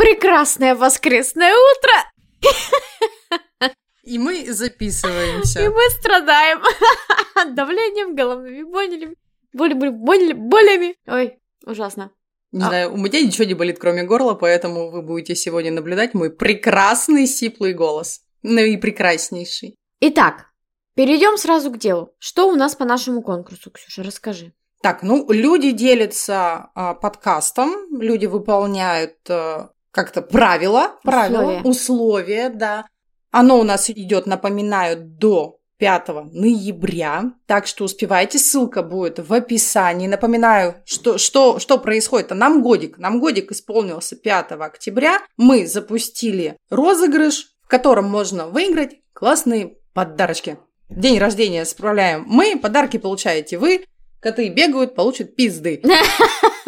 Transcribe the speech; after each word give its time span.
Прекрасное 0.00 0.74
воскресное 0.74 1.52
утро! 1.52 3.70
И 4.02 4.18
мы 4.18 4.50
записываемся. 4.50 5.62
И 5.62 5.68
мы 5.68 5.82
страдаем 5.90 6.62
давлением, 7.54 8.14
головными 8.14 8.62
болями, 8.62 9.14
болями, 9.52 9.88
болями, 9.90 10.32
болями. 10.32 10.96
Ой, 11.06 11.38
ужасно. 11.66 12.12
Не 12.50 12.62
а... 12.62 12.68
знаю, 12.68 12.94
у 12.94 12.96
меня 12.96 13.20
ничего 13.20 13.44
не 13.44 13.52
болит, 13.52 13.78
кроме 13.78 14.04
горла, 14.04 14.32
поэтому 14.32 14.90
вы 14.90 15.02
будете 15.02 15.36
сегодня 15.36 15.70
наблюдать 15.70 16.14
мой 16.14 16.30
прекрасный 16.30 17.26
сиплый 17.26 17.74
голос. 17.74 18.22
Ну 18.42 18.62
и 18.62 18.78
прекраснейший. 18.78 19.76
Итак, 20.00 20.46
перейдем 20.94 21.36
сразу 21.36 21.70
к 21.70 21.76
делу. 21.76 22.14
Что 22.18 22.48
у 22.48 22.54
нас 22.54 22.74
по 22.74 22.86
нашему 22.86 23.20
конкурсу, 23.20 23.70
Ксюша, 23.70 24.02
расскажи. 24.02 24.54
Так, 24.80 25.02
ну, 25.02 25.30
люди 25.30 25.72
делятся 25.72 26.70
а, 26.74 26.94
подкастом, 26.94 28.00
люди 28.00 28.24
выполняют 28.24 29.18
а, 29.28 29.72
как-то 29.90 30.22
правила, 30.22 30.98
правила, 31.02 31.40
условия. 31.40 31.60
условия, 31.64 32.48
да. 32.50 32.86
Оно 33.30 33.60
у 33.60 33.62
нас 33.62 33.90
идет, 33.90 34.26
напоминаю, 34.26 34.96
до 34.98 35.60
5 35.80 36.32
ноября, 36.32 37.32
так 37.46 37.66
что 37.66 37.84
успевайте, 37.84 38.38
ссылка 38.38 38.82
будет 38.82 39.18
в 39.18 39.32
описании. 39.32 40.06
Напоминаю, 40.06 40.76
что, 40.84 41.16
что, 41.16 41.58
что 41.58 41.78
происходит. 41.78 42.30
Нам 42.30 42.62
годик, 42.62 42.98
нам 42.98 43.18
годик 43.18 43.50
исполнился 43.50 44.14
5 44.14 44.52
октября. 44.52 45.20
Мы 45.38 45.66
запустили 45.66 46.58
розыгрыш, 46.68 47.54
в 47.62 47.68
котором 47.68 48.04
можно 48.04 48.46
выиграть 48.46 48.96
классные 49.14 49.78
подарочки. 49.94 50.58
День 50.90 51.18
рождения 51.18 51.64
справляем 51.64 52.24
мы, 52.26 52.58
подарки 52.58 52.98
получаете 52.98 53.56
вы. 53.56 53.84
Коты 54.20 54.48
бегают, 54.50 54.94
получат 54.94 55.34
пизды. 55.34 55.82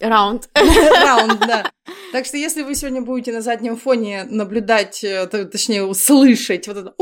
Раунд. 0.00 0.48
Раунд, 0.54 1.40
да. 1.40 1.70
Так 2.12 2.26
что 2.26 2.36
если 2.36 2.62
вы 2.62 2.74
сегодня 2.74 3.02
будете 3.02 3.32
на 3.32 3.40
заднем 3.40 3.76
фоне 3.76 4.24
наблюдать, 4.24 5.02
э, 5.04 5.26
точнее, 5.26 5.84
услышать 5.84 6.68
вот 6.68 6.76
это 6.76 6.94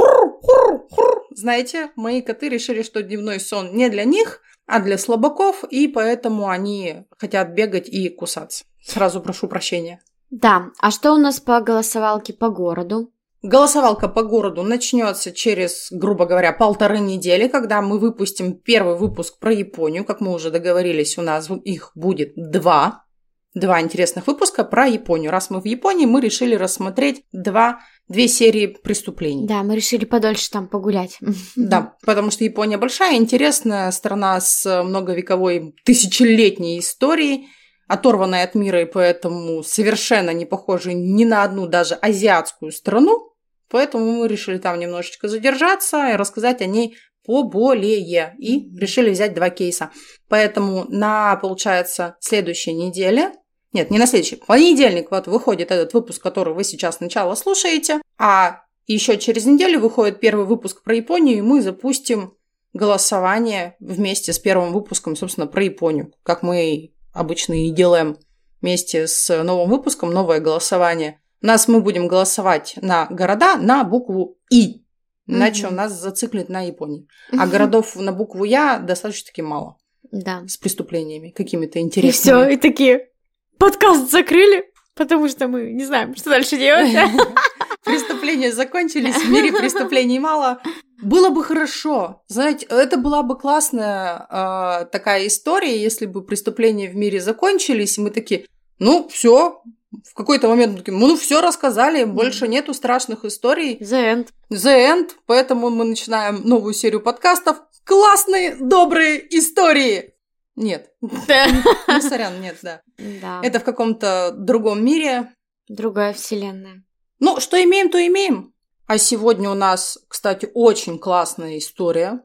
знаете, 1.37 1.91
мои 1.97 2.23
коты 2.23 2.49
решили, 2.49 2.83
что 2.83 3.03
дневной 3.03 3.41
сон 3.41 3.75
не 3.75 3.89
для 3.89 4.05
них, 4.05 4.41
а 4.67 4.81
для 4.81 4.99
слабаков, 4.99 5.65
и 5.65 5.89
поэтому 5.89 6.49
они 6.49 7.05
хотят 7.19 7.51
бегать 7.51 7.89
и 7.89 8.09
кусаться. 8.09 8.65
Сразу 8.83 9.21
прошу 9.21 9.49
прощения. 9.49 10.01
Да, 10.31 10.71
а 10.81 10.91
что 10.91 11.13
у 11.13 11.17
нас 11.17 11.41
по 11.41 11.61
голосовалке 11.61 12.33
по 12.33 12.49
городу? 12.49 13.13
Голосовалка 13.45 14.09
по 14.09 14.23
городу 14.23 14.63
начнется 14.63 15.31
через, 15.31 15.89
грубо 15.91 16.25
говоря, 16.25 16.51
полторы 16.55 16.99
недели, 16.99 17.47
когда 17.47 17.83
мы 17.83 17.99
выпустим 17.99 18.55
первый 18.55 18.97
выпуск 18.97 19.39
про 19.39 19.53
Японию. 19.53 20.07
Как 20.07 20.23
мы 20.23 20.33
уже 20.33 20.51
договорились, 20.51 21.19
у 21.19 21.21
нас 21.21 21.51
их 21.63 21.93
будет 21.95 22.33
два. 22.37 23.05
Два 23.53 23.83
интересных 23.83 24.27
выпуска 24.27 24.65
про 24.65 24.87
Японию. 24.87 25.31
Раз 25.31 25.51
мы 25.51 25.61
в 25.61 25.67
Японии, 25.67 26.07
мы 26.07 26.23
решили 26.23 26.55
рассмотреть 26.55 27.23
два, 27.33 27.81
две 28.09 28.29
серии 28.29 28.67
преступлений. 28.67 29.47
Да, 29.47 29.63
мы 29.63 29.77
решили 29.77 30.07
подольше 30.07 30.51
там 30.51 30.67
погулять. 30.67 31.19
Да, 31.55 31.97
потому 32.07 32.31
что 32.31 32.45
Япония 32.45 32.79
большая, 32.79 33.17
интересная 33.17 33.91
страна 33.91 34.41
с 34.41 34.83
многовековой, 34.83 35.75
тысячелетней 35.85 36.79
историей 36.79 37.49
оторванная 37.87 38.45
от 38.45 38.55
мира 38.55 38.81
и 38.81 38.87
поэтому 38.87 39.63
совершенно 39.63 40.31
не 40.31 40.47
похожа 40.47 40.95
ни 40.95 41.25
на 41.25 41.43
одну 41.43 41.67
даже 41.67 41.95
азиатскую 41.95 42.73
страну. 42.73 43.34
Поэтому 43.69 44.05
мы 44.05 44.29
решили 44.29 44.59
там 44.59 44.79
немножечко 44.79 45.29
задержаться 45.29 46.11
и 46.11 46.17
рассказать 46.17 46.61
о 46.63 46.67
ней 46.67 46.97
поболее. 47.25 48.35
И 48.39 48.71
решили 48.77 49.11
взять 49.11 49.35
два 49.35 49.51
кейса. 49.51 49.91
Поэтому 50.29 50.85
на, 50.89 51.37
получается, 51.37 52.17
следующей 52.21 52.73
неделе 52.73 53.33
нет, 53.75 53.91
не 53.91 53.99
на 53.99 54.07
следующий. 54.07 54.37
Понедельник 54.37 55.11
вот 55.11 55.27
выходит 55.27 55.73
этот 55.73 55.93
выпуск, 55.95 56.23
который 56.23 56.55
вы 56.55 56.63
сейчас 56.63 56.99
сначала 56.99 57.35
слушаете, 57.35 58.01
а 58.17 58.61
еще 58.87 59.19
через 59.19 59.47
неделю 59.47 59.81
выходит 59.81 60.21
первый 60.21 60.47
выпуск 60.47 60.85
про 60.85 60.95
Японию, 60.95 61.39
и 61.39 61.43
мы 61.43 61.61
запустим 61.61 62.35
голосование 62.73 63.77
вместе 63.81 64.33
с 64.33 64.39
первым 64.39 64.73
выпуском, 64.73 65.17
собственно, 65.17 65.49
про 65.49 65.65
Японию, 65.65 66.13
как 66.23 66.45
мы 66.45 66.93
обычно 67.13 67.67
и 67.67 67.71
делаем 67.71 68.17
вместе 68.61 69.09
с 69.09 69.43
новым 69.43 69.69
выпуском, 69.69 70.11
новое 70.11 70.39
голосование. 70.39 71.21
Нас 71.45 71.69
мы 71.69 71.83
будем 71.83 72.09
голосовать 72.09 72.77
на 72.81 73.05
города 73.11 73.57
на 73.59 73.85
букву 73.85 74.39
И. 74.51 74.83
Иначе 75.27 75.65
mm-hmm. 75.65 75.73
у 75.73 75.75
нас 75.75 75.93
зациклит 75.93 76.49
на 76.49 76.63
Японии. 76.63 77.07
А 77.39 77.47
городов 77.47 77.97
на 77.97 78.13
букву 78.13 78.45
Я 78.45 78.79
достаточно-таки 78.79 79.43
мало. 79.43 79.77
Да. 80.11 80.43
С 80.49 80.57
преступлениями 80.57 81.29
какими-то 81.29 81.81
интересными. 81.81 82.09
И 82.09 82.13
все, 82.13 82.49
и 82.49 82.57
такие, 82.57 83.11
подкаст 83.59 84.11
закрыли, 84.11 84.73
потому 84.95 85.29
что 85.29 85.47
мы 85.47 85.71
не 85.73 85.85
знаем, 85.85 86.17
что 86.17 86.31
дальше 86.31 86.57
делать. 86.57 86.97
Преступления 87.85 88.51
закончились, 88.51 89.15
в 89.15 89.31
мире 89.31 89.53
преступлений 89.53 90.19
мало. 90.19 90.63
Было 91.03 91.29
бы 91.29 91.45
хорошо. 91.45 92.23
Знаете, 92.27 92.65
это 92.71 92.97
была 92.97 93.23
бы 93.23 93.37
классная 93.37 94.27
э, 94.31 94.87
такая 94.87 95.27
история, 95.27 95.79
если 95.79 96.07
бы 96.07 96.25
преступления 96.25 96.89
в 96.89 96.97
мире 96.97 97.21
закончились, 97.21 97.99
и 97.99 98.01
мы 98.01 98.09
такие, 98.09 98.47
ну, 98.79 99.07
все, 99.09 99.61
в 100.05 100.15
какой-то 100.15 100.49
момент 100.49 100.73
мы 100.73 100.79
такие, 100.79 100.97
ну, 100.97 101.17
все 101.17 101.41
рассказали, 101.41 102.05
больше 102.05 102.49
нету 102.49 102.75
страшных 102.75 103.25
историй. 103.25 103.77
The 103.79 104.15
end. 104.15 104.29
The 104.51 104.97
end. 104.97 105.11
Поэтому 105.27 105.71
мы 105.71 105.85
начинаем 105.85 106.43
новую 106.45 106.75
серию 106.75 107.01
подкастов. 107.01 107.59
Классные, 107.85 108.57
добрые 108.57 109.27
истории. 109.37 110.15
Нет. 110.57 110.93
Ну, 111.01 112.01
сорян, 112.01 112.41
нет, 112.41 112.59
да. 112.63 112.81
Да. 112.99 113.41
Это 113.43 113.61
в 113.61 113.65
каком-то 113.65 114.33
другом 114.33 114.85
мире. 114.85 115.33
Другая 115.69 116.13
вселенная. 116.13 116.85
Ну, 117.19 117.41
что 117.41 117.63
имеем, 117.63 117.91
то 117.91 118.05
имеем. 118.07 118.55
А 118.87 118.99
сегодня 118.99 119.51
у 119.51 119.55
нас, 119.55 119.99
кстати, 120.09 120.51
очень 120.55 120.99
классная 120.99 121.59
история 121.59 122.21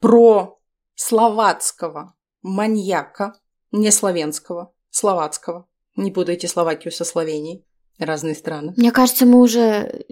про 0.00 0.58
словацкого 0.94 2.14
маньяка, 2.42 3.34
не 3.72 3.90
славянского, 3.90 4.72
словацкого. 4.90 5.66
Не 5.96 6.10
путайте 6.10 6.48
Словакию 6.48 6.92
со 6.92 7.04
Словенией. 7.04 7.64
Разные 7.98 8.34
страны. 8.34 8.74
Мне 8.76 8.90
кажется, 8.90 9.24
мы 9.24 9.40
уже 9.40 10.04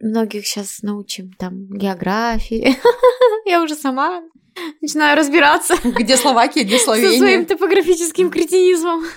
многих 0.00 0.46
сейчас 0.46 0.82
научим 0.82 1.32
там 1.32 1.66
географии. 1.68 2.76
Я 3.46 3.62
уже 3.62 3.74
сама 3.74 4.22
начинаю 4.80 5.16
разбираться. 5.16 5.74
Где 5.82 6.16
Словакия, 6.16 6.62
где 6.62 6.78
Словения. 6.84 7.12
Со 7.12 7.18
своим 7.18 7.46
топографическим 7.46 8.30
кретинизмом. 8.30 9.04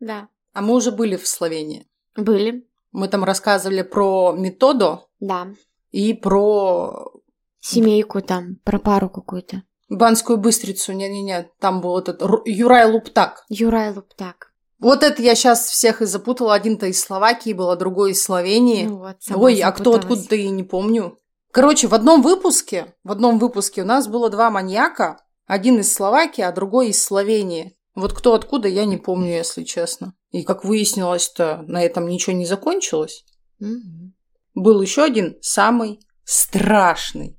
Да. 0.00 0.28
А 0.52 0.62
мы 0.62 0.74
уже 0.74 0.90
были 0.90 1.14
в 1.14 1.28
Словении. 1.28 1.86
Были. 2.16 2.66
Мы 2.90 3.06
там 3.06 3.22
рассказывали 3.22 3.82
про 3.82 4.32
методу. 4.32 5.08
Да. 5.20 5.46
И 5.92 6.12
про... 6.12 7.12
Семейку 7.60 8.20
там, 8.20 8.56
про 8.64 8.80
пару 8.80 9.08
какую-то. 9.08 9.62
Банскую 9.88 10.38
быстрицу, 10.38 10.92
не-не-не, 10.92 11.48
там 11.60 11.80
был 11.80 11.96
этот 11.98 12.20
Юрай 12.44 12.90
Луптак. 12.90 13.44
Юрай 13.48 13.92
Луптак. 13.92 14.51
Вот 14.82 15.04
это 15.04 15.22
я 15.22 15.36
сейчас 15.36 15.68
всех 15.68 16.02
и 16.02 16.06
запутала. 16.06 16.54
Один-то 16.54 16.86
из 16.86 17.00
Словакии 17.00 17.52
был, 17.52 17.70
а 17.70 17.76
другой 17.76 18.10
из 18.10 18.22
Словении. 18.22 18.86
Ну 18.86 18.98
вот, 18.98 19.16
Ой, 19.32 19.60
а 19.60 19.70
кто 19.70 19.94
откуда-то 19.94 20.34
и 20.34 20.48
не 20.48 20.64
помню. 20.64 21.18
Короче, 21.52 21.86
в 21.86 21.94
одном 21.94 22.20
выпуске, 22.20 22.92
в 23.04 23.12
одном 23.12 23.38
выпуске 23.38 23.82
у 23.82 23.84
нас 23.84 24.08
было 24.08 24.28
два 24.28 24.50
маньяка. 24.50 25.18
Один 25.46 25.78
из 25.78 25.92
Словакии, 25.92 26.42
а 26.42 26.50
другой 26.50 26.88
из 26.88 27.00
Словении. 27.00 27.76
Вот 27.94 28.12
кто 28.12 28.34
откуда, 28.34 28.66
я 28.66 28.84
не 28.84 28.96
помню, 28.96 29.32
если 29.32 29.62
честно. 29.62 30.14
И 30.32 30.42
как 30.42 30.64
выяснилось-то, 30.64 31.62
на 31.68 31.80
этом 31.80 32.08
ничего 32.08 32.34
не 32.34 32.46
закончилось. 32.46 33.24
Mm-hmm. 33.60 34.10
был 34.54 34.82
еще 34.82 35.04
один 35.04 35.36
самый 35.40 36.00
страшный 36.24 37.38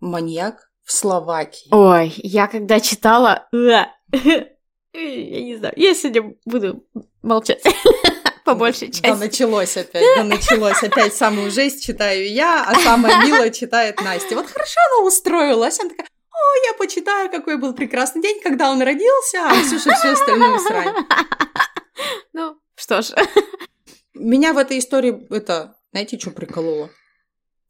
маньяк 0.00 0.70
в 0.82 0.92
Словакии. 0.92 1.68
Ой, 1.70 2.14
я 2.16 2.46
когда 2.46 2.80
читала... 2.80 3.46
Я 4.94 5.42
не 5.42 5.56
знаю, 5.56 5.74
я 5.76 5.94
сегодня 5.94 6.34
буду 6.44 6.84
молчать. 7.22 7.62
По 8.44 8.54
большей 8.54 8.88
части. 8.88 9.06
Да, 9.06 9.16
началось 9.16 9.76
опять, 9.76 10.04
да, 10.16 10.22
началось 10.22 10.82
опять. 10.82 11.14
Самую 11.14 11.50
жесть 11.50 11.84
читаю 11.84 12.30
я, 12.30 12.62
а 12.64 12.74
самая 12.76 13.24
милая 13.26 13.50
читает 13.50 14.00
Настя. 14.02 14.36
Вот 14.36 14.46
хорошо 14.46 14.80
она 14.92 15.06
устроилась. 15.06 15.80
Она 15.80 15.90
такая, 15.90 16.06
о, 16.30 16.66
я 16.66 16.74
почитаю, 16.74 17.30
какой 17.30 17.56
был 17.56 17.72
прекрасный 17.72 18.20
день, 18.20 18.40
когда 18.42 18.70
он 18.70 18.82
родился, 18.82 19.38
а 19.48 19.62
Ксюша 19.62 19.94
все 19.94 20.10
остальное 20.10 20.58
срань. 20.58 20.94
Ну, 22.34 22.58
что 22.74 23.00
ж. 23.02 23.12
Меня 24.14 24.52
в 24.52 24.58
этой 24.58 24.78
истории, 24.78 25.26
это, 25.34 25.76
знаете, 25.92 26.18
что 26.18 26.30
прикололо? 26.30 26.90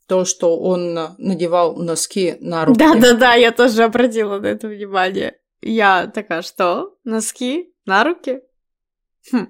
То, 0.08 0.24
что 0.24 0.58
он 0.58 0.94
надевал 1.18 1.76
носки 1.76 2.36
на 2.40 2.64
руки. 2.64 2.78
Да-да-да, 2.78 3.34
я 3.34 3.52
тоже 3.52 3.84
обратила 3.84 4.38
на 4.38 4.46
это 4.46 4.66
внимание. 4.68 5.38
Я 5.66 6.08
такая, 6.08 6.42
что? 6.42 6.94
Носки 7.04 7.72
на 7.86 8.04
руки? 8.04 8.40
Хм, 9.32 9.48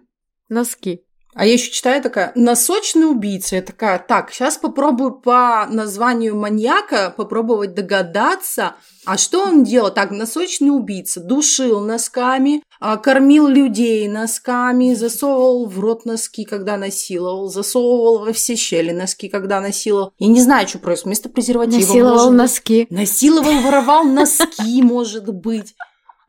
носки. 0.49 1.05
А 1.35 1.45
я 1.45 1.55
еще 1.55 1.73
читаю 1.73 2.01
такая, 2.01 2.31
носочный 2.37 3.11
убийца. 3.11 3.57
Я 3.57 3.63
такая, 3.63 3.99
так, 3.99 4.31
сейчас 4.31 4.57
попробую 4.57 5.11
по 5.11 5.67
названию 5.69 6.37
маньяка 6.37 7.13
попробовать 7.17 7.75
догадаться, 7.75 8.77
а 9.05 9.19
что 9.19 9.43
он 9.43 9.65
делал? 9.65 9.91
Так, 9.91 10.13
носочный 10.13 10.69
убийца 10.69 11.21
душил 11.21 11.81
носками, 11.81 12.63
а, 12.79 12.97
кормил 12.97 13.49
людей 13.49 14.07
носками, 14.07 14.95
засовывал 14.95 15.67
в 15.67 15.81
рот 15.81 16.05
носки, 16.05 16.45
когда 16.45 16.77
насиловал, 16.77 17.49
засовывал 17.49 18.21
во 18.25 18.33
все 18.33 18.55
щели 18.55 18.93
носки, 18.93 19.29
когда 19.29 19.61
насиловал. 19.61 20.13
Я 20.21 20.29
не 20.29 20.41
знаю, 20.41 20.69
что 20.69 20.79
происходит. 20.79 21.07
Вместо 21.07 21.29
презерватива. 21.29 21.81
Насиловал 21.81 22.31
носки. 22.31 22.87
Насиловал, 22.91 23.61
воровал 23.61 24.05
носки, 24.05 24.81
может 24.83 25.29
быть. 25.35 25.75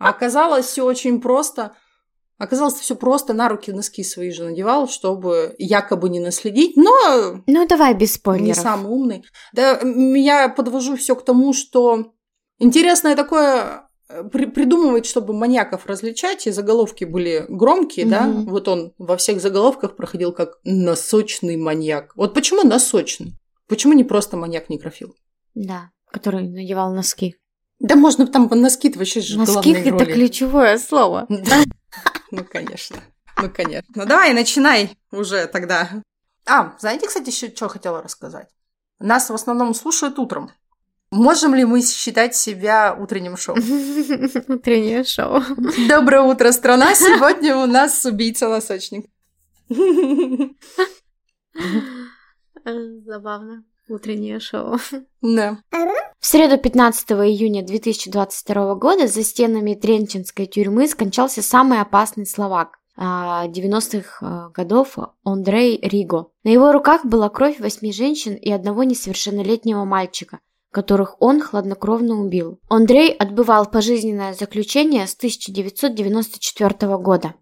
А 0.06 0.10
оказалось 0.10 0.66
все 0.66 0.84
очень 0.84 1.22
просто– 1.22 1.76
Оказалось, 2.38 2.76
все 2.76 2.96
просто 2.96 3.34
на 3.34 3.48
руки 3.48 3.72
носки 3.72 4.04
свои 4.04 4.30
же 4.32 4.44
надевал, 4.44 4.90
чтобы 4.90 5.56
якобы 5.58 6.10
не 6.10 6.20
наследить, 6.20 6.76
но... 6.76 7.42
Ну, 7.48 7.68
давай 7.68 7.94
без 7.94 8.16
спойлеров. 8.16 8.48
Не 8.48 8.54
самый 8.54 8.92
умный. 8.92 9.26
Да, 9.54 9.80
я 9.82 10.50
подвожу 10.50 10.98
все 10.98 11.16
к 11.16 11.24
тому, 11.24 11.54
что 11.54 12.12
интересное 12.60 13.16
такое 13.16 13.88
э, 14.10 14.24
при 14.26 14.48
придумывать, 14.48 15.06
чтобы 15.06 15.34
маньяков 15.34 15.86
различать, 15.86 16.46
и 16.46 16.52
заголовки 16.52 17.06
были 17.06 17.46
громкие, 17.48 18.06
угу. 18.06 18.12
да? 18.12 18.28
Вот 18.28 18.68
он 18.68 18.94
во 18.98 19.16
всех 19.16 19.40
заголовках 19.40 19.96
проходил 19.96 20.34
как 20.34 20.60
носочный 20.66 21.56
маньяк. 21.56 22.12
Вот 22.18 22.34
почему 22.34 22.64
носочный? 22.64 23.40
Почему 23.70 23.94
не 23.94 24.04
просто 24.04 24.36
маньяк-некрофил? 24.36 25.16
Да, 25.54 25.92
который 26.12 26.50
надевал 26.50 26.94
носки. 26.94 27.38
Да 27.80 27.96
можно 27.96 28.26
там 28.28 28.48
носки-то 28.50 29.00
вообще 29.00 29.22
же 29.22 29.38
Носки– 29.38 29.72
это 29.74 30.06
ключевое 30.06 30.78
слово. 30.78 31.28
Ну, 32.32 32.44
конечно. 32.44 32.98
Ну, 33.42 33.50
конечно. 33.50 33.94
Ну, 33.96 34.06
давай, 34.06 34.34
начинай 34.34 34.98
уже 35.12 35.48
тогда. 35.48 35.90
А, 36.46 36.76
знаете, 36.80 37.08
кстати, 37.08 37.30
еще 37.30 37.50
что 37.56 37.70
хотела 37.70 38.02
рассказать? 38.02 38.50
Нас 39.00 39.30
в 39.30 39.34
основном 39.34 39.74
слушают 39.74 40.20
утром. 40.20 40.52
Можем 41.12 41.56
ли 41.56 41.64
мы 41.64 41.82
считать 41.82 42.36
себя 42.36 42.94
утренним 42.94 43.38
шоу? 43.38 43.56
Утреннее 44.48 45.06
шоу. 45.06 45.42
Доброе 45.88 46.24
утро, 46.24 46.52
страна! 46.52 46.94
Сегодня 46.94 47.56
у 47.56 47.66
нас 47.68 48.04
убийца-носочник. 48.06 49.06
Забавно. 53.06 53.64
Утреннее 53.88 54.40
шоу. 54.40 54.78
Да. 55.22 55.58
В 56.26 56.28
среду 56.28 56.58
15 56.58 57.12
июня 57.12 57.62
2022 57.62 58.74
года 58.74 59.06
за 59.06 59.24
стенами 59.24 59.76
Тренчинской 59.76 60.48
тюрьмы 60.48 60.88
скончался 60.88 61.44
самый 61.44 61.80
опасный 61.80 62.26
словак 62.26 62.80
90-х 62.98 64.18
а, 64.22 64.50
годов 64.50 64.98
Андрей 65.24 65.80
Риго. 65.84 66.32
На 66.44 66.50
его 66.50 66.72
руках 66.72 67.06
была 67.06 67.30
кровь 67.30 67.60
восьми 67.60 67.94
женщин 67.94 68.34
и 68.34 68.52
одного 68.52 68.82
несовершеннолетнего 68.82 69.86
мальчика, 69.86 70.40
которых 70.72 71.16
он 71.20 71.42
хладнокровно 71.42 72.20
убил. 72.20 72.60
Андрей 72.70 73.12
отбывал 73.12 73.68
пожизненное 73.68 74.34
заключение 74.34 75.06
с 75.06 75.14
1994 75.14 76.98
года. 76.98 77.36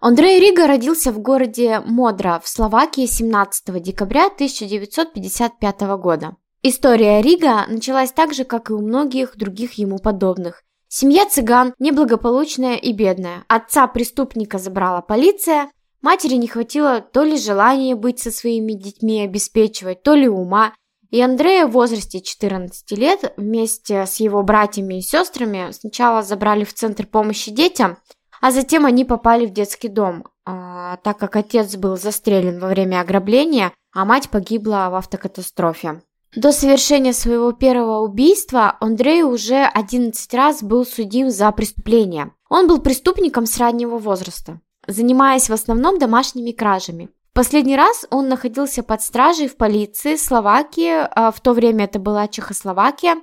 Андрей 0.00 0.40
Рига 0.40 0.66
родился 0.66 1.12
в 1.12 1.18
городе 1.18 1.80
Модра 1.84 2.40
в 2.42 2.48
Словакии 2.48 3.04
17 3.04 3.82
декабря 3.82 4.28
1955 4.28 5.80
года. 5.98 6.36
История 6.62 7.20
Рига 7.20 7.66
началась 7.68 8.12
так 8.12 8.32
же, 8.34 8.44
как 8.44 8.70
и 8.70 8.72
у 8.72 8.80
многих 8.80 9.36
других 9.36 9.74
ему 9.74 9.98
подобных. 9.98 10.62
Семья 10.88 11.26
цыган 11.26 11.74
неблагополучная 11.78 12.76
и 12.76 12.92
бедная. 12.92 13.44
Отца 13.48 13.86
преступника 13.86 14.58
забрала 14.58 15.00
полиция, 15.00 15.70
матери 16.02 16.34
не 16.34 16.46
хватило 16.46 17.00
то 17.00 17.24
ли 17.24 17.36
желания 17.36 17.96
быть 17.96 18.20
со 18.20 18.30
своими 18.30 18.72
детьми 18.72 19.22
обеспечивать, 19.22 20.02
то 20.02 20.14
ли 20.14 20.28
ума. 20.28 20.74
И 21.10 21.20
Андрея 21.20 21.66
в 21.66 21.72
возрасте 21.72 22.20
14 22.20 22.90
лет 22.92 23.34
вместе 23.36 24.06
с 24.06 24.16
его 24.20 24.42
братьями 24.42 24.98
и 24.98 25.02
сестрами 25.02 25.72
сначала 25.72 26.22
забрали 26.22 26.64
в 26.64 26.72
Центр 26.72 27.06
помощи 27.06 27.50
детям– 27.50 27.98
а 28.42 28.50
затем 28.50 28.86
они 28.86 29.04
попали 29.04 29.46
в 29.46 29.52
детский 29.52 29.86
дом, 29.86 30.24
а, 30.44 30.96
так 30.96 31.16
как 31.16 31.36
отец 31.36 31.76
был 31.76 31.96
застрелен 31.96 32.58
во 32.58 32.66
время 32.66 33.00
ограбления, 33.00 33.72
а 33.94 34.04
мать 34.04 34.30
погибла 34.30 34.88
в 34.90 34.96
автокатастрофе. 34.96 36.02
До 36.34 36.50
совершения 36.50 37.12
своего 37.12 37.52
первого 37.52 37.98
убийства 37.98 38.78
Андрей 38.80 39.22
уже 39.22 39.64
11 39.64 40.32
раз 40.32 40.62
был 40.62 40.86
судим 40.86 41.28
за 41.28 41.52
преступление. 41.52 42.32
Он 42.48 42.66
был 42.66 42.80
преступником 42.80 43.44
с 43.44 43.58
раннего 43.58 43.98
возраста, 43.98 44.58
занимаясь 44.86 45.50
в 45.50 45.52
основном 45.52 45.98
домашними 45.98 46.52
кражами. 46.52 47.10
Последний 47.34 47.76
раз 47.76 48.06
он 48.10 48.28
находился 48.28 48.82
под 48.82 49.02
стражей 49.02 49.46
в 49.46 49.56
полиции 49.56 50.16
Словакии, 50.16 51.06
а 51.14 51.32
в 51.32 51.40
то 51.40 51.52
время 51.52 51.84
это 51.84 51.98
была 51.98 52.28
Чехословакия, 52.28 53.16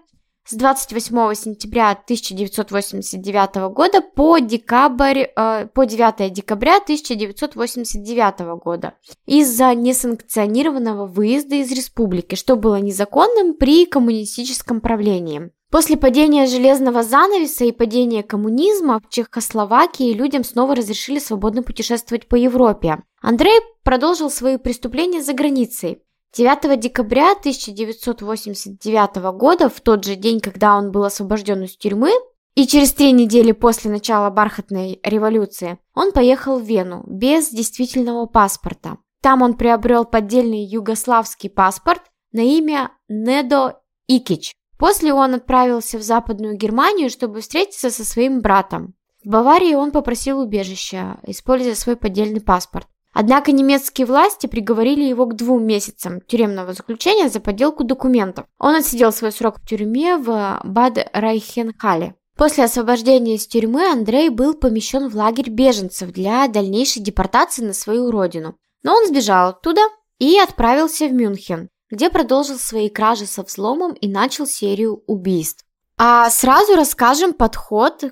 с 0.50 0.56
28 0.56 1.36
сентября 1.36 1.92
1989 1.92 3.72
года 3.72 4.02
по, 4.02 4.40
декабрь, 4.40 5.28
э, 5.36 5.68
по 5.68 5.86
9 5.86 6.34
декабря 6.34 6.78
1989 6.78 8.56
года 8.56 8.96
из-за 9.28 9.76
несанкционированного 9.76 11.06
выезда 11.06 11.56
из 11.56 11.72
республики, 11.72 12.34
что 12.34 12.56
было 12.56 12.78
незаконным 12.78 13.54
при 13.54 13.86
коммунистическом 13.86 14.82
правлении. 14.82 15.52
После 15.70 15.98
падения 15.98 16.48
железного 16.48 17.04
занавеса 17.04 17.66
и 17.66 17.72
падения 17.72 18.24
коммунизма 18.24 19.02
в 19.02 19.10
Чехословакии 19.14 20.14
людям 20.14 20.44
снова 20.44 20.74
разрешили 20.74 21.20
свободно 21.20 21.62
путешествовать 21.62 22.28
по 22.28 22.34
Европе. 22.34 23.04
Андрей 23.22 23.60
продолжил 23.84 24.32
свои 24.32 24.58
преступления 24.58 25.22
за 25.22 25.34
границей. 25.34 26.02
9 26.36 26.80
декабря 26.80 27.32
1989 27.32 29.16
года, 29.38 29.68
в 29.70 29.82
тот 29.82 30.04
же 30.06 30.16
день, 30.16 30.40
когда 30.40 30.78
он 30.78 30.92
был 30.92 31.04
освобожден 31.04 31.64
из 31.64 31.76
тюрьмы, 31.76 32.12
и 32.56 32.68
через 32.68 32.94
три 32.94 33.12
недели 33.14 33.52
после 33.52 33.90
начала 33.90 34.30
бархатной 34.30 35.00
революции, 35.04 35.80
он 35.96 36.12
поехал 36.12 36.60
в 36.60 36.64
Вену 36.64 37.04
без 37.08 37.50
действительного 37.50 38.26
паспорта. 38.26 38.98
Там 39.22 39.42
он 39.42 39.56
приобрел 39.56 40.06
поддельный 40.06 40.66
югославский 40.66 41.50
паспорт 41.50 42.04
на 42.32 42.42
имя 42.42 42.92
Недо 43.08 43.82
Икич. 44.08 44.54
После 44.78 45.14
он 45.14 45.36
отправился 45.36 45.98
в 45.98 46.02
Западную 46.04 46.58
Германию, 46.58 47.10
чтобы 47.10 47.42
встретиться 47.42 47.90
со 47.90 48.06
своим 48.06 48.42
братом. 48.42 48.94
В 49.24 49.30
Баварии 49.30 49.74
он 49.74 49.92
попросил 49.92 50.40
убежища, 50.40 51.20
используя 51.24 51.76
свой 51.76 51.96
поддельный 51.96 52.42
паспорт. 52.42 52.88
Однако 53.14 53.52
немецкие 53.52 54.06
власти 54.06 54.48
приговорили 54.48 55.04
его 55.04 55.26
к 55.26 55.36
двум 55.36 55.66
месяцам 55.66 56.22
тюремного 56.22 56.74
заключения 56.74 57.30
за 57.30 57.40
подделку 57.40 57.84
документов. 57.84 58.46
Он 58.60 58.76
отсидел 58.76 59.12
свой 59.12 59.32
срок 59.32 59.60
в 59.60 59.68
тюрьме 59.68 60.18
в 60.18 60.62
Бад-Райхенхале. 60.64 62.16
После 62.38 62.64
освобождения 62.64 63.36
из 63.36 63.48
тюрьмы 63.48 63.92
Андрей 63.92 64.30
был 64.30 64.54
помещен 64.54 65.10
в 65.10 65.16
лагерь 65.16 65.50
беженцев 65.50 66.12
для 66.12 66.48
дальнейшей 66.48 67.02
депортации 67.02 67.66
на 67.66 67.74
свою 67.74 68.12
родину. 68.12 68.56
Но 68.82 68.96
он 68.96 69.08
сбежал 69.08 69.50
оттуда 69.50 69.82
и 70.20 70.40
отправился 70.40 71.08
в 71.08 71.12
Мюнхен, 71.12 71.68
где 71.90 72.10
продолжил 72.10 72.58
свои 72.58 72.88
кражи 72.90 73.26
со 73.26 73.44
взломом 73.44 73.92
и 73.92 74.08
начал 74.08 74.48
серию 74.48 75.04
убийств. 75.06 75.66
А 75.98 76.30
сразу 76.30 76.76
расскажем 76.76 77.34
подход 77.34 78.06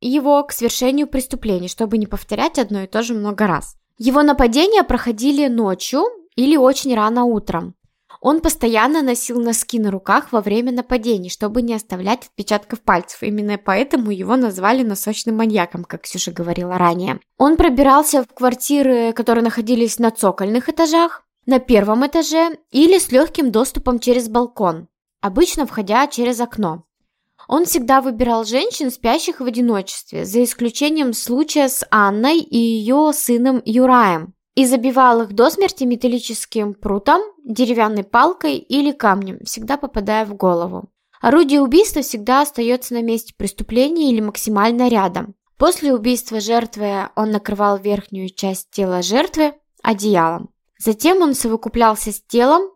его 0.00 0.44
к 0.44 0.52
свершению 0.52 1.08
преступлений, 1.08 1.66
чтобы 1.66 1.98
не 1.98 2.06
повторять 2.06 2.60
одно 2.60 2.82
и 2.82 2.86
то 2.86 3.02
же 3.02 3.14
много 3.14 3.48
раз. 3.48 3.76
Его 3.98 4.22
нападения 4.22 4.84
проходили 4.84 5.48
ночью 5.48 6.02
или 6.36 6.56
очень 6.56 6.94
рано 6.94 7.24
утром. 7.24 7.74
Он 8.20 8.40
постоянно 8.40 9.02
носил 9.02 9.40
носки 9.40 9.80
на 9.80 9.90
руках 9.90 10.30
во 10.30 10.40
время 10.40 10.70
нападений, 10.70 11.28
чтобы 11.28 11.60
не 11.60 11.74
оставлять 11.74 12.26
отпечатков 12.26 12.80
пальцев. 12.80 13.22
Именно 13.22 13.58
поэтому 13.58 14.12
его 14.12 14.36
назвали 14.36 14.84
носочным 14.84 15.36
маньяком, 15.36 15.84
как 15.84 16.02
Ксюша 16.02 16.30
говорила 16.30 16.78
ранее. 16.78 17.18
Он 17.36 17.56
пробирался 17.56 18.22
в 18.22 18.32
квартиры, 18.32 19.12
которые 19.12 19.42
находились 19.42 19.98
на 19.98 20.12
цокольных 20.12 20.68
этажах, 20.68 21.24
на 21.46 21.58
первом 21.58 22.06
этаже 22.06 22.58
или 22.70 22.98
с 22.98 23.10
легким 23.10 23.50
доступом 23.50 23.98
через 23.98 24.28
балкон, 24.28 24.86
обычно 25.20 25.66
входя 25.66 26.06
через 26.06 26.40
окно. 26.40 26.84
Он 27.52 27.66
всегда 27.66 28.00
выбирал 28.00 28.46
женщин, 28.46 28.90
спящих 28.90 29.40
в 29.40 29.44
одиночестве, 29.44 30.24
за 30.24 30.42
исключением 30.42 31.12
случая 31.12 31.68
с 31.68 31.86
Анной 31.90 32.38
и 32.38 32.56
ее 32.56 33.12
сыном 33.12 33.60
Юраем, 33.66 34.32
и 34.54 34.64
забивал 34.64 35.20
их 35.20 35.34
до 35.34 35.50
смерти 35.50 35.84
металлическим 35.84 36.72
прутом, 36.72 37.20
деревянной 37.44 38.04
палкой 38.04 38.56
или 38.56 38.90
камнем, 38.90 39.38
всегда 39.44 39.76
попадая 39.76 40.24
в 40.24 40.34
голову. 40.34 40.88
Орудие 41.20 41.60
убийства 41.60 42.00
всегда 42.00 42.40
остается 42.40 42.94
на 42.94 43.02
месте 43.02 43.34
преступления 43.36 44.10
или 44.10 44.22
максимально 44.22 44.88
рядом. 44.88 45.34
После 45.58 45.92
убийства 45.92 46.40
жертвы 46.40 47.10
он 47.16 47.32
накрывал 47.32 47.76
верхнюю 47.76 48.30
часть 48.30 48.70
тела 48.70 49.02
жертвы 49.02 49.52
одеялом. 49.82 50.48
Затем 50.78 51.20
он 51.20 51.34
совокуплялся 51.34 52.12
с 52.12 52.22
телом, 52.22 52.71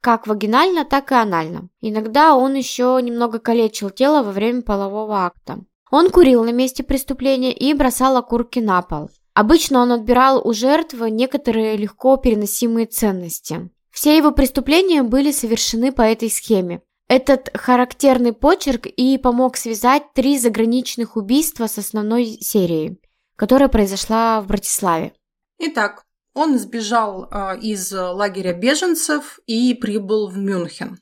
как 0.00 0.26
вагинально, 0.26 0.84
так 0.84 1.12
и 1.12 1.14
анально. 1.14 1.68
Иногда 1.80 2.34
он 2.34 2.54
еще 2.54 2.98
немного 3.02 3.38
калечил 3.38 3.90
тело 3.90 4.22
во 4.22 4.32
время 4.32 4.62
полового 4.62 5.26
акта. 5.26 5.60
Он 5.90 6.10
курил 6.10 6.44
на 6.44 6.52
месте 6.52 6.82
преступления 6.82 7.52
и 7.52 7.74
бросал 7.74 8.16
окурки 8.16 8.60
на 8.60 8.82
пол. 8.82 9.10
Обычно 9.34 9.80
он 9.80 9.92
отбирал 9.92 10.46
у 10.46 10.52
жертвы 10.52 11.10
некоторые 11.10 11.76
легко 11.76 12.16
переносимые 12.16 12.86
ценности. 12.86 13.70
Все 13.90 14.16
его 14.16 14.30
преступления 14.30 15.02
были 15.02 15.32
совершены 15.32 15.92
по 15.92 16.02
этой 16.02 16.30
схеме. 16.30 16.82
Этот 17.08 17.50
характерный 17.54 18.32
почерк 18.32 18.86
и 18.86 19.18
помог 19.18 19.56
связать 19.56 20.12
три 20.14 20.38
заграничных 20.38 21.16
убийства 21.16 21.66
с 21.66 21.76
основной 21.76 22.38
серией, 22.40 23.00
которая 23.34 23.68
произошла 23.68 24.40
в 24.40 24.46
Братиславе. 24.46 25.12
Итак, 25.58 26.04
он 26.34 26.58
сбежал 26.58 27.28
э, 27.30 27.58
из 27.60 27.92
лагеря 27.92 28.52
беженцев 28.52 29.40
и 29.46 29.74
прибыл 29.74 30.28
в 30.28 30.36
Мюнхен, 30.36 30.98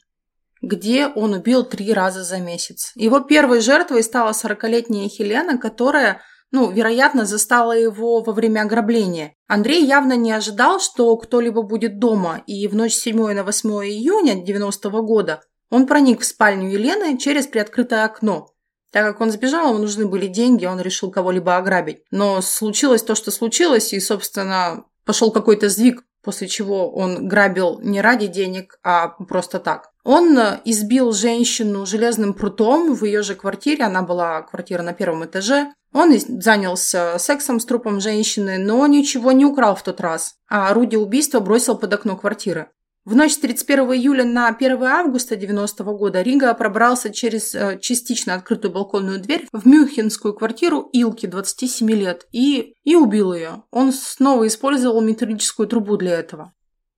где 0.63 1.07
он 1.09 1.35
убил 1.35 1.65
три 1.65 1.93
раза 1.93 2.25
за 2.25 2.39
месяц. 2.39 2.93
Его 2.95 3.21
первой 3.21 3.61
жертвой 3.61 4.03
стала 4.03 4.31
40-летняя 4.31 5.09
Хелена, 5.09 5.59
которая 5.59 6.23
ну, 6.51 6.71
вероятно, 6.71 7.27
застала 7.27 7.77
его 7.77 8.23
во 8.23 8.33
время 8.33 8.63
ограбления. 8.63 9.35
Андрей 9.47 9.85
явно 9.85 10.15
не 10.15 10.33
ожидал, 10.33 10.81
что 10.81 11.15
кто-либо 11.17 11.63
будет 11.63 11.99
дома, 11.99 12.43
и 12.47 12.67
в 12.69 12.75
ночь 12.75 12.95
с 12.95 13.03
7 13.03 13.35
на 13.35 13.45
8 13.45 13.71
июня 13.85 14.43
90 14.43 14.89
-го 14.89 15.03
года 15.03 15.43
он 15.71 15.87
проник 15.87 16.21
в 16.21 16.25
спальню 16.25 16.71
Елены 16.71 17.19
через 17.19 17.47
приоткрытое 17.47 18.05
окно. 18.05 18.49
Так 18.91 19.05
как 19.05 19.21
он 19.21 19.31
сбежал, 19.31 19.69
ему 19.69 19.81
нужны 19.81 20.07
были 20.07 20.27
деньги, 20.27 20.65
он 20.65 20.81
решил 20.81 21.11
кого-либо 21.11 21.59
ограбить. 21.59 22.03
Но 22.11 22.41
случилось 22.41 23.03
то, 23.03 23.15
что 23.15 23.31
случилось, 23.31 23.93
и, 23.93 24.01
собственно, 24.01 24.85
пошел 25.09 25.31
какой-то 25.31 25.71
сдвиг, 25.71 26.03
после 26.23 26.49
чего 26.49 26.91
он 26.91 27.29
грабил 27.29 27.81
не 27.81 28.03
ради 28.03 28.27
денег, 28.27 28.79
а 28.85 29.09
просто 29.09 29.59
так. 29.59 29.89
Он 30.05 30.39
избил 30.67 31.13
женщину 31.13 31.87
железным 31.87 32.35
прутом 32.35 32.95
в 32.95 33.07
ее 33.07 33.23
же 33.23 33.35
квартире, 33.35 33.85
она 33.85 34.03
была 34.03 34.43
квартира 34.43 34.83
на 34.83 34.93
первом 34.93 35.25
этаже. 35.25 35.73
Он 35.95 36.13
занялся 36.19 37.19
сексом 37.19 37.59
с 37.59 37.65
трупом 37.65 38.03
женщины, 38.03 38.59
но 38.59 38.87
ничего 38.87 39.33
не 39.33 39.47
украл 39.47 39.75
в 39.77 39.83
тот 39.83 40.03
раз, 40.03 40.35
а 40.47 40.69
орудие 40.69 41.01
убийства 41.01 41.41
бросил 41.41 41.75
под 41.75 41.95
окно 41.95 42.15
квартиры. 42.15 42.69
В 43.09 43.17
ночь 43.17 43.33
с 43.33 43.39
31 43.39 43.91
июля 43.95 44.23
на 44.23 44.49
1 44.49 44.83
августа 44.85 45.35
90 45.35 45.83
года 45.83 46.21
Рига 46.21 46.53
пробрался 46.53 47.09
через 47.09 47.55
э, 47.55 47.79
частично 47.81 48.35
открытую 48.35 48.71
балконную 48.71 49.19
дверь 49.19 49.49
в 49.51 49.67
мюнхенскую 49.67 50.35
квартиру 50.35 50.91
Илки, 50.93 51.25
27 51.25 51.91
лет, 51.93 52.27
и, 52.33 52.75
и 52.85 52.97
убил 52.97 53.33
ее. 53.33 53.63
Он 53.71 53.95
снова 53.95 54.47
использовал 54.47 55.01
металлическую 55.01 55.67
трубу 55.67 55.97
для 55.97 56.17
этого. 56.17 56.53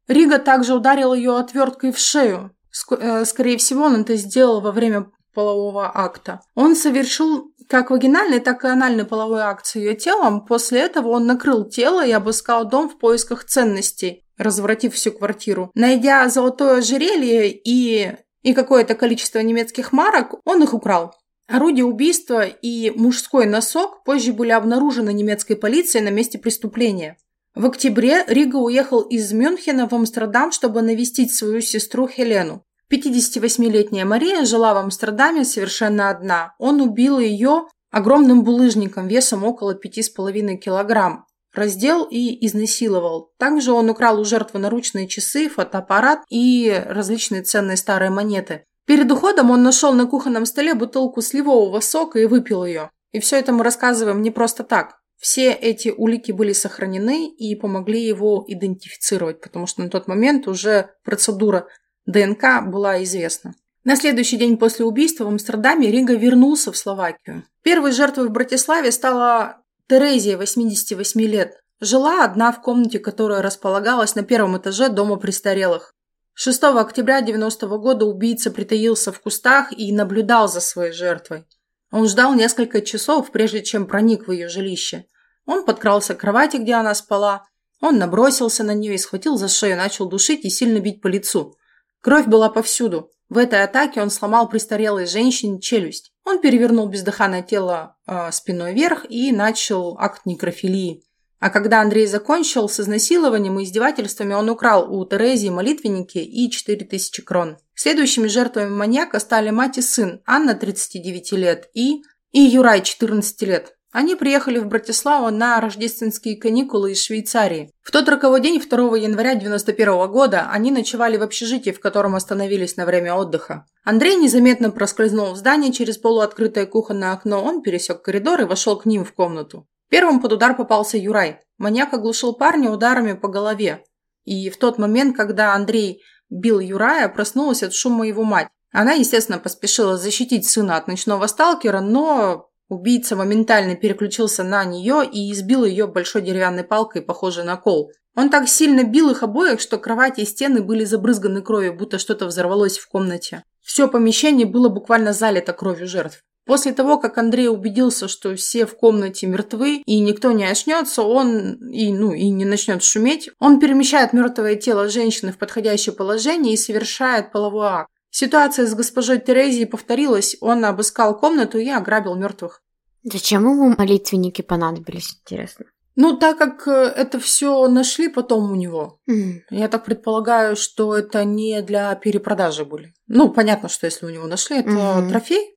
Рига 0.09 0.41
также 0.41 0.75
ударил 0.75 1.15
ее 1.15 1.39
отверткой 1.39 1.93
в 1.93 1.99
шею. 2.01 2.51
Э, 2.91 3.25
скорее 3.25 3.57
всего, 3.59 3.85
он 3.85 4.01
это 4.01 4.17
сделал 4.17 4.61
во 4.61 4.73
время 4.73 5.13
полового 5.33 5.93
акта. 5.95 6.41
Он 6.57 6.75
совершил 6.75 7.53
как 7.69 7.91
вагинальный, 7.93 8.41
так 8.41 8.65
и 8.65 8.67
анальный 8.67 9.05
половой 9.05 9.43
акт 9.43 9.65
с 9.65 9.77
ее 9.77 9.95
телом. 9.95 10.45
После 10.45 10.81
этого 10.81 11.11
он 11.11 11.27
накрыл 11.27 11.67
тело 11.67 12.05
и 12.05 12.11
обыскал 12.11 12.69
дом 12.69 12.89
в 12.89 12.99
поисках 12.99 13.45
ценностей 13.45 14.25
разворотив 14.41 14.95
всю 14.95 15.13
квартиру. 15.13 15.71
Найдя 15.75 16.29
золотое 16.29 16.79
ожерелье 16.79 17.51
и, 17.53 18.13
и 18.43 18.55
какое-то 18.55 18.95
количество 18.95 19.39
немецких 19.39 19.93
марок, 19.93 20.35
он 20.45 20.63
их 20.63 20.75
украл. 20.75 21.15
Орудие 21.47 21.85
убийства 21.85 22.45
и 22.45 22.91
мужской 22.91 23.45
носок 23.47 24.03
позже 24.05 24.33
были 24.33 24.51
обнаружены 24.51 25.13
немецкой 25.13 25.57
полицией 25.57 26.05
на 26.05 26.11
месте 26.11 26.39
преступления. 26.39 27.17
В 27.55 27.67
октябре 27.67 28.25
Рига 28.29 28.57
уехал 28.57 29.01
из 29.01 29.33
Мюнхена 29.33 29.89
в 29.89 29.93
Амстердам, 29.93 30.53
чтобы 30.53 30.83
навестить 30.83 31.35
свою 31.35 31.61
сестру 31.61 32.07
Хелену. 32.09 32.63
58-летняя 32.91 34.05
Мария 34.05 34.45
жила 34.45 34.75
в 34.75 34.79
Амстердаме 34.79 35.45
совершенно 35.45 36.11
одна. 36.11 36.55
Он 36.59 36.81
убил 36.81 37.19
ее 37.19 37.67
огромным 37.91 38.45
булыжником 38.45 39.09
весом 39.09 39.45
около 39.45 39.75
5,5 39.75 40.57
килограмм 40.57 41.27
раздел 41.53 42.05
и 42.05 42.47
изнасиловал. 42.47 43.33
Также 43.39 43.73
он 43.73 43.91
украл 43.91 44.21
у 44.21 44.25
жертвы 44.25 44.61
наручные 44.61 45.09
часы, 45.09 45.49
фотоаппарат 45.49 46.21
и 46.29 46.83
различные 46.87 47.43
ценные 47.43 47.77
старые 47.77 48.11
монеты. 48.11 48.65
Перед 48.87 49.11
уходом 49.11 49.51
он 49.51 49.63
нашел 49.63 49.93
на 49.93 50.07
кухонном 50.07 50.47
столе 50.47 50.75
бутылку 50.75 51.23
сливового 51.23 51.81
сока 51.81 52.19
и 52.19 52.27
выпил 52.27 52.65
ее. 52.65 52.91
И 53.13 53.21
все 53.21 53.37
это 53.37 53.53
мы 53.53 53.65
рассказываем 53.65 54.23
не 54.23 54.31
просто 54.31 54.65
так. 54.65 54.97
Все 55.19 55.53
эти 55.53 55.91
улики 55.91 56.33
были 56.33 56.53
сохранены 56.53 57.29
и 57.29 57.55
помогли 57.55 58.03
его 58.03 58.45
идентифицировать, 58.49 59.41
потому 59.41 59.67
что 59.67 59.83
на 59.83 59.91
тот 59.91 60.09
момент 60.09 60.49
уже 60.49 60.91
процедура 61.05 61.69
ДНК 62.07 62.65
была 62.67 63.03
известна. 63.05 63.55
На 63.85 63.97
следующий 63.97 64.37
день 64.39 64.57
после 64.57 64.85
убийства 64.85 65.25
в 65.25 65.29
Амстердаме 65.29 65.91
Рига 65.91 66.15
вернулся 66.15 66.73
в 66.73 66.77
Словакию. 66.77 67.45
Первой 67.63 67.93
жертвой 67.93 68.29
в 68.29 68.31
Братиславе 68.31 68.93
стала 68.93 69.63
Терезия, 69.91 70.37
88 70.37 71.21
лет, 71.23 71.57
жила 71.81 72.25
одна 72.25 72.53
в 72.53 72.63
комнате, 72.63 73.01
которая 73.01 73.43
располагалась 73.43 74.15
на 74.15 74.23
первом 74.23 74.57
этаже 74.57 74.89
дома 74.89 75.17
престарелых. 75.17 75.93
6 76.35 76.63
октября 76.79 77.23
90 77.23 77.67
-го 77.67 77.77
года 77.77 78.05
убийца 78.05 78.53
притаился 78.53 79.11
в 79.11 79.21
кустах 79.21 79.77
и 79.77 79.93
наблюдал 79.93 80.47
за 80.47 80.61
своей 80.61 80.93
жертвой. 80.93 81.45
Он 81.91 82.07
ждал 82.07 82.35
несколько 82.35 82.83
часов, 82.83 83.33
прежде 83.33 83.65
чем 83.65 83.85
проник 83.85 84.29
в 84.29 84.31
ее 84.31 84.47
жилище. 84.47 85.07
Он 85.45 85.65
подкрался 85.65 86.15
к 86.15 86.21
кровати, 86.21 86.59
где 86.59 86.75
она 86.75 86.95
спала. 86.95 87.49
Он 87.81 87.99
набросился 87.99 88.63
на 88.63 88.75
нее 88.75 88.95
и 88.95 88.99
схватил 88.99 89.37
за 89.37 89.49
шею, 89.49 89.77
начал 89.77 90.09
душить 90.09 90.45
и 90.45 90.51
сильно 90.51 90.79
бить 90.79 91.03
по 91.03 91.09
лицу. 91.09 91.57
Кровь 92.01 92.27
была 92.27 92.49
повсюду. 92.49 93.11
В 93.29 93.39
этой 93.39 93.65
атаке 93.65 94.03
он 94.03 94.11
сломал 94.11 94.49
престарелой 94.49 95.07
женщине 95.07 95.61
челюсть. 95.61 96.13
Он 96.31 96.41
перевернул 96.41 96.87
бездыханное 96.89 97.43
тело 97.43 97.97
э, 98.07 98.31
спиной 98.31 98.73
вверх 98.73 99.05
и 99.09 99.33
начал 99.33 99.97
акт 99.99 100.27
некрофилии. 100.27 101.03
А 101.41 101.51
когда 101.51 101.81
Андрей 101.81 102.07
закончил 102.07 102.69
с 102.69 102.79
изнасилованием 102.79 103.59
и 103.59 103.65
издевательствами, 103.65 104.35
он 104.35 104.49
украл 104.49 104.95
у 104.95 105.05
Терезии 105.05 105.49
молитвенники 105.49 106.19
и 106.19 106.49
4000 106.49 107.23
крон. 107.23 107.59
Следующими 107.75 108.29
жертвами 108.29 108.71
маньяка 108.71 109.19
стали 109.19 109.51
мать 109.51 109.79
и 109.79 109.83
сын, 109.83 110.23
Анна, 110.25 110.55
39 110.55 111.33
лет, 111.33 111.69
и, 111.75 112.03
и 112.31 112.41
Юрай, 112.41 112.83
14 112.83 113.43
лет. 113.43 113.77
Они 113.93 114.15
приехали 114.15 114.59
в 114.59 114.67
Братиславу 114.67 115.31
на 115.31 115.61
рождественские 115.61 116.37
каникулы 116.37 116.93
из 116.93 117.03
Швейцарии. 117.03 117.73
В 117.83 117.91
тот 117.91 118.09
роковой 118.09 118.41
день, 118.41 118.61
2 118.61 118.97
января 118.97 119.35
91 119.35 120.09
года, 120.09 120.49
они 120.53 120.71
ночевали 120.71 121.17
в 121.17 121.23
общежитии, 121.23 121.71
в 121.71 121.81
котором 121.81 122.15
остановились 122.15 122.77
на 122.77 122.87
время 122.87 123.15
отдыха. 123.15 123.67
Андрей 123.83 124.15
незаметно 124.15 124.71
проскользнул 124.71 125.33
в 125.33 125.37
здание 125.37 125.73
через 125.73 125.99
полуоткрытое 125.99 126.67
кухонное 126.67 127.13
окно, 127.13 127.43
он 127.43 127.63
пересек 127.63 128.03
коридор 128.03 128.41
и 128.43 128.45
вошел 128.45 128.77
к 128.79 128.87
ним 128.87 129.05
в 129.05 129.13
комнату. 129.13 129.67
Первым 129.89 130.21
под 130.21 130.35
удар 130.35 130.57
попался 130.57 130.97
Юрай. 130.97 131.41
Маньяк 131.59 131.93
оглушил 131.93 132.35
парня 132.35 132.71
ударами 132.71 133.15
по 133.15 133.27
голове. 133.27 133.83
И 134.25 134.51
в 134.51 134.57
тот 134.57 134.79
момент, 134.79 135.17
когда 135.17 135.55
Андрей 135.55 136.03
бил 136.29 136.61
Юрая, 136.61 137.09
проснулась 137.09 137.65
от 137.65 137.75
шума 137.75 138.07
его 138.07 138.23
мать. 138.23 138.49
Она, 138.73 138.93
естественно, 138.93 139.39
поспешила 139.39 139.97
защитить 139.97 140.49
сына 140.49 140.77
от 140.77 140.87
ночного 140.87 141.27
сталкера, 141.27 141.81
но 141.81 142.50
Убийца 142.71 143.17
моментально 143.17 143.75
переключился 143.75 144.45
на 144.45 144.65
нее 144.65 145.05
и 145.05 145.33
избил 145.33 145.65
ее 145.65 145.89
большой 145.89 146.23
деревянной 146.23 146.63
палкой, 146.63 147.03
похожей 147.03 147.43
на 147.43 147.57
кол. 147.57 147.91
Он 148.15 148.31
так 148.31 148.49
сильно 148.49 148.85
бил 148.85 149.11
их 149.11 149.25
обоих, 149.25 149.61
что 149.61 149.77
кровати 149.77 150.21
и 150.21 150.25
стены 150.25 150.63
были 150.63 150.85
забрызганы 150.85 151.43
кровью, 151.43 151.75
будто 151.75 151.99
что-то 151.99 152.27
взорвалось 152.27 152.79
в 152.79 152.89
комнате. 152.89 153.43
Все 153.61 153.89
помещение 153.89 154.47
было 154.47 154.69
буквально 154.69 155.13
залито 155.13 155.53
кровью 155.53 155.89
жертв. 155.89 156.23
После 156.47 156.73
того, 156.73 156.97
как 156.99 157.19
Андрей 157.19 157.49
убедился, 157.49 158.07
что 158.07 158.37
все 158.37 158.67
в 158.67 158.77
комнате 158.77 159.27
мертвы 159.27 159.83
и 159.85 159.99
никто 159.99 160.31
не 160.31 160.45
очнется, 160.45 161.03
он 161.03 161.55
и, 161.71 161.93
ну, 161.93 162.13
и 162.13 162.29
не 162.29 162.45
начнет 162.45 162.85
шуметь, 162.85 163.31
он 163.41 163.59
перемещает 163.59 164.13
мертвое 164.13 164.55
тело 164.55 164.89
женщины 164.89 165.33
в 165.33 165.39
подходящее 165.39 165.95
положение 165.95 166.55
и 166.55 166.57
совершает 166.57 167.33
половой 167.33 167.67
акт. 167.67 167.91
Ситуация 168.11 168.67
с 168.67 168.75
госпожой 168.75 169.21
Терезией 169.21 169.67
повторилась, 169.67 170.37
он 170.41 170.65
обыскал 170.65 171.17
комнату 171.19 171.59
и 171.59 171.69
ограбил 171.69 172.15
мертвых. 172.17 172.63
Зачем 173.03 173.43
ему 173.45 173.75
молитвенники 173.77 174.43
понадобились, 174.43 175.19
интересно? 175.23 175.67
Ну, 175.97 176.17
так 176.17 176.39
как 176.39 176.67
э, 176.69 176.71
это 176.97 177.19
все 177.21 177.67
нашли 177.69 178.09
потом 178.09 178.51
у 178.51 178.55
него, 178.55 179.01
М. 179.09 179.43
я 179.51 179.69
так 179.69 179.85
предполагаю, 179.85 180.57
что 180.57 180.97
это 180.97 181.25
не 181.25 181.63
для 181.63 181.95
перепродажи 181.95 182.65
были. 182.65 182.95
Ну, 183.07 183.29
понятно, 183.31 183.69
что 183.69 183.87
если 183.87 184.07
у 184.07 184.11
него 184.11 184.27
нашли, 184.27 184.59
это 184.59 184.71
Мгм. 184.71 185.09
трофей. 185.11 185.57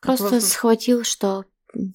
Как 0.00 0.16
Просто 0.18 0.34
во- 0.36 0.40
схватил, 0.40 1.04
что 1.04 1.44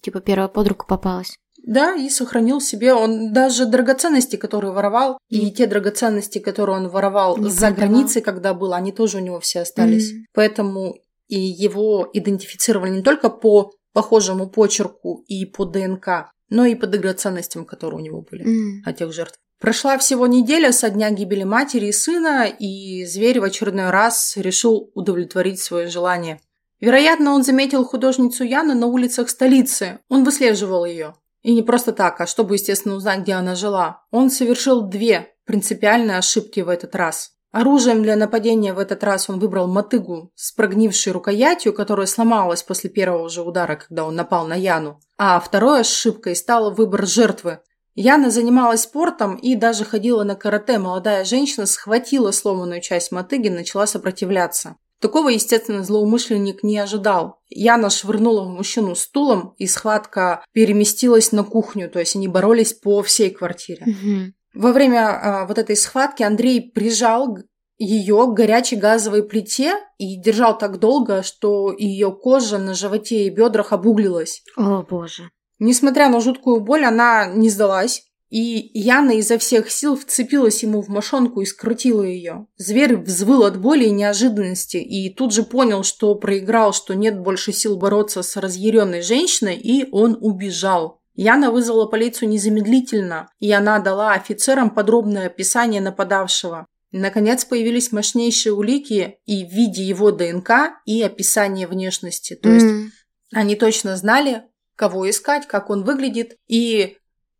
типа 0.01 0.22
первая 0.22 0.48
под 0.48 0.67
руку 0.70 0.86
попалась. 0.88 1.38
Да, 1.67 1.93
и 1.95 2.09
сохранил 2.09 2.59
себе. 2.62 2.93
Он 2.93 3.31
даже 3.33 3.65
драгоценности, 3.65 4.36
которые 4.38 4.71
воровал, 4.71 5.19
и 5.29 5.41
Мгм. 5.45 5.51
те 5.51 5.67
драгоценности, 5.67 6.39
которые 6.39 6.77
он 6.77 6.88
воровал 6.89 7.38
Не 7.38 7.50
за 7.50 7.67
продавал. 7.67 7.75
границей, 7.91 8.21
когда 8.21 8.53
был, 8.53 8.74
они 8.74 8.91
тоже 8.91 9.17
у 9.17 9.21
него 9.21 9.39
все 9.39 9.59
остались. 9.62 10.12
Мгм. 10.13 10.25
Поэтому 10.33 10.95
и 11.27 11.38
его 11.39 12.09
идентифицировали 12.13 12.89
не 12.91 13.01
только 13.03 13.29
по 13.29 13.71
похожему 13.93 14.47
почерку 14.50 15.24
и 15.27 15.45
по 15.45 15.65
ДНК, 15.65 16.31
но 16.50 16.65
и 16.65 16.74
по 16.75 16.88
драгоценностям, 16.88 17.65
которые 17.65 18.00
у 18.00 18.03
него 18.03 18.21
были. 18.31 18.43
М. 18.43 18.83
от 18.86 18.97
тех 18.97 19.12
жертв. 19.12 19.38
Прошла 19.59 19.97
всего 19.97 20.27
неделя 20.27 20.71
со 20.71 20.89
дня 20.89 21.09
гибели 21.12 21.43
матери 21.43 21.88
и 21.88 21.91
сына, 21.91 22.45
и 22.45 23.03
зверь 23.05 23.39
в 23.39 23.43
очередной 23.43 23.89
раз 23.89 24.38
решил 24.38 24.91
удовлетворить 24.93 25.59
свое 25.59 25.88
желание. 25.88 26.39
Вероятно, 26.79 27.33
он 27.33 27.43
заметил 27.43 27.83
художницу 27.83 28.43
Яну 28.43 28.75
на 28.75 28.86
улицах 28.86 29.29
столицы. 29.29 29.97
Он 30.09 30.24
выслеживал 30.24 30.86
ее. 30.86 31.15
И 31.41 31.53
не 31.53 31.62
просто 31.62 31.94
так, 31.94 32.20
а 32.20 32.27
чтобы, 32.27 32.56
естественно, 32.56 32.96
узнать, 32.96 33.20
где 33.20 33.34
она 33.34 33.56
жила. 33.56 34.03
Он 34.12 34.29
совершил 34.29 34.82
две 34.82 35.34
принципиальные 35.46 36.17
ошибки 36.17 36.60
в 36.60 36.70
этот 36.70 36.96
раз. 36.96 37.32
Оружием 37.51 38.03
для 38.03 38.15
нападения 38.15 38.74
в 38.74 38.79
этот 38.79 39.03
раз 39.03 39.29
он 39.29 39.39
выбрал 39.39 39.67
мотыгу 39.67 40.32
с 40.36 40.51
прогнившей 40.51 41.13
рукоятью, 41.13 41.74
которая 41.74 42.06
сломалась 42.06 42.62
после 42.62 42.89
первого 42.89 43.29
же 43.29 43.41
удара, 43.41 43.77
когда 43.77 44.06
он 44.06 44.15
напал 44.15 44.46
на 44.46 44.53
Яну. 44.53 45.00
А 45.17 45.39
второй 45.39 45.82
ошибкой 45.82 46.36
стал 46.36 46.74
выбор 46.74 47.08
жертвы. 47.08 47.62
Яна 47.96 48.29
занималась 48.29 48.82
спортом 48.82 49.38
и 49.38 49.56
даже 49.56 49.86
ходила 49.86 50.24
на 50.24 50.36
карате. 50.36 50.77
Молодая 50.77 51.25
женщина 51.25 51.65
схватила 51.65 52.32
сломанную 52.32 52.82
часть 52.82 53.12
мотыги 53.12 53.48
и 53.48 53.50
начала 53.50 53.88
сопротивляться. 53.88 54.75
Такого, 55.00 55.30
естественно, 55.30 55.84
злоумышленник 55.84 56.63
не 56.63 56.77
ожидал. 56.80 57.39
Яна 57.50 57.89
швырнула 57.89 58.44
в 58.44 58.50
мужчину 58.50 58.96
стулом, 58.96 59.54
и 59.58 59.68
схватка 59.68 60.44
переместилась 60.54 61.32
на 61.32 61.44
кухню, 61.44 61.89
то 61.89 62.00
есть 62.00 62.16
они 62.16 62.27
боролись 62.27 62.74
по 62.74 63.04
всей 63.04 63.30
квартире. 63.30 63.86
Мгм. 63.86 64.34
Во 64.56 64.72
время 64.72 65.10
а, 65.10 65.46
вот 65.46 65.60
этой 65.60 65.75
схватки 65.75 66.24
Андрей 66.24 66.72
прижал 66.72 67.38
ее 67.77 68.25
к 68.25 68.34
горячей 68.34 68.75
газовой 68.75 69.22
плите 69.22 69.75
и 70.00 70.20
держал 70.20 70.58
так 70.58 70.80
долго, 70.80 71.22
что 71.22 71.72
ее 71.72 72.12
кожа 72.12 72.58
на 72.58 72.74
животе 72.74 73.27
и 73.27 73.30
бедрах 73.30 73.72
обуглилась. 73.72 74.42
О, 74.56 74.82
боже. 74.82 75.30
Несмотря 75.60 76.10
на 76.10 76.20
жуткую 76.20 76.62
боль, 76.62 76.86
она 76.86 77.27
не 77.27 77.50
сдалась. 77.50 78.07
И 78.29 78.72
Яна 78.74 79.12
изо 79.12 79.38
всех 79.38 79.72
сил 79.72 79.96
вцепилась 79.96 80.62
ему 80.63 80.81
в 80.81 80.89
мошонку 80.89 81.41
и 81.41 81.46
скрутила 81.46 82.03
ее. 82.03 82.48
Зверь 82.57 82.98
взвыл 82.98 83.43
от 83.43 83.60
боли 83.60 83.86
и 83.86 83.91
неожиданности, 83.91 84.77
и 84.77 85.10
тут 85.13 85.34
же 85.34 85.43
понял, 85.43 85.84
что 85.84 86.13
проиграл, 86.15 86.74
что 86.74 86.93
нет 86.93 87.19
больше 87.19 87.53
сил 87.53 87.77
бороться 87.77 88.24
с 88.24 88.36
разъяренной 88.36 89.01
женщиной, 89.01 89.55
и 89.55 89.88
он 89.91 90.17
убежал. 90.19 91.01
Яна 91.15 91.51
вызвала 91.51 91.88
полицию 91.88 92.29
незамедлительно, 92.29 93.29
и 93.39 93.51
она 93.51 93.79
дала 93.79 94.13
офицерам 94.13 94.69
подробное 94.69 95.27
описание 95.27 95.81
нападавшего. 95.81 96.67
Наконец 96.91 97.43
появились 97.43 97.91
мощнейшие 97.91 98.53
улики 98.53 99.17
и 99.25 99.46
в 99.46 99.50
виде 99.50 99.84
его 99.84 100.12
ДНК, 100.12 100.51
и 100.86 101.01
описание 101.01 101.67
внешности. 101.67 102.36
То 102.36 102.50
есть 102.50 102.65
М. 102.65 102.91
они 103.34 103.55
точно 103.55 103.98
знали, 103.98 104.43
кого 104.75 105.10
искать, 105.10 105.48
как 105.48 105.69
он 105.69 105.84
выглядит 105.84 106.38
и 106.48 106.98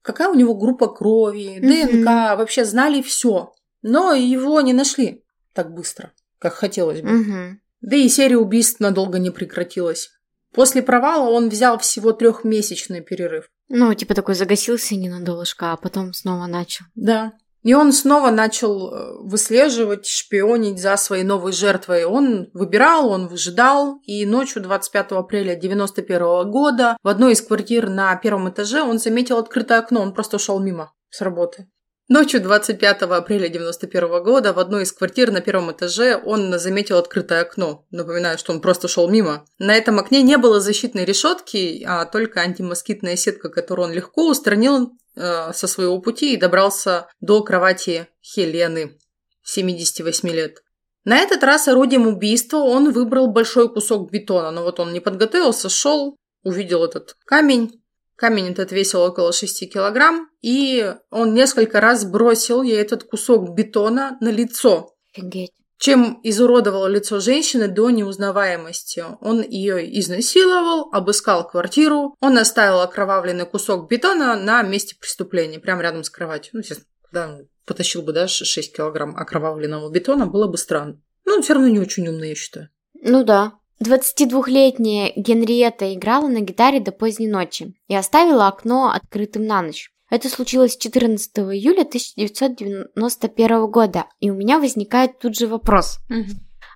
какая 0.08 0.30
у 0.30 0.34
него 0.34 0.56
группа 0.56 0.88
крови. 0.88 1.60
ДНК, 1.60 2.38
вообще 2.38 2.64
знали 2.64 3.02
все. 3.02 3.54
Но 3.82 4.14
его 4.14 4.62
не 4.62 4.74
нашли 4.74 5.24
так 5.54 5.74
быстро, 5.74 6.14
как 6.40 6.54
хотелось 6.54 7.02
бы. 7.02 7.10
Мгм. 7.10 7.62
Да 7.82 7.96
и 7.98 8.08
серия 8.08 8.38
убийств 8.38 8.80
надолго 8.80 9.20
не 9.20 9.32
прекратилась. 9.32 10.10
После 10.54 10.82
провала 10.82 11.30
он 11.30 11.50
взял 11.50 11.78
всего 11.78 12.14
трехмесячный 12.14 13.02
перерыв. 13.02 13.50
Ну, 13.68 13.94
типа 13.94 14.16
такой 14.16 14.36
загасился 14.36 14.96
ненадолго, 14.96 15.46
а 15.60 15.76
потом 15.76 16.14
снова 16.14 16.48
начал. 16.48 16.86
Да. 16.96 17.34
И 17.64 17.74
он 17.74 17.92
снова 17.92 18.32
начал 18.32 18.94
э, 18.94 19.18
выслеживать, 19.24 20.06
шпионить 20.06 20.80
за 20.80 20.96
своей 20.98 21.24
новой 21.24 21.52
жертвой. 21.52 22.06
Он 22.06 22.50
выбирал, 22.54 23.10
он 23.10 23.28
выжидал, 23.28 24.00
и 24.04 24.26
ночью 24.26 24.62
25 24.62 25.12
апреля 25.12 25.56
91 25.56 26.50
года 26.50 26.98
в 27.04 27.08
одной 27.08 27.34
из 27.34 27.42
квартир 27.42 27.90
на 27.90 28.16
первом 28.16 28.50
этаже 28.50 28.82
он 28.84 29.00
заметил 29.00 29.38
открытое 29.38 29.80
окно, 29.80 30.02
он 30.02 30.14
просто 30.14 30.40
шел 30.40 30.60
мимо 30.60 30.94
с 31.10 31.22
работы. 31.22 31.68
Ночью 32.10 32.42
25 32.42 33.02
апреля 33.02 33.50
91 33.50 34.24
года 34.24 34.54
в 34.54 34.60
одной 34.60 34.84
из 34.84 34.94
квартир 34.94 35.30
на 35.30 35.42
первом 35.42 35.74
этаже 35.74 36.16
он 36.16 36.58
заметил 36.58 36.98
открытое 36.98 37.42
окно. 37.42 37.86
Напоминаю, 37.92 38.38
что 38.38 38.54
он 38.54 38.62
просто 38.62 38.88
шел 38.88 39.10
мимо. 39.10 39.46
На 39.60 39.76
этом 39.76 40.00
окне 40.00 40.22
не 40.24 40.38
было 40.38 40.62
защитной 40.62 41.04
решетки, 41.04 41.84
а 41.86 42.06
только 42.06 42.40
антимоскитная 42.40 43.18
сетка, 43.18 43.50
которую 43.50 43.90
он 43.90 43.94
легко 43.94 44.30
устранил 44.30 44.94
э, 45.18 45.52
со 45.54 45.68
своего 45.68 46.00
пути 46.00 46.34
и 46.34 46.38
добрался 46.38 47.08
до 47.20 47.44
кровати 47.44 48.08
Хелены, 48.22 48.98
78 49.44 50.30
лет. 50.30 50.64
На 51.04 51.18
этот 51.18 51.44
раз 51.44 51.68
орудием 51.68 52.08
убийства 52.08 52.58
он 52.58 52.92
выбрал 52.92 53.28
большой 53.28 53.70
кусок 53.70 54.12
бетона. 54.12 54.52
Но 54.52 54.64
вот 54.64 54.80
он 54.80 54.94
не 54.94 55.00
подготовился, 55.00 55.70
шел, 55.70 56.18
увидел 56.44 56.84
этот 56.84 57.16
камень. 57.26 57.82
Камень 58.16 58.52
этот 58.52 58.72
весил 58.72 59.02
около 59.02 59.32
6 59.32 59.72
килограмм, 59.72 60.30
и 60.42 60.94
он 61.12 61.34
несколько 61.34 61.80
раз 61.82 62.04
бросил 62.04 62.64
ей 62.64 62.78
этот 62.78 63.04
кусок 63.04 63.54
бетона 63.54 64.18
на 64.22 64.30
лицо, 64.30 64.98
Офигеть. 65.18 65.54
Чем 65.78 66.20
изуродовал 66.24 66.88
лицо 66.88 67.20
женщины 67.20 67.68
до 67.68 67.90
неузнаваемости. 67.90 69.04
Он 69.22 69.42
ее 69.42 70.00
изнасиловал, 70.00 70.90
обыскал 70.92 71.48
квартиру, 71.48 72.16
он 72.20 72.38
оставил 72.38 72.82
окровавленный 72.82 73.46
кусок 73.46 73.90
бетона 73.90 74.36
на 74.36 74.62
месте 74.64 74.96
преступления, 75.00 75.60
прямо 75.60 75.82
рядом 75.82 76.04
с 76.04 76.10
кроватью. 76.10 76.52
Ну, 76.54 76.60
естественно, 76.60 76.90
когда 77.04 77.38
потащил 77.66 78.02
бы, 78.02 78.14
да, 78.14 78.28
6 78.28 78.76
килограмм 78.76 79.16
окровавленного 79.16 79.90
бетона, 79.90 80.26
было 80.26 80.48
бы 80.48 80.58
странно. 80.58 81.00
Ну, 81.26 81.42
все 81.42 81.54
равно 81.54 81.68
не 81.68 81.80
очень 81.80 82.08
умно, 82.08 82.24
я 82.24 82.36
считаю. 82.36 82.70
Ну 83.02 83.24
да. 83.24 83.54
22-летняя 83.84 85.14
Генриетта 85.16 85.94
играла 85.94 86.28
на 86.28 86.40
гитаре 86.40 86.80
до 86.80 86.92
поздней 86.92 87.28
ночи 87.28 87.76
и 87.88 87.96
оставила 87.96 88.48
окно 88.48 88.92
открытым 88.92 89.46
на 89.46 89.62
ночь. 89.62 89.92
Это 90.10 90.30
случилось 90.30 90.78
14 90.78 91.38
июля 91.40 91.82
1991 91.82 93.68
года, 93.70 94.06
и 94.20 94.30
у 94.30 94.36
меня 94.36 94.60
возникает 94.60 95.20
тут 95.20 95.36
же 95.36 95.48
вопрос. 95.48 96.00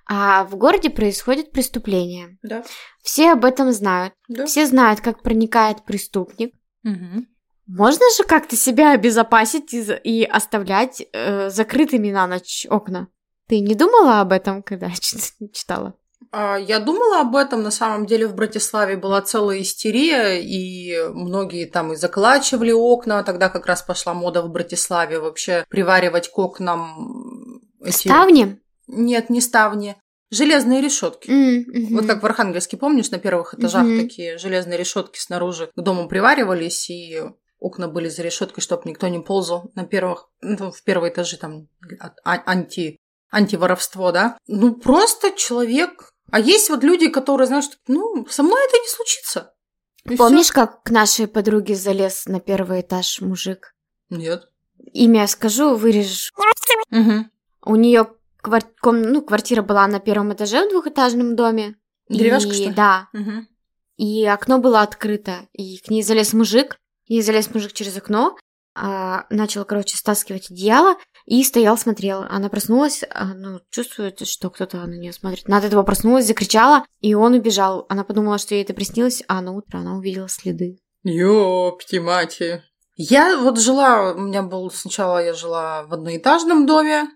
А 0.06 0.44
в 0.44 0.56
городе 0.56 0.90
происходит 0.90 1.52
преступление. 1.52 2.36
Да. 2.42 2.64
Все 3.02 3.32
об 3.32 3.44
этом 3.44 3.72
знают. 3.72 4.14
Да. 4.28 4.46
Все 4.46 4.66
знают, 4.66 5.00
как 5.00 5.22
проникает 5.22 5.84
преступник. 5.84 6.54
Мгм. 6.82 7.28
Можно 7.66 8.04
же 8.16 8.24
как-то 8.24 8.56
себя 8.56 8.92
обезопасить 8.92 9.72
и, 9.72 9.80
и 10.04 10.24
оставлять 10.24 11.02
э, 11.12 11.48
закрытыми 11.50 12.10
на 12.10 12.26
ночь 12.26 12.66
окна? 12.68 13.08
Ты 13.48 13.60
не 13.60 13.74
думала 13.74 14.20
об 14.20 14.32
этом, 14.32 14.62
когда 14.62 14.90
чит- 15.00 15.34
читала? 15.52 15.94
А, 16.30 16.56
Я 16.56 16.78
думала 16.78 17.20
об 17.20 17.36
этом. 17.36 17.62
На 17.62 17.70
самом 17.70 18.06
деле 18.06 18.26
в 18.26 18.34
Братиславе 18.34 18.96
была 18.96 19.22
целая 19.22 19.60
истерия, 19.62 20.40
и 20.42 20.96
многие 21.08 21.66
там 21.66 21.92
и 21.92 21.96
заколачивали 21.96 22.72
окна. 22.72 23.22
Тогда 23.22 23.48
как 23.48 23.66
раз 23.66 23.82
пошла 23.82 24.14
мода 24.14 24.42
в 24.42 24.50
Братиславе 24.50 25.18
вообще 25.18 25.64
приваривать 25.68 26.28
к 26.30 26.38
окнам 26.38 27.60
эти... 27.84 28.08
Ставни? 28.08 28.60
Нет, 28.86 29.30
не 29.30 29.40
ставни. 29.40 29.96
Железные 30.30 30.80
решетки. 30.80 31.30
Мгм. 31.30 31.96
Вот 31.96 32.06
как 32.06 32.22
в 32.22 32.26
Архангельске, 32.26 32.76
помнишь, 32.78 33.10
на 33.10 33.18
первых 33.18 33.54
этажах 33.54 33.84
Мгм. 33.84 34.00
такие 34.00 34.38
железные 34.38 34.78
решетки 34.78 35.18
снаружи 35.18 35.70
к 35.76 35.80
дому 35.80 36.08
приваривались, 36.08 36.88
и 36.88 37.20
окна 37.58 37.86
были 37.86 38.08
за 38.08 38.22
решеткой, 38.22 38.62
чтобы 38.62 38.82
никто 38.86 39.08
не 39.08 39.20
ползал 39.20 39.70
на 39.74 39.84
первых, 39.84 40.30
ну, 40.40 40.70
в 40.72 40.82
первые 40.84 41.12
этажи 41.12 41.36
там 41.36 41.68
анти, 42.24 42.96
антиворовство, 43.30 44.10
да? 44.12 44.38
Ну, 44.46 44.74
просто 44.74 45.32
человек. 45.32 46.11
А 46.32 46.40
есть 46.40 46.68
вот 46.70 46.82
люди, 46.82 47.08
которые 47.08 47.46
что, 47.62 47.76
ну, 47.88 48.26
со 48.28 48.42
мной 48.42 48.58
это 48.66 48.76
не 48.78 48.88
случится. 48.88 49.54
И 50.04 50.16
Помнишь, 50.16 50.50
как 50.50 50.82
к 50.82 50.90
нашей 50.90 51.28
подруге 51.28 51.74
залез 51.76 52.26
на 52.26 52.40
первый 52.40 52.80
этаж 52.80 53.20
мужик? 53.20 53.74
всё. 54.10 54.18
Нет. 54.18 54.48
Имя 54.92 55.26
скажу, 55.28 55.76
вырежешь. 55.76 56.32
Мгм. 56.90 57.30
У 57.64 57.76
нее 57.76 58.08
ну, 59.12 59.22
квартира 59.22 59.62
была 59.62 59.86
на 59.86 60.00
первом 60.00 60.32
этаже 60.32 60.66
в 60.66 60.70
двухэтажном 60.70 61.36
доме. 61.36 61.76
Деревяшка, 62.08 62.50
И- 62.50 62.54
что 62.54 62.64
ли? 62.64 62.72
Да. 62.74 63.08
Мгм. 63.12 63.46
И 63.96 64.24
окно 64.26 64.58
было 64.58 64.80
открыто. 64.82 65.46
И 65.52 65.78
к 65.78 65.88
ней 65.90 66.02
залез 66.02 66.32
мужик. 66.32 66.78
И 67.06 67.20
залез 67.22 67.54
мужик 67.54 67.72
через 67.72 67.96
окно. 67.96 68.36
а, 68.74 69.26
начал, 69.28 69.66
короче, 69.66 69.98
стаскивать 69.98 70.50
одеяло. 70.50 70.96
И 71.26 71.42
стоял, 71.44 71.78
смотрел. 71.78 72.24
Она 72.28 72.48
проснулась, 72.48 73.04
а, 73.10 73.34
ну, 73.34 73.60
чувствует, 73.70 74.26
что 74.26 74.50
кто-то 74.50 74.78
на 74.78 74.94
нее 74.94 75.12
смотрит. 75.12 75.44
Она 75.46 75.58
от 75.58 75.64
этого 75.64 75.82
проснулась, 75.82 76.26
закричала, 76.26 76.84
и 77.00 77.14
он 77.14 77.34
убежал. 77.34 77.86
Она 77.88 78.04
подумала, 78.04 78.38
что 78.38 78.54
ей 78.54 78.64
это 78.64 78.74
приснилось, 78.74 79.22
а 79.28 79.40
на 79.40 79.52
утро 79.52 79.78
она 79.78 79.96
увидела 79.96 80.28
следы. 80.28 80.78
Ёпти 81.04 81.96
мати. 81.96 82.62
Я 82.96 83.38
вот 83.38 83.58
жила, 83.58 84.12
у 84.12 84.20
меня 84.20 84.42
был 84.42 84.70
сначала 84.70 85.24
я 85.24 85.32
жила 85.32 85.84
в 85.84 85.94
одноэтажном 85.94 86.66
доме. 86.66 87.08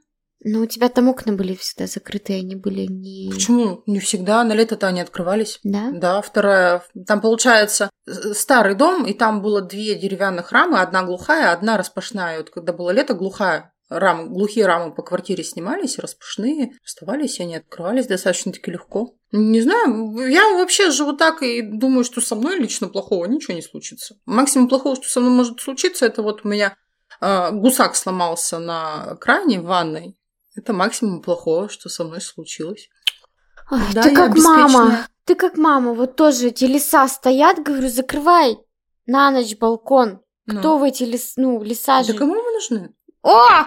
Ну, 0.45 0.62
у 0.62 0.66
тебя 0.66 0.88
там 0.88 1.09
окна 1.09 1.33
были 1.33 1.55
всегда 1.55 1.87
закрытые, 1.87 2.40
они 2.40 2.57
были 2.57 2.87
не... 2.87 3.31
Почему? 3.33 3.83
Не 3.87 4.01
всегда, 4.01 4.45
на 4.45 4.53
лето-то 4.53 4.87
они 4.87 5.01
открывались. 5.01 5.59
Да? 5.64 5.90
Да, 5.92 6.21
вторая, 6.21 6.83
там 7.07 7.21
получается 7.21 7.90
старый 8.33 8.75
дом, 8.75 9.07
и 9.07 9.12
там 9.12 9.42
было 9.42 9.62
две 9.62 9.95
деревянных 9.95 10.53
рамы, 10.53 10.81
одна 10.81 11.03
глухая, 11.05 11.53
одна 11.53 11.77
распашная. 11.77 12.38
Вот 12.38 12.51
когда 12.51 12.73
было 12.73 12.90
лето, 12.90 13.14
глухая 13.14 13.73
рам, 13.88 14.33
глухие 14.33 14.66
рамы 14.66 14.94
по 14.94 15.03
квартире 15.03 15.44
снимались, 15.44 15.99
распашные, 15.99 16.72
оставались, 16.85 17.38
и 17.38 17.42
они 17.42 17.57
открывались 17.57 18.07
достаточно-таки 18.07 18.70
легко. 18.70 19.14
Не 19.33 19.61
знаю, 19.61 20.29
я 20.29 20.55
вообще 20.55 20.90
живу 20.90 21.12
так 21.12 21.42
и 21.42 21.62
думаю, 21.62 22.05
что 22.05 22.20
со 22.20 22.35
мной 22.35 22.59
лично 22.59 22.88
плохого 22.88 23.27
ничего 23.27 23.55
не 23.55 23.62
случится. 23.62 24.16
Максимум 24.25 24.68
плохого, 24.68 24.96
что 24.96 25.09
со 25.09 25.20
мной 25.20 25.33
может 25.33 25.61
случиться, 25.61 26.07
это 26.07 26.22
вот 26.22 26.44
у 26.44 26.49
меня 26.49 26.77
э, 27.20 27.51
гусак 27.53 27.96
сломался 27.96 28.59
на 28.59 29.16
кране 29.20 29.61
в 29.61 29.64
ванной. 29.64 30.16
Это 30.55 30.72
максимум 30.72 31.20
плохого, 31.20 31.68
что 31.68 31.88
со 31.88 32.05
мной 32.05 32.20
случилось. 32.20 32.88
Ой, 33.70 33.81
да, 33.92 34.03
ты 34.03 34.14
как 34.14 34.37
мама. 34.37 35.07
Ты 35.25 35.35
как 35.35 35.57
мама. 35.57 35.92
Вот 35.92 36.16
тоже 36.16 36.49
эти 36.49 36.64
леса 36.64 37.07
стоят, 37.09 37.62
говорю, 37.62 37.88
закрывай 37.88 38.59
на 39.07 39.31
ночь 39.31 39.57
балкон. 39.57 40.20
Ну. 40.46 40.61
Кто 40.61 40.79
в 40.79 40.85
эти 40.85 41.03
лес, 41.03 41.33
ну, 41.37 41.62
леса 41.62 42.05
же? 42.05 42.12
Да 42.12 42.18
кому 42.20 42.35
мы 42.35 42.53
нужны? 42.53 42.94
О! 43.27 43.67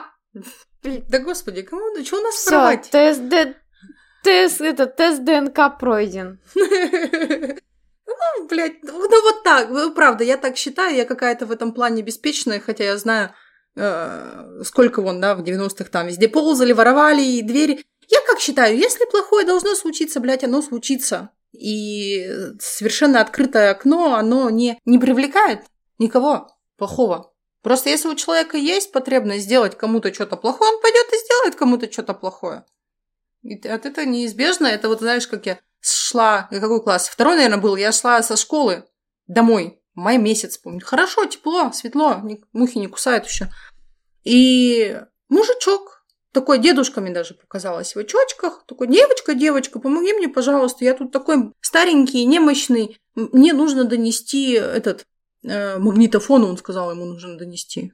Да 0.84 1.20
господи, 1.20 1.64
кому 1.64 1.82
что 2.06 2.18
у 2.18 2.22
нас 2.22 2.36
Всё, 2.36 2.52
воровать? 2.52 2.90
тест, 2.90 3.22
д... 3.28 3.56
тест, 4.24 4.62
это, 4.62 4.86
тест 4.86 5.24
ДНК 5.24 5.78
пройден. 5.78 6.40
Ну, 8.12 8.48
блядь, 8.48 8.82
ну, 8.82 9.08
ну 9.08 9.22
вот 9.22 9.44
так, 9.44 9.70
правда, 9.94 10.24
я 10.24 10.38
так 10.38 10.58
считаю, 10.58 10.96
я 10.96 11.06
какая-то 11.06 11.46
в 11.46 11.52
этом 11.52 11.74
плане 11.74 12.02
беспечная, 12.02 12.60
хотя 12.60 12.84
я 12.84 12.98
знаю, 12.98 13.34
э, 13.76 14.62
сколько 14.64 15.02
вон, 15.02 15.22
да, 15.22 15.36
в 15.36 15.44
90-х 15.44 15.86
там 15.92 16.08
везде 16.08 16.28
ползали, 16.28 16.74
воровали 16.74 17.22
и 17.22 17.44
двери. 17.44 17.86
Я 18.08 18.20
как 18.28 18.40
считаю, 18.40 18.76
если 18.76 19.06
плохое 19.06 19.46
должно 19.46 19.76
случиться, 19.76 20.20
блядь, 20.20 20.44
оно 20.44 20.62
случится. 20.64 21.30
И 21.54 22.28
совершенно 22.60 23.22
открытое 23.22 23.70
окно, 23.72 24.16
оно 24.16 24.50
не, 24.50 24.80
не 24.86 24.98
привлекает 24.98 25.62
никого 26.00 26.48
плохого. 26.78 27.32
Просто 27.62 27.90
если 27.90 28.08
у 28.08 28.16
человека 28.16 28.58
есть 28.58 28.92
потребность 28.92 29.44
сделать 29.44 29.78
кому-то 29.78 30.14
что-то 30.14 30.38
плохое, 30.38 30.72
он 30.72 30.82
пойдет 30.82 31.08
и 31.12 31.18
сделает 31.18 31.56
кому-то 31.56 31.92
что-то 31.92 32.14
плохое. 32.14 32.66
И 33.44 33.56
от 33.68 33.86
этого 33.86 34.06
неизбежно. 34.06 34.68
Это 34.68 34.88
вот 34.88 35.00
знаешь, 35.00 35.28
как 35.28 35.46
я 35.46 35.60
шла, 35.82 36.48
какой 36.50 36.82
класс? 36.82 37.10
Второй, 37.10 37.36
наверное, 37.36 37.60
был. 37.60 37.76
Я 37.76 37.92
шла 37.92 38.22
со 38.24 38.38
школы 38.38 38.86
домой. 39.28 39.82
Май 39.94 40.18
месяц, 40.18 40.58
помню. 40.58 40.82
Хорошо, 40.84 41.26
тепло, 41.26 41.72
светло, 41.74 42.22
мухи 42.54 42.78
не 42.78 42.88
кусают 42.88 43.26
еще. 43.26 43.50
И 44.24 44.98
мужичок, 45.28 46.06
такой 46.32 46.60
дедушка 46.60 47.02
мне 47.02 47.12
даже 47.12 47.34
показалось 47.34 47.96
в 47.96 48.00
очочках, 48.00 48.64
такой, 48.66 48.88
девочка, 48.88 49.34
девочка, 49.34 49.80
помоги 49.80 50.14
мне, 50.14 50.30
пожалуйста, 50.30 50.86
я 50.86 50.94
тут 50.94 51.12
такой 51.12 51.54
старенький, 51.62 52.24
немощный, 52.26 52.98
мне 53.16 53.54
нужно 53.54 53.84
донести 53.84 54.54
этот 54.54 55.06
э, 55.44 55.78
магнитофон, 55.78 56.44
он 56.44 56.58
сказал, 56.58 56.92
ему 56.92 57.06
нужно 57.06 57.38
донести. 57.38 57.94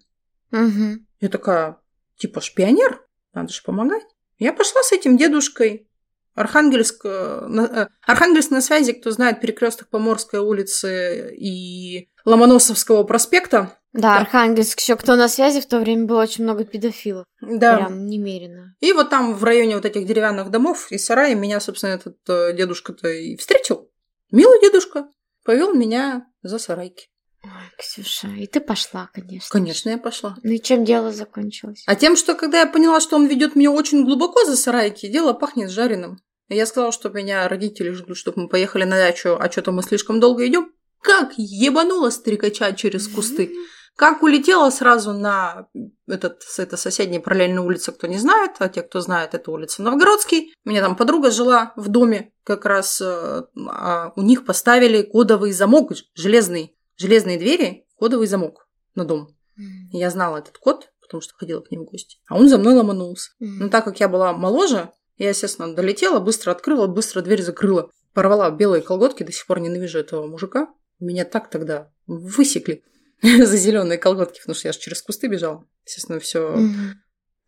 Угу. 0.51 0.99
Я 1.21 1.29
такая, 1.29 1.77
типа, 2.17 2.41
шпионер, 2.41 3.01
надо 3.33 3.51
же 3.53 3.61
помогать. 3.63 4.05
Я 4.37 4.53
пошла 4.53 4.83
с 4.83 4.91
этим 4.91 5.17
дедушкой. 5.17 5.89
Архангельск, 6.33 7.05
э, 7.05 7.47
э, 7.71 7.87
Архангельск 8.05 8.51
на 8.51 8.61
связи, 8.61 8.91
кто 8.91 9.11
знает, 9.11 9.39
перекресток 9.39 9.87
Поморской 9.87 10.39
улицы 10.39 11.33
и 11.33 12.09
Ломоносовского 12.25 13.03
проспекта. 13.03 13.77
Да, 13.93 14.17
Архангельск 14.17 14.81
еще 14.81 14.97
кто 14.97 15.15
на 15.15 15.29
связи, 15.29 15.61
в 15.61 15.65
то 15.67 15.79
время 15.79 16.05
было 16.05 16.21
очень 16.21 16.43
много 16.43 16.65
педофилов. 16.65 17.25
Да. 17.39 17.77
Прям 17.77 18.07
немерено. 18.07 18.75
И 18.81 18.91
вот 18.91 19.09
там 19.09 19.33
в 19.33 19.43
районе 19.45 19.75
вот 19.75 19.85
этих 19.85 20.05
деревянных 20.05 20.51
домов 20.51 20.91
и 20.91 20.97
сарая 20.97 21.33
меня, 21.33 21.61
собственно, 21.61 21.91
этот 21.91 22.17
э, 22.27 22.53
дедушка-то 22.53 23.07
и 23.07 23.37
встретил. 23.37 23.89
Милый 24.31 24.59
дедушка. 24.59 25.07
Повел 25.45 25.73
меня 25.73 26.27
за 26.41 26.59
сарайки. 26.59 27.07
Ой, 27.45 27.71
Ксюша, 27.77 28.27
и 28.27 28.47
ты 28.47 28.59
пошла, 28.59 29.09
конечно. 29.13 29.49
Конечно, 29.51 29.89
я 29.89 29.97
пошла. 29.99 30.35
Ну 30.41 30.51
и 30.51 30.59
чем 30.59 30.83
дело 30.83 31.11
закончилось? 31.11 31.83
А 31.85 31.95
тем, 31.95 32.15
что 32.15 32.33
когда 32.33 32.61
я 32.61 32.65
поняла, 32.65 32.99
что 32.99 33.17
он 33.17 33.27
ведет 33.27 33.55
меня 33.55 33.69
очень 33.71 34.03
глубоко 34.03 34.43
за 34.45 34.57
сарайки, 34.57 35.07
дело 35.07 35.33
пахнет 35.33 35.69
жареным. 35.69 36.17
Я 36.49 36.65
сказала, 36.65 36.91
что 36.91 37.09
меня 37.09 37.47
родители 37.47 37.91
ждут, 37.91 38.17
чтобы 38.17 38.43
мы 38.43 38.49
поехали 38.49 38.83
на 38.83 38.97
дачу, 38.97 39.37
а 39.39 39.51
что-то 39.51 39.71
мы 39.71 39.83
слишком 39.83 40.19
долго 40.19 40.47
идем. 40.47 40.71
Как 41.01 41.33
ебанула 41.37 42.09
стрекача 42.09 42.71
через 42.73 43.07
кусты. 43.07 43.53
Как 43.95 44.23
улетела 44.23 44.69
сразу 44.71 45.13
на 45.13 45.67
этот, 46.07 46.41
это 46.57 46.75
соседняя 46.75 47.21
параллельная 47.21 47.61
улица, 47.61 47.93
кто 47.93 48.07
не 48.07 48.17
знает, 48.17 48.51
а 48.59 48.67
те, 48.67 48.81
кто 48.81 48.99
знает, 48.99 49.33
это 49.33 49.51
улица 49.51 49.83
Новгородский. 49.83 50.53
У 50.65 50.69
меня 50.69 50.81
там 50.81 50.97
подруга 50.97 51.31
жила 51.31 51.73
в 51.77 51.87
доме, 51.87 52.33
как 52.43 52.65
раз 52.65 52.99
э, 52.99 53.43
а 53.69 54.11
у 54.15 54.21
них 54.21 54.45
поставили 54.45 55.03
кодовый 55.03 55.53
замок 55.53 55.93
железный 56.13 56.74
железные 56.97 57.37
двери, 57.37 57.85
кодовый 57.97 58.27
замок 58.27 58.67
на 58.95 59.05
дом. 59.05 59.35
Mm. 59.57 59.89
Я 59.91 60.09
знала 60.09 60.37
этот 60.37 60.57
код, 60.57 60.91
потому 61.01 61.21
что 61.21 61.33
ходила 61.35 61.61
к 61.61 61.71
ним 61.71 61.81
в 61.81 61.85
гости. 61.85 62.17
А 62.27 62.37
он 62.37 62.49
за 62.49 62.57
мной 62.57 62.73
ломанулся. 62.73 63.31
Mm. 63.41 63.47
Но 63.59 63.69
так 63.69 63.85
как 63.85 63.99
я 63.99 64.09
была 64.09 64.33
моложе, 64.33 64.91
я, 65.17 65.29
естественно, 65.29 65.73
долетела, 65.73 66.19
быстро 66.19 66.51
открыла, 66.51 66.87
быстро 66.87 67.21
дверь 67.21 67.41
закрыла. 67.41 67.89
Порвала 68.13 68.49
белые 68.51 68.81
колготки, 68.81 69.23
до 69.23 69.31
сих 69.31 69.45
пор 69.45 69.59
ненавижу 69.59 69.99
этого 69.99 70.25
мужика. 70.27 70.67
Меня 70.99 71.25
так 71.25 71.49
тогда 71.49 71.91
высекли 72.07 72.83
за 73.21 73.57
зеленые 73.57 73.97
колготки, 73.97 74.39
потому 74.39 74.55
что 74.55 74.67
я 74.67 74.73
же 74.73 74.79
через 74.79 75.01
кусты 75.01 75.27
бежала. 75.27 75.65
Естественно, 75.85 76.19
все 76.19 76.53
mm-hmm. 76.53 76.91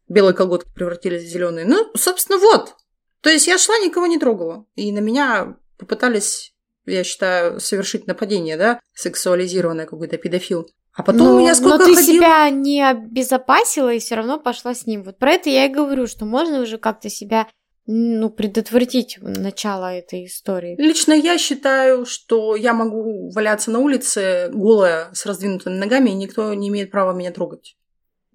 белые 0.07 0.33
колготки 0.33 0.71
превратились 0.73 1.23
в 1.23 1.27
зеленые. 1.27 1.65
Ну, 1.65 1.91
собственно, 1.95 2.37
вот. 2.37 2.75
То 3.21 3.29
есть 3.29 3.47
я 3.47 3.57
шла, 3.57 3.77
никого 3.79 4.07
не 4.07 4.19
трогала. 4.19 4.65
И 4.75 4.91
на 4.91 4.99
меня 4.99 5.57
попытались 5.77 6.53
я 6.87 7.03
считаю, 7.03 7.59
совершить 7.59 8.07
нападение, 8.07 8.57
да, 8.57 8.79
сексуализированное 8.93 9.85
какой-то 9.85 10.17
педофил. 10.17 10.67
А 10.93 11.03
потом 11.03 11.27
но, 11.27 11.35
у 11.35 11.39
меня 11.39 11.53
сколько 11.53 11.77
Но 11.77 11.85
ты 11.85 11.95
ходил... 11.95 12.15
себя 12.15 12.49
не 12.49 12.81
обезопасила 12.81 13.93
и 13.93 13.99
все 13.99 14.15
равно 14.15 14.39
пошла 14.39 14.73
с 14.73 14.87
ним. 14.87 15.03
Вот 15.03 15.19
про 15.19 15.33
это 15.33 15.49
я 15.49 15.65
и 15.65 15.69
говорю, 15.69 16.07
что 16.07 16.25
можно 16.25 16.59
уже 16.59 16.79
как-то 16.79 17.07
себя 17.07 17.47
ну, 17.85 18.29
предотвратить 18.29 19.17
начало 19.21 19.93
этой 19.93 20.25
истории. 20.25 20.75
Лично 20.77 21.13
я 21.13 21.37
считаю, 21.37 22.05
что 22.05 22.55
я 22.55 22.73
могу 22.73 23.29
валяться 23.29 23.69
на 23.69 23.79
улице 23.79 24.49
голая 24.51 25.09
с 25.13 25.25
раздвинутыми 25.25 25.75
ногами, 25.77 26.09
и 26.09 26.15
никто 26.15 26.53
не 26.53 26.69
имеет 26.69 26.89
права 26.89 27.13
меня 27.13 27.31
трогать. 27.31 27.77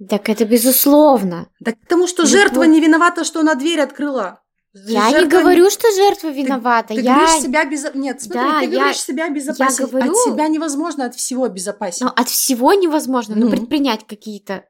Так 0.09 0.29
это 0.29 0.45
безусловно. 0.45 1.49
Да 1.61 1.73
потому 1.81 2.07
что 2.07 2.27
жертва 2.27 2.63
не 2.63 2.81
виновата, 2.81 3.25
что 3.25 3.41
она 3.41 3.55
дверь 3.55 3.81
открыла. 3.81 4.42
Я 4.75 5.11
жертва... 5.11 5.37
не 5.37 5.43
говорю, 5.43 5.71
что 5.71 5.91
жертва 5.95 6.29
виновата. 6.29 6.89
Ты, 6.89 6.95
ты 6.97 7.01
я... 7.03 7.15
говоришь 7.15 7.43
себя 7.43 7.65
без... 7.65 7.95
Нет, 7.95 8.23
смотри, 8.23 8.51
да, 8.51 8.61
ты 8.61 8.65
я... 8.67 8.71
говоришь 8.71 9.01
себя 9.01 9.29
безопасен. 9.29 9.85
Я 9.85 9.87
говорю... 9.87 10.11
От 10.11 10.17
себя 10.17 10.49
невозможно, 10.49 11.05
от 11.05 11.15
всего 11.15 11.49
безопасен. 11.49 12.07
Ну, 12.07 12.13
от 12.15 12.29
всего 12.29 12.73
невозможно, 12.73 13.37
ну. 13.37 13.47
но 13.47 13.51
предпринять 13.51 14.07
какие-то 14.07 14.65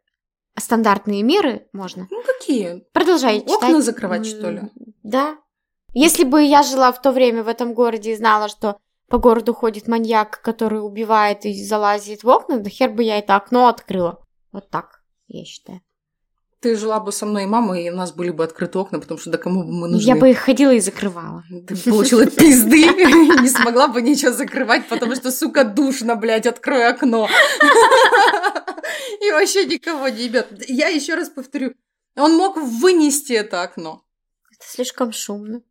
стандартные 0.59 1.23
меры 1.23 1.69
можно. 1.73 2.09
Ну, 2.11 2.23
какие? 2.23 2.85
Продолжай 2.93 3.41
читать. 3.41 3.63
Окна 3.63 3.81
закрывать, 3.81 4.27
что 4.27 4.51
ли? 4.51 4.63
Да. 5.03 5.37
Если 5.95 6.25
бы 6.25 6.43
я 6.43 6.63
жила 6.63 6.91
в 6.91 7.01
то 7.01 7.13
время 7.13 7.45
в 7.45 7.49
этом 7.49 7.75
городе 7.75 8.13
и 8.13 8.17
знала, 8.17 8.49
что 8.49 8.79
по 9.09 9.19
городу 9.19 9.55
ходит 9.55 9.89
маньяк, 9.89 10.41
который 10.43 10.85
убивает 10.85 11.45
и 11.45 11.65
залазит 11.65 12.25
в 12.25 12.29
окна, 12.29 12.59
да 12.59 12.71
хер 12.71 12.91
бы 12.91 13.03
я 13.03 13.19
это 13.19 13.37
окно 13.37 13.69
открыла. 13.69 14.25
Вот 14.53 14.71
так, 14.71 15.03
я 15.29 15.45
считаю. 15.45 15.81
Ты 16.63 16.77
жила 16.77 17.01
бы 17.01 17.11
со 17.11 17.27
мной 17.27 17.43
и 17.43 17.47
мамой, 17.47 17.85
и 17.85 17.91
у 17.91 17.97
нас 17.97 18.13
были 18.13 18.31
бы 18.31 18.45
открыты 18.45 18.79
окна, 18.79 19.01
потому 19.01 19.19
что 19.19 19.31
да 19.31 19.39
кому 19.39 19.65
бы 19.65 19.73
мы 19.73 19.89
нужны? 19.89 20.07
Я 20.07 20.15
бы 20.15 20.31
их 20.31 20.39
ходила 20.39 20.71
и 20.71 20.79
закрывала. 20.79 21.43
Ты 21.67 21.77
получила 21.91 22.25
пизды, 22.25 22.85
не 23.43 23.49
смогла 23.49 23.89
бы 23.89 24.01
ничего 24.01 24.31
закрывать, 24.31 24.87
потому 24.89 25.17
что, 25.17 25.33
сука, 25.33 25.65
душно, 25.65 26.15
блядь, 26.15 26.47
открой 26.47 26.87
окно. 26.87 27.29
И 29.21 29.31
вообще 29.33 29.67
никого 29.67 30.09
не 30.09 30.23
ебет. 30.25 30.47
Я 30.69 30.87
еще 30.87 31.17
раз 31.17 31.31
повторю, 31.31 31.75
он 32.17 32.37
мог 32.37 32.57
вынести 32.57 33.33
это 33.33 33.63
окно. 33.63 34.05
Это 34.53 34.65
слишком 34.65 35.13
шумно. 35.13 35.63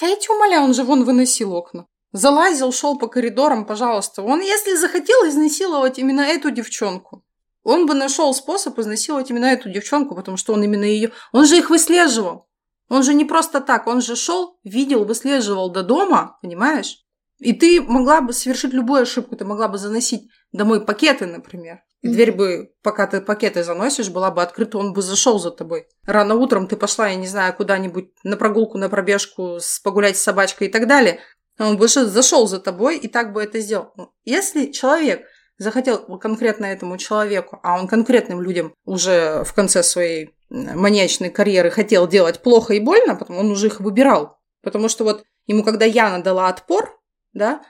Да 0.00 0.08
я 0.08 0.16
тебя 0.16 0.34
умоляю, 0.34 0.64
он 0.64 0.74
же 0.74 0.82
вон 0.82 1.04
выносил 1.04 1.52
окна. 1.52 1.86
Залазил, 2.10 2.72
шел 2.72 2.98
по 2.98 3.06
коридорам, 3.06 3.64
пожалуйста. 3.64 4.22
Он, 4.22 4.40
если 4.40 4.74
захотел 4.74 5.28
изнасиловать 5.28 5.98
именно 5.98 6.22
эту 6.22 6.50
девчонку, 6.50 7.24
он 7.62 7.86
бы 7.86 7.94
нашел 7.94 8.34
способ 8.34 8.78
изнасиловать 8.78 9.30
именно 9.30 9.46
эту 9.46 9.70
девчонку, 9.70 10.14
потому 10.14 10.36
что 10.36 10.52
он 10.52 10.62
именно 10.62 10.84
ее... 10.84 11.12
Он 11.32 11.46
же 11.46 11.56
их 11.58 11.70
выслеживал. 11.70 12.48
Он 12.88 13.02
же 13.02 13.14
не 13.14 13.24
просто 13.24 13.60
так, 13.60 13.86
он 13.86 14.02
же 14.02 14.16
шел, 14.16 14.58
видел, 14.64 15.04
выслеживал 15.04 15.70
до 15.70 15.82
дома, 15.82 16.38
понимаешь? 16.42 17.02
И 17.42 17.52
ты 17.52 17.80
могла 17.80 18.20
бы 18.20 18.32
совершить 18.32 18.72
любую 18.72 19.02
ошибку. 19.02 19.34
Ты 19.34 19.44
могла 19.44 19.66
бы 19.66 19.76
заносить 19.76 20.30
домой 20.52 20.84
пакеты, 20.84 21.26
например. 21.26 21.80
И 22.00 22.08
дверь 22.08 22.32
бы, 22.32 22.72
пока 22.82 23.06
ты 23.08 23.20
пакеты 23.20 23.64
заносишь, 23.64 24.10
была 24.10 24.30
бы 24.30 24.42
открыта, 24.42 24.78
он 24.78 24.92
бы 24.92 25.02
зашел 25.02 25.40
за 25.40 25.50
тобой. 25.50 25.86
Рано 26.04 26.34
утром 26.36 26.68
ты 26.68 26.76
пошла, 26.76 27.08
я 27.08 27.16
не 27.16 27.26
знаю, 27.26 27.54
куда-нибудь 27.54 28.10
на 28.22 28.36
прогулку, 28.36 28.78
на 28.78 28.88
пробежку, 28.88 29.58
погулять 29.82 30.16
с 30.16 30.22
собачкой 30.22 30.68
и 30.68 30.70
так 30.70 30.86
далее. 30.86 31.18
Он 31.58 31.76
бы 31.76 31.88
зашел 31.88 32.46
за 32.46 32.60
тобой 32.60 32.98
и 32.98 33.08
так 33.08 33.32
бы 33.32 33.42
это 33.42 33.58
сделал. 33.60 33.92
Если 34.24 34.70
человек 34.70 35.26
захотел 35.62 35.98
конкретно 36.18 36.66
этому 36.66 36.98
человеку, 36.98 37.60
а 37.62 37.78
он 37.78 37.88
конкретным 37.88 38.40
людям 38.40 38.74
уже 38.84 39.44
в 39.44 39.54
конце 39.54 39.82
своей 39.82 40.34
маньячной 40.50 41.30
карьеры 41.30 41.70
хотел 41.70 42.06
делать 42.06 42.42
плохо 42.42 42.74
и 42.74 42.80
больно, 42.80 43.14
потому 43.14 43.40
он 43.40 43.50
уже 43.50 43.68
их 43.68 43.80
выбирал. 43.80 44.38
Потому 44.62 44.88
что 44.88 45.04
вот 45.04 45.24
ему, 45.46 45.62
когда 45.62 45.84
Яна 45.84 46.22
дала 46.22 46.48
отпор, 46.48 47.00
да, 47.32 47.62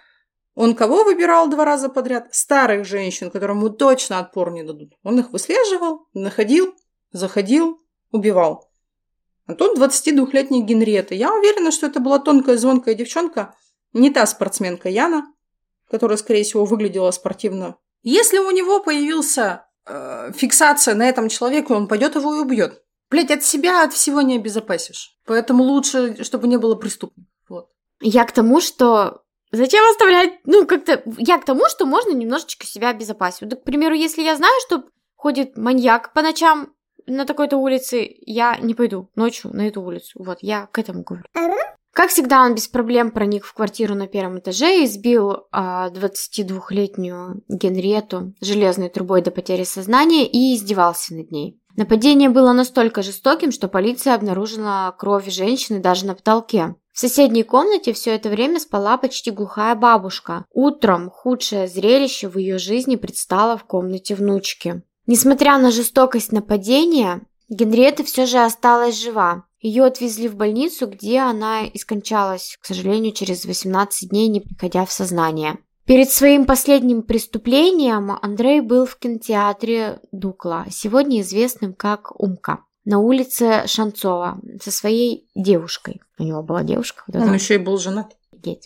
он 0.55 0.75
кого 0.75 1.05
выбирал 1.05 1.49
два 1.49 1.65
раза 1.65 1.89
подряд? 1.89 2.35
Старых 2.35 2.85
женщин, 2.85 3.31
которым 3.31 3.59
ему 3.59 3.71
точно 3.71 4.19
отпор 4.19 4.51
не 4.51 4.63
дадут. 4.63 4.95
Он 5.03 5.19
их 5.19 5.31
выслеживал, 5.31 6.09
находил, 6.13 6.75
заходил, 7.13 7.81
убивал. 8.11 8.71
А 9.47 9.55
тут 9.55 9.79
22-летняя 9.79 10.63
Генриетта. 10.63 11.15
Я 11.15 11.33
уверена, 11.35 11.71
что 11.71 11.87
это 11.87 12.01
была 12.01 12.19
тонкая, 12.19 12.57
звонкая 12.57 12.95
девчонка, 12.95 13.55
не 13.93 14.11
та 14.11 14.27
спортсменка 14.27 14.89
Яна, 14.89 15.33
которая, 15.93 16.17
скорее 16.17 16.43
всего, 16.43 16.65
выглядела 16.65 17.11
спортивно. 17.13 17.77
Если 18.03 18.39
у 18.39 18.51
него 18.51 18.81
появился 18.81 19.67
э, 19.87 20.33
фиксация 20.35 20.95
на 20.95 21.09
этом 21.09 21.29
человеке, 21.29 21.75
он 21.75 21.87
пойдет 21.87 22.17
его 22.17 22.35
и 22.35 22.41
убьет. 22.41 22.83
Блять, 23.11 23.31
от 23.31 23.45
себя, 23.45 23.85
от 23.85 23.93
всего 23.93 24.23
не 24.23 24.37
обезопасишь. 24.37 25.19
Поэтому 25.27 25.63
лучше, 25.63 26.25
чтобы 26.25 26.49
не 26.49 26.57
было 26.57 26.75
преступников. 26.75 27.31
Вот. 27.49 27.69
Я 28.01 28.25
к 28.25 28.33
тому, 28.33 28.61
что 28.61 29.23
Зачем 29.55 29.87
оставлять, 29.91 30.41
ну, 30.47 30.67
как-то, 30.67 31.03
я 31.19 31.37
к 31.37 31.45
тому, 31.45 31.69
что 31.69 31.85
можно 31.85 32.13
немножечко 32.13 32.65
себя 32.65 32.89
обезопасить. 32.89 33.43
Вот, 33.43 33.61
к 33.61 33.65
примеру, 33.65 33.95
если 33.95 34.23
я 34.23 34.35
знаю, 34.35 34.55
что 34.67 34.85
ходит 35.15 35.59
маньяк 35.59 36.15
по 36.15 36.23
ночам 36.23 36.73
на 37.05 37.27
такой-то 37.27 37.59
улице, 37.59 38.09
я 38.21 38.57
не 38.57 38.73
пойду 38.75 39.11
ночью 39.15 39.55
на 39.55 39.69
эту 39.69 39.83
улицу. 39.83 40.25
Вот, 40.25 40.39
я 40.41 40.69
к 40.69 40.79
этому 40.79 41.03
говорю. 41.03 41.25
Как 41.93 42.09
всегда, 42.09 42.45
он 42.45 42.55
без 42.55 42.69
проблем 42.69 43.11
проник 43.11 43.45
в 43.45 43.53
квартиру 43.53 43.95
на 43.95 44.07
первом 44.07 44.39
этаже 44.39 44.83
и 44.83 44.87
сбил 44.87 45.47
а, 45.53 45.91
22-летнюю 45.91 47.43
Генриету 47.49 48.33
железной 48.41 48.89
трубой 48.89 49.21
до 49.21 49.31
потери 49.31 49.65
сознания 49.65 50.27
и 50.27 50.55
издевался 50.55 51.15
над 51.15 51.31
ней. 51.31 51.59
Нападение 51.77 52.31
было 52.31 52.53
настолько 52.53 53.03
жестоким, 53.03 53.53
что 53.53 53.69
полиция 53.69 54.15
обнаружила 54.15 54.95
кровь 54.99 55.31
женщины 55.31 55.81
даже 55.81 56.07
на 56.07 56.15
потолке. 56.15 56.77
В 56.93 56.99
соседней 56.99 57.43
комнате 57.43 57.93
все 57.93 58.15
это 58.15 58.29
время 58.29 58.61
спала 58.61 58.97
почти 58.99 59.31
глухая 59.31 59.75
бабушка. 59.75 60.45
Утром 60.53 61.11
худшее 61.11 61.69
зрелище 61.69 62.29
в 62.29 62.37
ее 62.37 62.59
жизни 62.59 62.97
предстало 62.97 63.57
в 63.57 63.65
комнате 63.65 64.15
внучки. 64.15 64.83
Несмотря 65.07 65.59
на 65.59 65.71
жестокость 65.71 66.33
нападения, 66.33 67.23
Генриетта 67.49 68.05
все 68.05 68.27
же 68.27 68.39
осталась 68.39 69.01
жива. 69.03 69.45
Ее 69.63 69.85
отвезли 69.85 70.29
в 70.29 70.35
больницу, 70.35 70.89
где 70.89 71.21
она 71.21 71.65
и 71.65 71.79
скончалась, 71.79 72.59
к 72.61 72.67
сожалению, 72.67 73.13
через 73.13 73.45
18 73.45 74.11
дней, 74.11 74.27
не 74.27 74.41
приходя 74.41 74.85
в 74.85 74.93
сознание. 74.93 75.57
Перед 75.87 76.11
своим 76.11 76.47
последним 76.47 77.03
преступлением 77.03 78.11
Андрей 78.21 78.61
был 78.61 78.87
в 78.87 78.97
кинотеатре 78.97 80.01
Дукла, 80.11 80.67
сегодня 80.71 81.21
известным 81.21 81.75
как 81.75 82.21
Умка 82.21 82.65
на 82.85 82.99
улице 82.99 83.63
Шанцова 83.67 84.41
со 84.61 84.71
своей 84.73 85.29
девушкой. 85.37 86.01
У 86.19 86.25
него 86.25 86.43
была 86.43 86.65
девушка. 86.65 87.05
Вот 87.07 87.17
Он 87.17 87.33
еще 87.33 87.55
и 87.55 87.59
был 87.59 87.79
женат. 87.79 88.17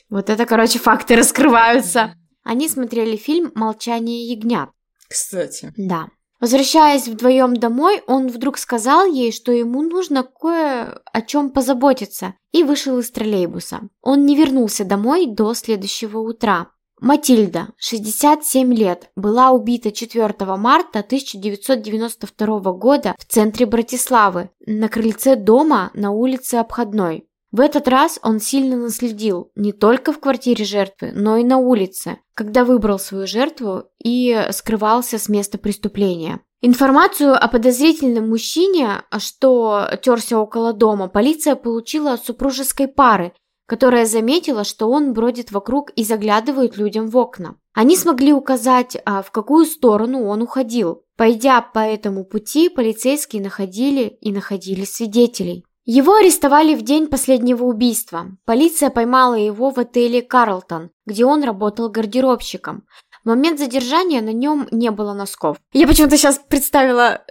Вот 0.09 0.31
это, 0.31 0.47
короче, 0.47 0.79
факты 0.79 1.17
раскрываются. 1.17 2.15
Они 2.43 2.69
смотрели 2.69 3.17
фильм 3.17 3.53
«Молчание 3.55 4.27
ягнят». 4.27 4.71
Кстати. 5.09 5.73
Да. 5.77 6.09
Возвращаясь 6.39 7.09
вдвоем 7.09 7.57
домой, 7.57 8.03
он 8.07 8.29
вдруг 8.29 8.59
сказал 8.59 9.07
ей, 9.07 9.33
что 9.33 9.53
ему 9.53 9.83
нужно 9.83 10.23
кое 10.23 11.01
о 11.13 11.23
чем 11.23 11.51
позаботиться, 11.51 12.35
и 12.53 12.63
вышел 12.63 12.99
из 12.99 13.11
троллейбуса. 13.11 13.89
Он 14.03 14.27
не 14.27 14.37
вернулся 14.37 14.85
домой 14.85 15.27
до 15.27 15.55
следующего 15.55 16.19
утра. 16.19 16.69
Матильда, 17.01 17.69
67 17.77 18.73
лет, 18.73 19.11
была 19.17 19.51
убита 19.51 19.93
4 19.93 20.35
марта 20.57 21.01
1992 21.01 22.73
года 22.73 23.15
в 23.19 23.25
центре 23.27 23.67
Братиславы, 23.67 24.51
на 24.67 24.89
крыльце 24.89 25.37
дома 25.37 25.91
на 25.93 26.11
улице 26.11 26.55
Обходной. 26.55 27.29
В 27.57 27.61
этот 27.61 27.89
раз 27.89 28.21
он 28.23 28.39
сильно 28.39 28.77
наследил 28.77 29.51
не 29.57 29.73
только 29.73 30.13
в 30.13 30.21
квартире 30.21 30.67
жертвы, 30.67 31.13
но 31.15 31.39
и 31.39 31.43
на 31.43 31.57
улице, 31.57 32.19
когда 32.35 32.67
выбрал 32.67 32.99
свою 32.99 33.27
жертву 33.27 33.85
и 33.99 34.39
скрывался 34.51 35.17
с 35.17 35.31
места 35.31 35.57
преступления. 35.57 36.41
Информацию 36.61 37.35
о 37.35 37.49
подозрительном 37.49 38.29
мужчине, 38.29 39.05
что 39.17 39.89
терся 40.03 40.39
около 40.39 40.75
дома, 40.75 41.09
полиция 41.09 41.55
получила 41.55 42.13
от 42.13 42.27
супружеской 42.27 42.89
пары, 42.89 43.33
которая 43.67 44.05
заметила, 44.05 44.63
что 44.63 44.91
он 44.91 45.15
бродит 45.15 45.51
вокруг 45.51 45.93
и 45.93 46.05
заглядывает 46.05 46.77
людям 46.77 47.09
в 47.09 47.17
окна. 47.17 47.57
Они 47.73 47.97
смогли 47.97 48.35
указать, 48.35 48.99
а, 49.07 49.23
в 49.23 49.31
какую 49.31 49.65
сторону 49.65 50.27
он 50.27 50.43
уходил. 50.43 51.05
Пойдя 51.17 51.63
по 51.63 51.79
этому 51.79 52.27
пути, 52.27 52.69
полицейские 52.69 53.41
находили 53.43 54.19
и 54.21 54.31
находили 54.31 54.85
свидетелей. 54.85 55.65
Его 55.89 56.17
арестовали 56.17 56.75
в 56.75 56.83
день 56.83 57.07
последнего 57.07 57.63
убийства. 57.63 58.27
Полиция 58.45 58.91
поймала 58.91 59.35
его 59.35 59.71
в 59.71 59.79
отеле 59.79 60.21
«Карлтон», 60.21 60.91
где 61.07 61.25
он 61.25 61.45
работал 61.45 61.89
гардеробщиком. 61.89 62.89
В 63.23 63.29
момент 63.29 63.61
задержания 63.61 64.21
на 64.21 64.33
нем 64.33 64.67
не 64.73 64.91
было 64.91 65.13
носков. 65.13 65.59
Я 65.73 65.87
почему-то 65.87 66.17
сейчас 66.17 66.41
представила 66.49 67.25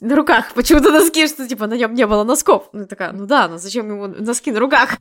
на 0.00 0.16
руках 0.16 0.52
почему-то 0.54 0.90
носки, 0.90 1.28
что 1.28 1.46
типа 1.46 1.68
на 1.68 1.74
нем 1.74 1.94
не 1.94 2.04
было 2.04 2.24
носков. 2.24 2.68
Ну 2.72 2.86
такая, 2.86 3.12
ну 3.12 3.26
да, 3.26 3.46
но 3.46 3.58
зачем 3.58 3.88
ему 3.88 4.08
носки 4.08 4.50
на 4.50 4.58
руках? 4.58 4.96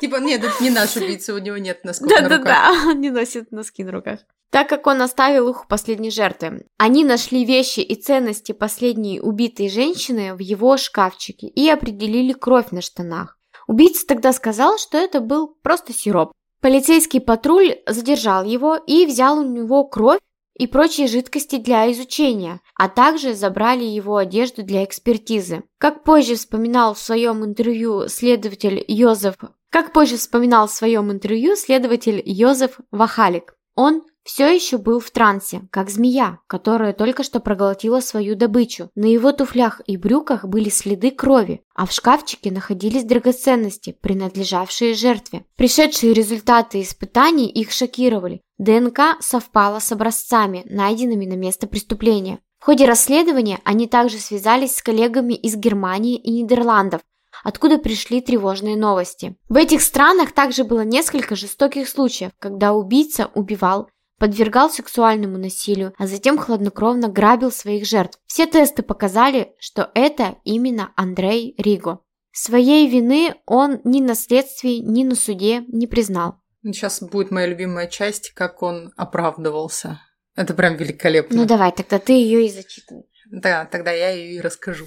Типа, 0.00 0.16
нет, 0.16 0.44
это 0.44 0.62
не 0.62 0.68
наш 0.68 0.94
убийца, 0.96 1.32
у 1.32 1.38
него 1.38 1.56
нет 1.56 1.82
носков 1.82 2.10
на 2.10 2.16
руках. 2.16 2.44
Да-да-да, 2.44 2.90
он 2.90 3.00
не 3.00 3.08
носит 3.08 3.50
носки 3.52 3.82
на 3.82 3.92
руках. 3.92 4.20
Так 4.50 4.68
как 4.68 4.86
он 4.86 5.02
оставил 5.02 5.48
их 5.48 5.64
у 5.64 5.68
последней 5.68 6.10
жертвы, 6.10 6.66
они 6.78 7.04
нашли 7.04 7.44
вещи 7.44 7.80
и 7.80 7.94
ценности 7.94 8.52
последней 8.52 9.20
убитой 9.20 9.68
женщины 9.68 10.34
в 10.34 10.38
его 10.38 10.76
шкафчике 10.76 11.48
и 11.48 11.68
определили 11.68 12.32
кровь 12.32 12.70
на 12.70 12.80
штанах. 12.80 13.38
Убийца 13.66 14.06
тогда 14.06 14.32
сказал, 14.32 14.78
что 14.78 14.96
это 14.96 15.20
был 15.20 15.56
просто 15.62 15.92
сироп. 15.92 16.32
Полицейский 16.60 17.20
патруль 17.20 17.76
задержал 17.86 18.44
его 18.44 18.76
и 18.76 19.06
взял 19.06 19.38
у 19.38 19.42
него 19.42 19.84
кровь 19.84 20.20
и 20.54 20.66
прочие 20.66 21.06
жидкости 21.06 21.56
для 21.56 21.90
изучения, 21.92 22.60
а 22.74 22.88
также 22.88 23.34
забрали 23.34 23.84
его 23.84 24.16
одежду 24.16 24.62
для 24.62 24.84
экспертизы. 24.84 25.64
Как 25.78 26.02
позже 26.02 26.36
вспоминал 26.36 26.94
в 26.94 26.98
своем 26.98 27.44
интервью 27.44 28.08
следователь 28.08 28.82
Йозеф, 28.88 29.36
как 29.70 29.92
позже 29.92 30.16
вспоминал 30.16 30.66
в 30.66 30.72
своем 30.72 31.12
интервью 31.12 31.56
следователь 31.56 32.22
Йозеф 32.24 32.80
Вахалик, 32.90 33.54
он 33.74 34.02
все 34.26 34.52
еще 34.52 34.76
был 34.76 34.98
в 34.98 35.12
трансе, 35.12 35.62
как 35.70 35.88
змея, 35.88 36.40
которая 36.48 36.92
только 36.92 37.22
что 37.22 37.38
проглотила 37.38 38.00
свою 38.00 38.34
добычу. 38.34 38.90
На 38.96 39.06
его 39.06 39.30
туфлях 39.30 39.80
и 39.86 39.96
брюках 39.96 40.44
были 40.44 40.68
следы 40.68 41.12
крови, 41.12 41.62
а 41.76 41.86
в 41.86 41.92
шкафчике 41.92 42.50
находились 42.50 43.04
драгоценности, 43.04 43.96
принадлежавшие 44.00 44.94
жертве. 44.94 45.44
Пришедшие 45.54 46.12
результаты 46.12 46.82
испытаний 46.82 47.46
их 47.46 47.70
шокировали. 47.70 48.40
ДНК 48.58 49.16
совпала 49.20 49.78
с 49.78 49.92
образцами, 49.92 50.64
найденными 50.68 51.24
на 51.24 51.36
место 51.36 51.68
преступления. 51.68 52.40
В 52.58 52.64
ходе 52.64 52.84
расследования 52.84 53.60
они 53.62 53.86
также 53.86 54.18
связались 54.18 54.74
с 54.74 54.82
коллегами 54.82 55.34
из 55.34 55.54
Германии 55.54 56.16
и 56.16 56.32
Нидерландов, 56.32 57.02
откуда 57.44 57.78
пришли 57.78 58.20
тревожные 58.20 58.76
новости. 58.76 59.36
В 59.48 59.54
этих 59.54 59.82
странах 59.82 60.32
также 60.32 60.64
было 60.64 60.80
несколько 60.80 61.36
жестоких 61.36 61.88
случаев, 61.88 62.32
когда 62.40 62.72
убийца 62.72 63.30
убивал 63.34 63.88
подвергал 64.18 64.70
сексуальному 64.70 65.38
насилию, 65.38 65.94
а 65.98 66.06
затем 66.06 66.38
хладнокровно 66.38 67.08
грабил 67.08 67.50
своих 67.50 67.86
жертв. 67.86 68.18
Все 68.26 68.46
тесты 68.46 68.82
показали, 68.82 69.54
что 69.58 69.90
это 69.94 70.36
именно 70.44 70.92
Андрей 70.96 71.54
Риго. 71.58 72.00
Своей 72.32 72.88
вины 72.88 73.34
он 73.46 73.80
ни 73.84 74.00
на 74.00 74.14
следствии, 74.14 74.78
ни 74.78 75.04
на 75.04 75.14
суде 75.14 75.64
не 75.68 75.86
признал. 75.86 76.40
Сейчас 76.62 77.00
будет 77.00 77.30
моя 77.30 77.46
любимая 77.46 77.86
часть, 77.86 78.32
как 78.32 78.62
он 78.62 78.92
оправдывался. 78.96 80.00
Это 80.34 80.52
прям 80.52 80.76
великолепно. 80.76 81.36
Ну 81.36 81.46
давай, 81.46 81.72
тогда 81.72 81.98
ты 81.98 82.12
ее 82.12 82.46
и 82.46 82.50
зачитывай. 82.50 83.04
Да, 83.30 83.64
тогда 83.64 83.90
я 83.90 84.10
ее 84.10 84.34
и 84.34 84.40
расскажу. 84.40 84.86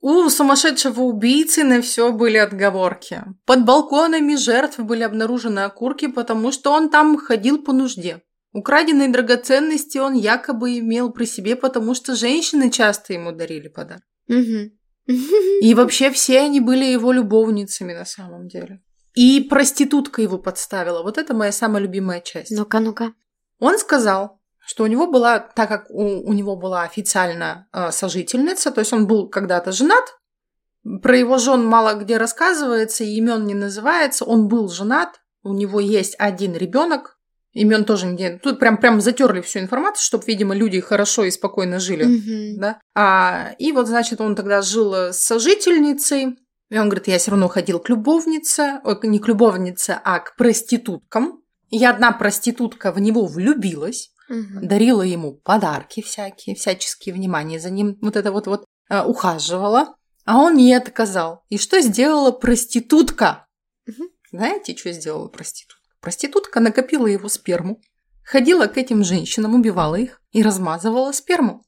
У 0.00 0.28
сумасшедшего 0.28 1.00
убийцы 1.02 1.62
на 1.62 1.80
все 1.80 2.12
были 2.12 2.36
отговорки. 2.36 3.22
Под 3.46 3.64
балконами 3.64 4.34
жертв 4.34 4.80
были 4.80 5.04
обнаружены 5.04 5.60
окурки, 5.60 6.08
потому 6.08 6.50
что 6.50 6.72
он 6.72 6.90
там 6.90 7.16
ходил 7.16 7.62
по 7.62 7.72
нужде. 7.72 8.20
Украденные 8.52 9.08
драгоценности 9.08 9.98
он 9.98 10.14
якобы 10.14 10.78
имел 10.78 11.10
при 11.10 11.24
себе, 11.24 11.56
потому 11.56 11.94
что 11.94 12.14
женщины 12.14 12.70
часто 12.70 13.14
ему 13.14 13.32
дарили 13.32 13.68
подарок. 13.68 14.04
И 14.28 15.74
вообще 15.74 16.10
все 16.10 16.40
они 16.40 16.60
были 16.60 16.84
его 16.84 17.12
любовницами 17.12 17.92
на 17.92 18.04
самом 18.04 18.48
деле. 18.48 18.82
И 19.14 19.40
проститутка 19.40 20.22
его 20.22 20.38
подставила. 20.38 21.02
Вот 21.02 21.18
это 21.18 21.34
моя 21.34 21.52
самая 21.52 21.82
любимая 21.82 22.20
часть. 22.20 22.50
Ну-ка, 22.50 22.80
ну-ка. 22.80 23.12
Он 23.58 23.78
сказал, 23.78 24.40
что 24.64 24.84
у 24.84 24.86
него 24.86 25.06
была, 25.06 25.38
так 25.38 25.68
как 25.68 25.90
у, 25.90 26.02
у 26.02 26.32
него 26.32 26.56
была 26.56 26.82
официально 26.82 27.68
э, 27.72 27.90
сожительница, 27.90 28.70
то 28.70 28.80
есть 28.80 28.92
он 28.92 29.06
был 29.06 29.28
когда-то 29.28 29.72
женат, 29.72 30.16
про 31.02 31.16
его 31.16 31.38
жен 31.38 31.64
мало 31.64 31.94
где 31.94 32.16
рассказывается, 32.16 33.04
имен 33.04 33.46
не 33.46 33.54
называется, 33.54 34.24
он 34.24 34.48
был 34.48 34.68
женат, 34.68 35.20
у 35.42 35.52
него 35.54 35.80
есть 35.80 36.14
один 36.18 36.54
ребенок, 36.54 37.11
Имен 37.54 37.84
тоже 37.84 38.06
не... 38.06 38.38
Тут 38.38 38.58
прям, 38.58 38.78
прям 38.78 39.00
затерли 39.00 39.40
всю 39.40 39.58
информацию, 39.58 40.02
чтобы, 40.04 40.24
видимо, 40.26 40.54
люди 40.54 40.80
хорошо 40.80 41.24
и 41.24 41.30
спокойно 41.30 41.78
жили. 41.78 42.04
Мгм. 42.04 42.60
Да? 42.60 42.80
А, 42.94 43.54
и 43.58 43.72
вот, 43.72 43.88
значит, 43.88 44.20
он 44.20 44.34
тогда 44.34 44.62
жил 44.62 44.94
э, 44.94 45.12
с 45.12 45.18
сожительницей. 45.22 46.38
И 46.70 46.78
он 46.78 46.88
говорит, 46.88 47.08
я 47.08 47.18
все 47.18 47.32
равно 47.32 47.48
ходил 47.48 47.78
к 47.80 47.90
любовнице, 47.90 48.80
ой, 48.84 48.98
не 49.02 49.18
к 49.18 49.28
любовнице, 49.28 50.00
а 50.02 50.20
к 50.20 50.36
проституткам. 50.36 51.42
И 51.68 51.84
одна 51.84 52.12
проститутка 52.12 52.92
в 52.92 52.98
него 52.98 53.26
влюбилась, 53.26 54.10
Мгм. 54.28 54.66
дарила 54.66 55.02
ему 55.02 55.34
подарки 55.34 56.00
всякие, 56.00 56.56
всяческие 56.56 57.14
внимание 57.14 57.60
за 57.60 57.68
ним, 57.68 57.98
вот 58.00 58.16
это 58.16 58.32
вот 58.32 58.46
вот 58.46 58.64
э, 58.88 59.02
ухаживала, 59.02 59.94
а 60.24 60.38
он 60.38 60.56
ей 60.56 60.76
отказал. 60.76 61.44
И 61.50 61.58
что 61.58 61.80
сделала 61.80 62.30
проститутка? 62.30 63.46
Мгм. 63.86 64.08
Знаете, 64.30 64.74
что 64.74 64.92
сделала 64.92 65.28
проститутка? 65.28 65.81
Проститутка 66.02 66.58
накопила 66.58 67.06
его 67.06 67.28
сперму, 67.28 67.80
ходила 68.24 68.66
к 68.66 68.76
этим 68.76 69.04
женщинам, 69.04 69.54
убивала 69.54 69.94
их 69.94 70.20
и 70.32 70.42
размазывала 70.42 71.12
сперму. 71.12 71.62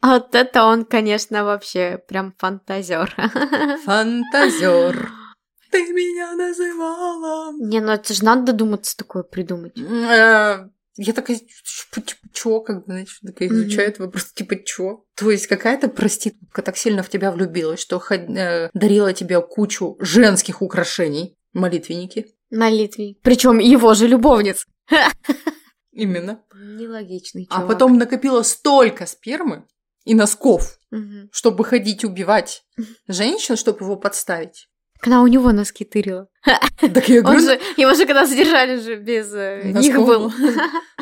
А 0.00 0.14
вот 0.14 0.34
это 0.34 0.64
он, 0.64 0.86
конечно, 0.86 1.44
вообще 1.44 2.02
прям 2.08 2.34
фантазер. 2.38 3.14
Фантазер. 3.84 5.10
Ты 5.70 5.82
меня 5.92 6.34
называла. 6.34 7.52
Не, 7.60 7.80
ну 7.80 7.92
это 7.92 8.14
же 8.14 8.24
надо 8.24 8.52
додуматься 8.52 8.96
такое 8.96 9.22
придумать. 9.22 9.78
Э, 9.78 10.66
Я 10.96 11.12
такая, 11.12 11.36
типа, 11.36 12.06
чё, 12.32 12.60
как 12.60 12.78
бы, 12.78 12.84
знаешь, 12.86 13.20
такая 13.24 13.50
это 13.86 14.02
вопрос, 14.02 14.32
типа, 14.32 14.56
чё? 14.64 15.04
То 15.14 15.30
есть 15.30 15.46
какая-то 15.46 15.88
проститутка 15.88 16.62
так 16.62 16.78
сильно 16.78 17.02
в 17.02 17.10
тебя 17.10 17.30
влюбилась, 17.30 17.80
что 17.80 18.02
э, 18.10 18.70
дарила 18.72 19.12
тебе 19.12 19.40
кучу 19.42 19.96
женских 20.00 20.62
украшений, 20.62 21.36
молитвенники. 21.52 22.34
Молитве. 22.50 23.16
Причем 23.22 23.58
его 23.58 23.94
же 23.94 24.06
любовниц. 24.08 24.66
Именно. 25.92 26.42
Нелогичный 26.54 27.46
А 27.50 27.54
чувак. 27.56 27.68
потом 27.68 27.98
накопила 27.98 28.42
столько 28.42 29.06
спермы 29.06 29.64
и 30.04 30.14
носков, 30.14 30.78
Мгм. 30.90 31.28
чтобы 31.32 31.64
ходить 31.64 32.04
убивать 32.04 32.62
женщин, 33.08 33.56
чтобы 33.56 33.84
его 33.84 33.96
подставить. 33.96 34.68
Когда 35.00 35.20
у 35.22 35.26
него 35.26 35.50
носки 35.52 35.84
тырила. 35.84 36.28
Так 36.80 37.08
я 37.08 37.18
Он 37.18 37.24
говорю, 37.24 37.40
же, 37.40 37.60
его 37.76 37.92
же 37.94 38.06
когда 38.06 38.24
задержали 38.26 38.76
же 38.80 38.96
без 38.96 39.32
э, 39.34 39.62
них 39.64 39.74
Носков 39.94 40.06
был. 40.06 40.28
был. 40.30 40.32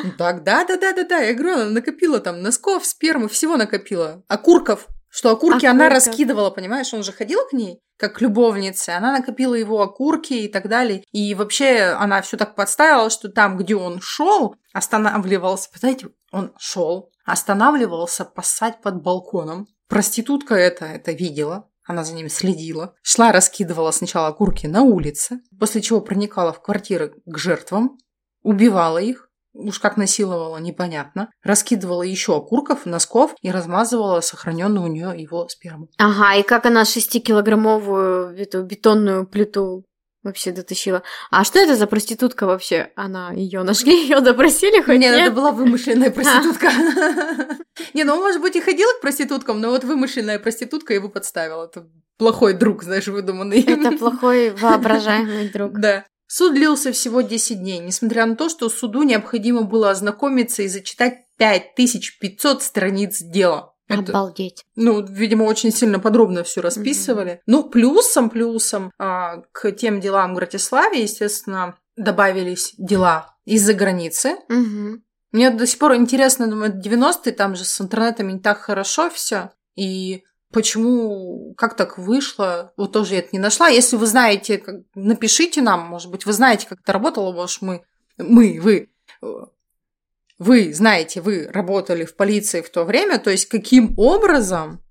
Ну 0.03 0.11
Так, 0.17 0.43
да, 0.43 0.65
да, 0.65 0.75
да, 0.77 0.91
да, 0.93 1.03
да. 1.03 1.19
Я 1.19 1.33
говорю, 1.33 1.53
она 1.55 1.69
накопила 1.69 2.19
там 2.19 2.41
носков, 2.41 2.85
спермы, 2.85 3.29
всего 3.29 3.55
накопила. 3.57 4.23
Окурков. 4.27 4.87
Что 5.09 5.31
окурки 5.31 5.65
она 5.65 5.87
Окурков. 5.87 6.07
раскидывала, 6.07 6.49
понимаешь? 6.51 6.93
Он 6.93 7.03
же 7.03 7.11
ходил 7.11 7.39
к 7.49 7.53
ней, 7.53 7.79
как 7.97 8.15
к 8.15 8.21
любовнице. 8.21 8.91
Она 8.91 9.11
накопила 9.11 9.55
его 9.55 9.81
окурки 9.81 10.33
и 10.33 10.47
так 10.47 10.69
далее. 10.69 11.03
И 11.11 11.33
вообще 11.33 11.95
она 11.99 12.21
все 12.21 12.37
так 12.37 12.55
подставила, 12.55 13.09
что 13.09 13.29
там, 13.29 13.57
где 13.57 13.75
он 13.75 13.99
шел, 14.01 14.55
останавливался. 14.71 15.69
Знаете, 15.75 16.09
он 16.31 16.53
шел, 16.57 17.11
останавливался 17.25 18.23
поссать 18.23 18.81
под 18.81 19.01
балконом. 19.01 19.67
Проститутка 19.87 20.53
это, 20.55 20.85
это 20.85 21.11
видела. 21.11 21.67
Она 21.83 22.03
за 22.03 22.13
ним 22.13 22.29
следила. 22.29 22.93
Шла, 23.01 23.31
раскидывала 23.31 23.89
сначала 23.89 24.27
окурки 24.27 24.67
на 24.67 24.83
улице, 24.83 25.39
после 25.59 25.81
чего 25.81 26.01
проникала 26.01 26.53
в 26.53 26.61
квартиры 26.61 27.15
к 27.25 27.37
жертвам, 27.39 27.97
убивала 28.43 28.99
их, 28.99 29.28
уж 29.59 29.79
как 29.79 29.97
насиловала, 29.97 30.57
непонятно, 30.57 31.29
раскидывала 31.43 32.03
еще 32.03 32.37
окурков, 32.37 32.85
носков 32.85 33.35
и 33.41 33.51
размазывала 33.51 34.21
сохраненную 34.21 34.85
у 34.85 34.91
нее 34.91 35.13
его 35.15 35.47
сперму. 35.49 35.89
Ага, 35.97 36.35
и 36.35 36.43
как 36.43 36.65
она 36.65 36.85
шестикилограммовую 36.85 38.37
эту 38.37 38.63
бетонную 38.63 39.27
плиту 39.27 39.85
вообще 40.23 40.51
дотащила. 40.51 41.03
А 41.31 41.43
что 41.43 41.59
это 41.59 41.75
за 41.75 41.87
проститутка 41.87 42.45
вообще? 42.45 42.91
Она 42.95 43.31
ее 43.31 43.63
нашли, 43.63 43.93
ее 44.03 44.19
допросили 44.19 44.81
хоть 44.81 44.99
Нет, 44.99 45.15
нет? 45.15 45.27
это 45.27 45.31
была 45.31 45.51
вымышленная 45.51 46.11
проститутка. 46.11 46.71
Не, 47.93 48.03
ну, 48.03 48.17
может 48.17 48.41
быть, 48.41 48.55
и 48.55 48.61
ходила 48.61 48.91
к 48.97 49.01
проституткам, 49.01 49.61
но 49.61 49.69
вот 49.69 49.83
вымышленная 49.83 50.39
проститутка 50.39 50.93
его 50.93 51.09
подставила. 51.09 51.65
Это 51.65 51.87
плохой 52.17 52.53
друг, 52.53 52.83
знаешь, 52.83 53.07
выдуманный. 53.07 53.61
Это 53.61 53.97
плохой 53.97 54.51
воображаемый 54.51 55.49
друг. 55.49 55.79
Да. 55.79 56.05
Суд 56.31 56.53
длился 56.53 56.91
всего 56.91 57.21
10 57.21 57.59
дней, 57.59 57.79
несмотря 57.79 58.27
на 58.27 58.35
то, 58.35 58.49
что 58.49 58.69
суду 58.69 59.01
необходимо 59.01 59.63
было 59.63 59.89
ознакомиться 59.89 60.61
и 60.61 60.67
зачитать 60.67 61.25
5500 61.37 62.61
страниц 62.61 63.19
дела. 63.19 63.73
Это- 63.87 64.11
Обалдеть. 64.11 64.63
Ну, 64.75 65.03
видимо, 65.03 65.45
очень 65.45 65.71
сильно 65.71 65.97
подробно 65.99 66.43
все 66.43 66.61
расписывали. 66.61 67.41
Ну, 67.47 67.63
плюсом, 67.63 68.29
плюсом 68.29 68.91
а, 68.99 69.37
к 69.51 69.71
тем 69.71 69.99
делам 69.99 70.33
в 70.33 70.35
Братиславе, 70.35 71.01
естественно, 71.01 71.75
добавились 71.97 72.75
дела 72.77 73.35
из-за 73.45 73.73
границы. 73.73 74.35
Мгм. 74.49 75.03
Мне 75.31 75.49
до 75.49 75.65
сих 75.65 75.79
пор 75.79 75.95
интересно, 75.95 76.45
думаю, 76.47 76.79
90-е, 76.79 77.31
там 77.33 77.55
же 77.55 77.65
с 77.65 77.81
интернетом 77.81 78.27
не 78.27 78.39
так 78.39 78.59
хорошо 78.59 79.09
все. 79.09 79.49
И 79.75 80.23
почему, 80.51 81.53
как 81.57 81.75
так 81.75 81.97
вышло, 81.97 82.73
вот 82.77 82.91
тоже 82.91 83.15
я 83.15 83.19
это 83.19 83.29
не 83.33 83.39
нашла. 83.39 83.67
Если 83.67 83.95
вы 83.95 84.05
знаете, 84.05 84.63
напишите 84.95 85.61
нам, 85.61 85.87
может 85.87 86.09
быть, 86.09 86.25
вы 86.25 86.33
знаете, 86.33 86.67
как 86.67 86.79
это 86.81 86.93
работало, 86.93 87.31
может, 87.33 87.61
мы, 87.61 87.83
мы, 88.17 88.59
вы, 88.61 88.89
э, 89.21 89.27
вы 90.37 90.73
знаете, 90.73 91.21
вы 91.21 91.47
работали 91.51 92.05
в 92.05 92.15
полиции 92.15 92.61
в 92.61 92.69
то 92.69 92.83
время, 92.83 93.19
то 93.19 93.29
есть 93.29 93.45
каким 93.45 93.93
образом 93.97 94.81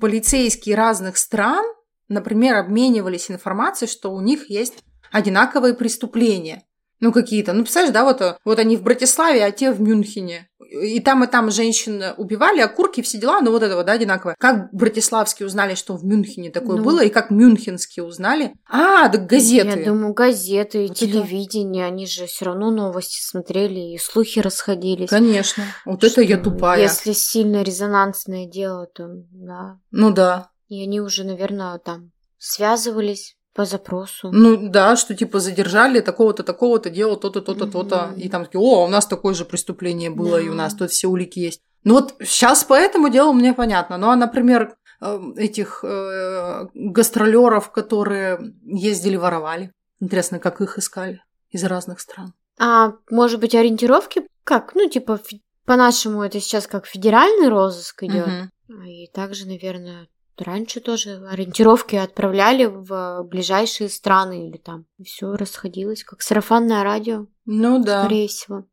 полицейские 0.00 0.76
разных 0.76 1.16
стран, 1.16 1.64
например, 2.08 2.56
обменивались 2.56 3.30
информацией, 3.30 3.90
что 3.90 4.12
у 4.12 4.20
них 4.20 4.50
есть 4.50 4.84
одинаковые 5.10 5.74
преступления. 5.74 6.64
Ну, 7.00 7.12
какие-то. 7.12 7.52
Ну, 7.52 7.62
представляешь, 7.62 7.94
да, 7.94 8.04
вот, 8.04 8.20
э, 8.20 8.36
вот 8.44 8.58
они 8.58 8.76
в 8.76 8.82
Братиславе, 8.82 9.44
а 9.44 9.50
те 9.52 9.70
в 9.70 9.80
Мюнхене. 9.80 10.48
И 10.82 11.00
там, 11.00 11.24
и 11.24 11.26
там 11.26 11.50
женщин 11.50 12.02
убивали, 12.18 12.60
окурки, 12.60 13.00
все 13.00 13.16
дела, 13.18 13.40
ну, 13.40 13.52
вот 13.52 13.62
этого, 13.62 13.84
да, 13.84 13.92
одинаковое. 13.92 14.34
Как 14.38 14.70
братиславские 14.72 15.46
узнали, 15.46 15.74
что 15.76 15.96
в 15.96 16.04
Мюнхене 16.04 16.50
такое 16.50 16.76
Ну. 16.76 16.82
было, 16.84 17.02
и 17.02 17.08
как 17.08 17.30
мюнхенские 17.30 18.04
узнали? 18.04 18.52
А, 18.68 19.08
так 19.08 19.26
газеты. 19.26 19.78
Я 19.80 19.84
думаю, 19.86 20.12
газеты, 20.12 20.82
Вот 20.82 20.90
это- 20.90 21.00
телевидение, 21.00 21.86
они 21.86 22.06
же 22.06 22.26
все 22.26 22.44
равно 22.46 22.70
новости 22.70 23.22
смотрели, 23.22 23.94
и 23.94 23.98
слухи 23.98 24.40
расходились. 24.40 25.08
Конечно. 25.08 25.64
Вот 25.86 26.04
это 26.04 26.20
я 26.20 26.34
Что 26.36 26.50
тупая. 26.50 26.82
Если 26.82 27.12
сильно 27.12 27.62
резонансное 27.62 28.46
дело, 28.46 28.86
то 28.92 29.06
да. 29.30 29.78
Ну 29.90 30.10
да. 30.12 30.50
И 30.68 30.82
они 30.82 31.00
уже, 31.00 31.24
наверное, 31.24 31.78
там 31.78 32.10
связывались 32.36 33.36
по 33.58 33.64
запросу. 33.64 34.30
Ну 34.32 34.68
да, 34.70 34.94
что 34.94 35.16
типа 35.16 35.40
задержали 35.40 35.98
такого-то, 36.00 36.44
такого-то, 36.44 36.90
делал 36.90 37.16
то-то, 37.16 37.40
то-то, 37.40 37.66
то-то. 37.66 38.06
Мгм. 38.06 38.20
И 38.20 38.28
там 38.28 38.44
такие, 38.44 38.60
о, 38.60 38.84
у 38.84 38.88
нас 38.88 39.04
такое 39.04 39.34
же 39.34 39.44
преступление 39.44 40.10
было, 40.10 40.38
Да. 40.38 40.40
и 40.40 40.48
у 40.48 40.54
нас 40.54 40.74
тут 40.74 40.92
все 40.92 41.08
улики 41.08 41.40
есть. 41.40 41.60
Ну 41.82 41.94
вот 41.94 42.14
сейчас 42.20 42.62
по 42.62 42.74
этому 42.74 43.08
делу 43.08 43.32
мне 43.32 43.52
понятно. 43.54 43.98
Ну 43.98 44.10
а, 44.10 44.14
например, 44.14 44.76
э, 45.00 45.20
этих 45.36 45.84
гастролеров, 46.74 47.72
которые 47.72 48.38
ездили, 48.64 49.16
воровали. 49.16 49.72
Интересно, 49.98 50.38
как 50.38 50.60
их 50.60 50.78
искали 50.78 51.20
из 51.50 51.64
разных 51.64 51.98
стран. 51.98 52.34
А 52.60 52.92
может 53.10 53.40
быть, 53.40 53.56
ориентировки 53.56 54.22
как? 54.44 54.76
Ну, 54.76 54.88
типа, 54.88 55.18
по-нашему 55.66 56.22
это 56.22 56.38
сейчас 56.40 56.68
как 56.68 56.86
федеральный 56.86 57.48
розыск 57.48 58.04
идет. 58.04 58.28
Мгм. 58.68 58.82
И 58.84 59.10
также, 59.12 59.46
наверное, 59.46 60.06
раньше 60.42 60.80
тоже 60.80 61.22
ориентировки 61.30 61.96
отправляли 61.96 62.66
в 62.66 63.22
ближайшие 63.24 63.88
страны 63.88 64.48
или 64.48 64.56
там. 64.56 64.86
Все 65.04 65.32
расходилось, 65.34 66.04
как 66.04 66.22
сарафанное 66.22 66.82
радио, 66.82 67.26
Ну 67.46 67.82
да. 67.82 68.02
скорее 68.04 68.28
всего. 68.28 68.64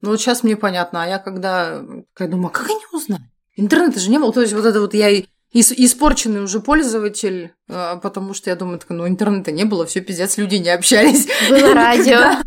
Ну 0.00 0.10
вот 0.10 0.20
сейчас 0.20 0.42
мне 0.42 0.56
понятно, 0.56 1.02
а 1.02 1.06
я 1.06 1.18
когда, 1.18 1.82
когда 2.12 2.32
думаю, 2.32 2.48
а 2.48 2.50
как 2.58 2.68
они 2.68 2.80
узнали? 2.92 3.22
Интернета 3.56 4.00
же 4.00 4.10
не 4.10 4.18
было, 4.18 4.32
то 4.32 4.40
есть 4.40 4.52
вот 4.52 4.64
это 4.66 4.80
вот 4.80 4.92
я 4.94 5.08
испорченный 5.52 6.42
уже 6.42 6.58
пользователь, 6.60 7.52
а, 7.68 7.96
потому 7.96 8.34
что 8.34 8.50
я 8.50 8.56
думаю, 8.56 8.80
так, 8.80 8.90
ну 8.90 9.06
интернета 9.06 9.52
не 9.52 9.64
было, 9.64 9.86
все 9.86 10.00
пиздец, 10.00 10.36
люди 10.36 10.56
не 10.56 10.68
общались. 10.70 11.28
Было 11.48 11.72
радио. 11.74 12.42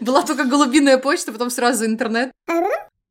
Была 0.00 0.22
только 0.22 0.44
голубиная 0.44 0.98
почта, 0.98 1.30
потом 1.32 1.50
сразу 1.50 1.84
интернет. 1.84 2.32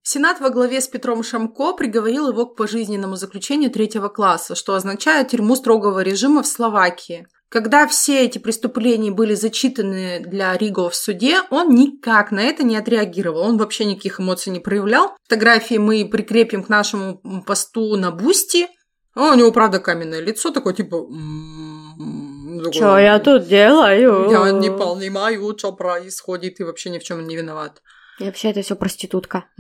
Сенат 0.02 0.40
во 0.40 0.50
главе 0.50 0.82
с 0.82 0.88
Петром 0.88 1.24
Шамко 1.24 1.74
приговорил 1.74 2.30
его 2.30 2.46
к 2.46 2.56
пожизненному 2.56 3.16
заключению 3.16 3.70
третьего 3.70 4.08
класса, 4.10 4.56
что 4.56 4.74
означает 4.76 5.30
тюрьму 5.30 5.56
строгого 5.56 6.02
режима 6.02 6.42
в 6.44 6.48
Словакии. 6.48 7.28
Когда 7.50 7.88
все 7.88 8.26
эти 8.26 8.38
преступления 8.38 9.10
были 9.12 9.34
зачитаны 9.34 10.20
для 10.20 10.56
Риго 10.56 10.90
в 10.90 10.96
суде, 10.96 11.42
он 11.50 11.74
никак 11.74 12.32
на 12.32 12.42
это 12.42 12.64
не 12.64 12.78
отреагировал. 12.78 13.42
Он 13.42 13.58
вообще 13.58 13.86
никаких 13.86 14.20
эмоций 14.20 14.52
не 14.54 14.60
проявлял. 14.60 15.16
Фотографии 15.24 15.80
мы 15.80 16.08
прикрепим 16.08 16.64
к 16.64 16.70
нашему 16.70 17.20
посту 17.46 17.96
на 17.96 18.12
Boosty. 18.12 18.68
А 19.16 19.32
у 19.32 19.34
него, 19.34 19.52
правда, 19.52 19.80
каменное 19.80 20.22
лицо, 20.22 20.52
такое 20.52 20.74
типа... 20.76 20.96
м, 20.98 22.60
такое, 22.60 22.72
Чё 22.72 22.98
я 23.00 23.18
тут 23.18 23.48
делаю? 23.48 24.30
я 24.30 24.52
не 24.52 24.70
понимаю, 24.70 25.56
что 25.58 25.74
происходит, 25.74 26.60
и 26.60 26.64
вообще 26.64 26.92
ни 26.92 27.00
в 27.00 27.04
чем 27.04 27.28
не 27.28 27.36
виноват. 27.36 27.82
И 28.20 28.26
вообще 28.26 28.50
это 28.50 28.62
все 28.62 28.76
проститутка. 28.76 29.46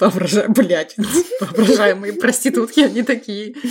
Воображаю, 0.00 0.50
блядь, 0.50 0.96
воображаемые 1.40 2.14
проститутки, 2.14 2.80
они 2.80 3.02
такие. 3.02 3.54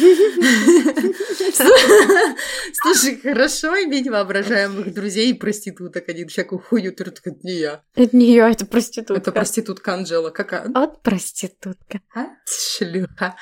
Слушай, 2.83 3.19
хорошо 3.21 3.75
иметь 3.83 4.07
воображаемых 4.07 4.93
друзей 4.93 5.31
и 5.31 5.33
проституток. 5.33 6.07
Они 6.09 6.25
всякую 6.25 6.59
хуйню 6.59 6.91
трут, 6.91 7.21
это 7.23 7.39
не 7.41 7.53
я. 7.53 7.81
Это 7.95 8.15
не 8.15 8.33
я, 8.33 8.51
это 8.51 8.67
проститутка. 8.67 9.15
Это 9.15 9.31
проститутка 9.31 9.95
Анжела. 9.95 10.29
Какая? 10.29 10.69
Вот 10.69 11.01
проститутка. 11.01 12.01
А? 12.13 12.27
Шлюха. 12.45 13.35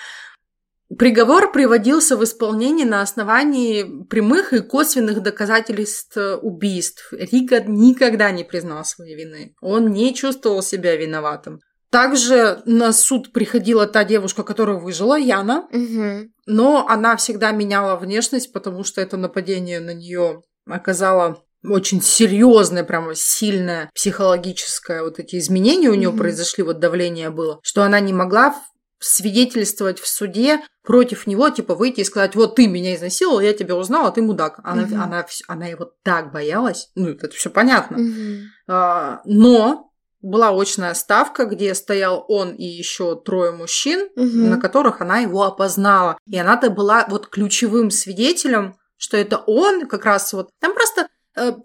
Приговор 0.98 1.52
приводился 1.52 2.18
в 2.18 2.24
исполнение 2.24 2.86
на 2.86 3.02
основании 3.02 4.04
прямых 4.10 4.52
и 4.54 4.60
косвенных 4.60 5.22
доказательств 5.24 6.18
убийств. 6.42 7.14
Рига 7.14 7.62
никогда 7.62 8.32
не 8.32 8.44
признал 8.44 8.84
своей 8.84 9.16
вины. 9.16 9.54
Он 9.62 9.92
не 9.92 10.14
чувствовал 10.14 10.62
себя 10.62 10.96
виноватым. 10.96 11.60
Также 11.92 12.62
на 12.66 12.94
суд 12.94 13.34
приходила 13.34 13.86
та 13.86 14.04
девушка, 14.06 14.44
которая 14.44 14.78
выжила, 14.78 15.18
Яна, 15.18 15.68
Угу. 15.72 16.30
но 16.46 16.86
она 16.88 17.18
всегда 17.18 17.52
меняла 17.52 17.98
внешность, 17.98 18.54
потому 18.54 18.84
что 18.86 19.02
это 19.02 19.18
нападение 19.18 19.80
на 19.82 19.94
нее 19.94 20.42
оказало 20.66 21.44
очень 21.64 22.02
серьезное, 22.02 22.84
прямо 22.84 23.14
сильное 23.14 23.90
психологическое 23.94 25.04
вот 25.04 25.20
эти 25.20 25.38
изменения 25.38 25.90
у 25.90 25.94
нее 25.96 26.10
Мгм. 26.10 26.18
произошли, 26.18 26.64
вот 26.64 26.80
давление 26.80 27.30
было, 27.30 27.60
что 27.62 27.84
она 27.84 28.00
не 28.00 28.14
могла 28.14 28.56
свидетельствовать 29.02 30.00
в 30.00 30.08
суде 30.08 30.62
против 30.84 31.28
него, 31.28 31.50
типа 31.50 31.76
выйти 31.76 32.02
и 32.02 32.04
сказать, 32.06 32.36
вот 32.36 32.56
ты 32.56 32.68
меня 32.68 32.96
изнасиловал, 32.96 33.40
я 33.42 33.54
тебя 33.54 33.76
узнала, 33.76 34.12
ты 34.12 34.22
мудак. 34.22 34.60
Она, 34.64 34.84
Мгм. 34.84 35.02
она, 35.02 35.26
она 35.48 35.66
его 35.66 35.92
так 36.04 36.32
боялась, 36.32 36.90
ну 36.96 37.10
это 37.10 37.30
все 37.30 37.50
понятно. 37.50 37.98
А, 38.68 39.22
но 39.26 39.92
была 40.22 40.50
очная 40.52 40.94
ставка, 40.94 41.46
где 41.46 41.74
стоял 41.74 42.24
он 42.28 42.54
и 42.54 42.64
еще 42.64 43.20
трое 43.20 43.52
мужчин, 43.52 44.08
Мгм. 44.16 44.52
на 44.52 44.58
которых 44.60 45.02
она 45.02 45.20
его 45.20 45.44
опознала. 45.44 46.18
И 46.28 46.38
она-то 46.38 46.70
была 46.70 47.06
вот 47.10 47.28
ключевым 47.28 47.90
свидетелем, 47.90 48.78
что 48.98 49.18
это 49.18 49.38
он 49.48 49.88
как 49.88 50.06
раз 50.06 50.32
вот... 50.34 50.50
Там 50.60 50.74
просто 50.76 51.08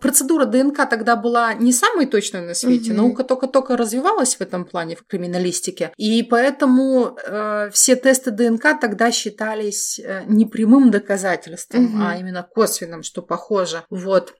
процедура 0.00 0.44
ДНК 0.44 0.88
тогда 0.88 1.16
была 1.16 1.54
не 1.54 1.72
самой 1.72 2.06
точной 2.06 2.42
на 2.42 2.54
свете, 2.54 2.90
Мгм. 2.92 2.96
наука 3.02 3.24
только-только 3.24 3.76
развивалась 3.76 4.36
в 4.36 4.40
этом 4.40 4.64
плане, 4.64 4.96
в 4.96 5.04
криминалистике. 5.06 5.92
И 5.96 6.22
поэтому 6.22 7.16
э, 7.26 7.70
все 7.72 7.96
тесты 7.96 8.30
ДНК 8.30 8.78
тогда 8.80 9.10
считались 9.10 9.98
э, 9.98 10.24
не 10.26 10.46
прямым 10.46 10.90
доказательством, 10.90 11.84
Мгм. 11.84 12.02
а 12.02 12.16
именно 12.16 12.42
косвенным, 12.42 13.02
что 13.02 13.22
похоже. 13.22 13.82
Вот. 13.90 14.34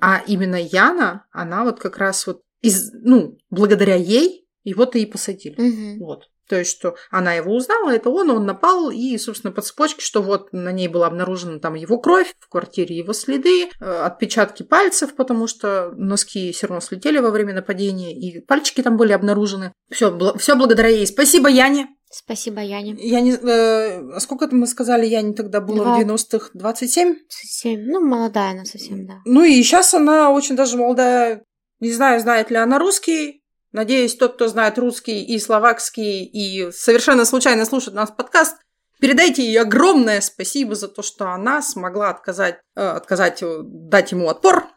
А 0.00 0.22
именно 0.26 0.56
Яна, 0.56 1.26
она 1.30 1.64
вот 1.64 1.78
как 1.78 1.98
раз 1.98 2.26
вот 2.26 2.42
из, 2.62 2.90
ну, 2.92 3.38
благодаря 3.50 3.94
ей 3.94 4.48
его-то 4.64 4.98
и 4.98 5.06
посадили. 5.06 5.54
Мгм. 5.60 5.98
Вот. 6.00 6.24
То 6.48 6.56
есть, 6.56 6.70
что 6.70 6.96
она 7.10 7.34
его 7.34 7.54
узнала, 7.54 7.90
это 7.90 8.10
он, 8.10 8.30
он 8.30 8.46
напал, 8.46 8.90
и, 8.90 9.16
собственно, 9.18 9.52
по 9.52 9.62
цепочке, 9.62 10.00
что 10.00 10.22
вот 10.22 10.52
на 10.52 10.70
ней 10.72 10.88
была 10.88 11.06
обнаружена 11.06 11.58
там 11.58 11.74
его 11.74 11.98
кровь, 11.98 12.34
в 12.38 12.48
квартире 12.48 12.96
его 12.96 13.12
следы, 13.12 13.68
э, 13.80 14.02
отпечатки 14.02 14.62
пальцев, 14.62 15.14
потому 15.16 15.46
что 15.46 15.92
носки 15.96 16.52
все 16.52 16.66
равно 16.68 16.80
слетели 16.80 17.18
во 17.18 17.30
время 17.30 17.54
нападения, 17.54 18.16
и 18.16 18.40
пальчики 18.40 18.82
там 18.82 18.96
были 18.96 19.12
обнаружены. 19.12 19.72
Все, 19.90 20.16
все 20.38 20.54
благодаря 20.54 20.88
ей. 20.88 21.06
Спасибо, 21.06 21.48
Яне. 21.48 21.88
Спасибо, 22.10 22.60
Яне. 22.60 22.96
Я 22.98 23.20
не... 23.20 23.32
э, 23.32 24.12
а 24.12 24.20
сколько 24.20 24.48
мы 24.54 24.66
сказали, 24.66 25.06
Яне 25.06 25.34
тогда 25.34 25.60
было 25.60 25.84
Два. 25.84 25.96
в 25.96 26.00
90-х? 26.00 26.50
27? 26.54 27.16
Совсем, 27.28 27.84
ну, 27.86 28.00
молодая 28.00 28.52
она 28.52 28.64
совсем, 28.64 29.06
да. 29.06 29.14
Ну 29.24 29.42
и 29.42 29.62
сейчас 29.62 29.92
она 29.94 30.30
очень 30.30 30.56
даже 30.56 30.76
молодая. 30.76 31.42
Не 31.80 31.92
знаю, 31.92 32.20
знает 32.20 32.50
ли 32.50 32.56
она 32.56 32.78
русский. 32.78 33.42
Надеюсь, 33.72 34.16
тот, 34.16 34.34
кто 34.34 34.48
знает 34.48 34.78
русский 34.78 35.22
и 35.24 35.38
словакский, 35.38 36.24
и 36.24 36.70
совершенно 36.72 37.24
случайно 37.24 37.64
слушает 37.64 37.94
наш 37.94 38.10
подкаст, 38.14 38.56
передайте 39.00 39.44
ей 39.44 39.60
огромное 39.60 40.20
спасибо 40.20 40.74
за 40.74 40.88
то, 40.88 41.02
что 41.02 41.30
она 41.30 41.62
смогла 41.62 42.10
отказать, 42.10 42.58
э, 42.74 42.80
отказать, 42.80 43.42
э, 43.42 43.60
дать 43.64 44.12
ему 44.12 44.28
отпор. 44.28 44.68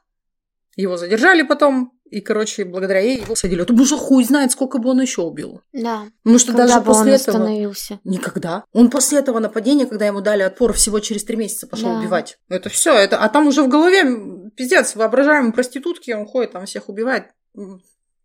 Его 0.75 0.97
задержали 0.97 1.41
потом, 1.43 1.93
и, 2.09 2.21
короче, 2.21 2.65
благодаря 2.65 3.01
ей 3.01 3.21
его 3.21 3.35
садили. 3.35 3.61
Это 3.61 3.73
уже 3.73 3.95
хуй 3.97 4.23
знает, 4.23 4.51
сколько 4.51 4.79
бы 4.79 4.89
он 4.89 5.01
еще 5.01 5.21
убил. 5.21 5.61
Да. 5.73 6.07
Потому 6.23 6.39
что 6.39 6.53
Когда 6.53 6.67
даже 6.67 6.79
бы 6.79 6.85
после 6.85 7.01
он 7.01 7.07
этого... 7.19 7.37
остановился. 7.37 7.99
Никогда. 8.03 8.63
Он 8.73 8.89
после 8.89 9.19
этого 9.19 9.39
нападения, 9.39 9.85
когда 9.85 10.07
ему 10.07 10.21
дали 10.21 10.41
отпор, 10.41 10.73
всего 10.73 10.99
через 10.99 11.23
три 11.23 11.35
месяца 11.37 11.67
пошел 11.67 11.89
Да. 11.89 11.99
убивать. 11.99 12.39
Это 12.49 12.69
все. 12.69 12.95
Это... 12.95 13.17
А 13.19 13.29
там 13.29 13.47
уже 13.47 13.61
в 13.61 13.67
голове 13.67 14.49
пиздец, 14.55 14.95
воображаемые 14.95 15.53
проститутки, 15.53 16.11
он 16.11 16.25
ходит, 16.25 16.53
там 16.53 16.65
всех 16.65 16.89
убивает. 16.89 17.25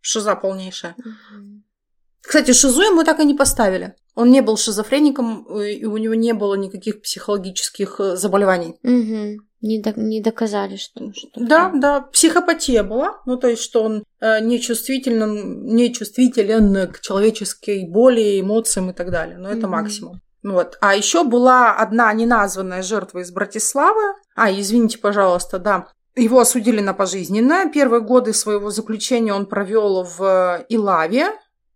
Шиза 0.06 0.36
полнейшая. 0.36 0.94
Мгм. 0.98 1.64
Кстати, 2.20 2.52
шизу 2.52 2.82
ему 2.82 3.04
так 3.04 3.20
и 3.20 3.24
не 3.24 3.34
поставили. 3.34 3.94
Он 4.14 4.30
не 4.30 4.42
был 4.42 4.56
шизофреником, 4.56 5.46
э, 5.48 5.72
и 5.72 5.84
у 5.86 5.96
него 5.96 6.14
не 6.14 6.34
было 6.34 6.54
никаких 6.56 7.00
психологических 7.02 8.00
э, 8.00 8.16
заболеваний. 8.16 8.74
Мгм. 8.82 9.38
Не, 9.62 9.80
до- 9.80 9.98
не 9.98 10.20
доказали, 10.20 10.76
что... 10.76 11.10
что 11.14 11.28
Да, 11.36 11.72
да, 11.74 12.00
психопатия 12.12 12.82
была. 12.82 13.22
Ну, 13.24 13.38
то 13.38 13.48
есть, 13.48 13.62
что 13.62 13.82
он 13.82 14.04
э, 14.20 14.40
нечувствителен, 14.40 15.64
нечувствителен 15.74 16.92
к 16.92 17.00
человеческой 17.00 17.86
боли, 17.88 18.40
эмоциям 18.40 18.90
и 18.90 18.92
так 18.92 19.10
далее. 19.10 19.38
Но 19.38 19.48
это 19.48 19.66
Мгм. 19.66 19.70
максимум. 19.70 20.20
Вот. 20.42 20.76
А 20.82 20.94
еще 20.94 21.24
была 21.24 21.74
одна 21.74 22.12
неназванная 22.12 22.82
жертва 22.82 23.20
из 23.20 23.30
Братиславы. 23.32 24.02
А, 24.36 24.50
извините, 24.52 24.98
пожалуйста, 24.98 25.58
да. 25.58 25.88
Его 26.16 26.40
осудили 26.40 26.80
на 26.80 26.94
пожизненное. 26.94 27.70
Первые 27.70 28.00
годы 28.00 28.32
своего 28.32 28.70
заключения 28.70 29.34
он 29.34 29.46
провел 29.46 30.04
в 30.04 30.64
Илаве 30.68 31.32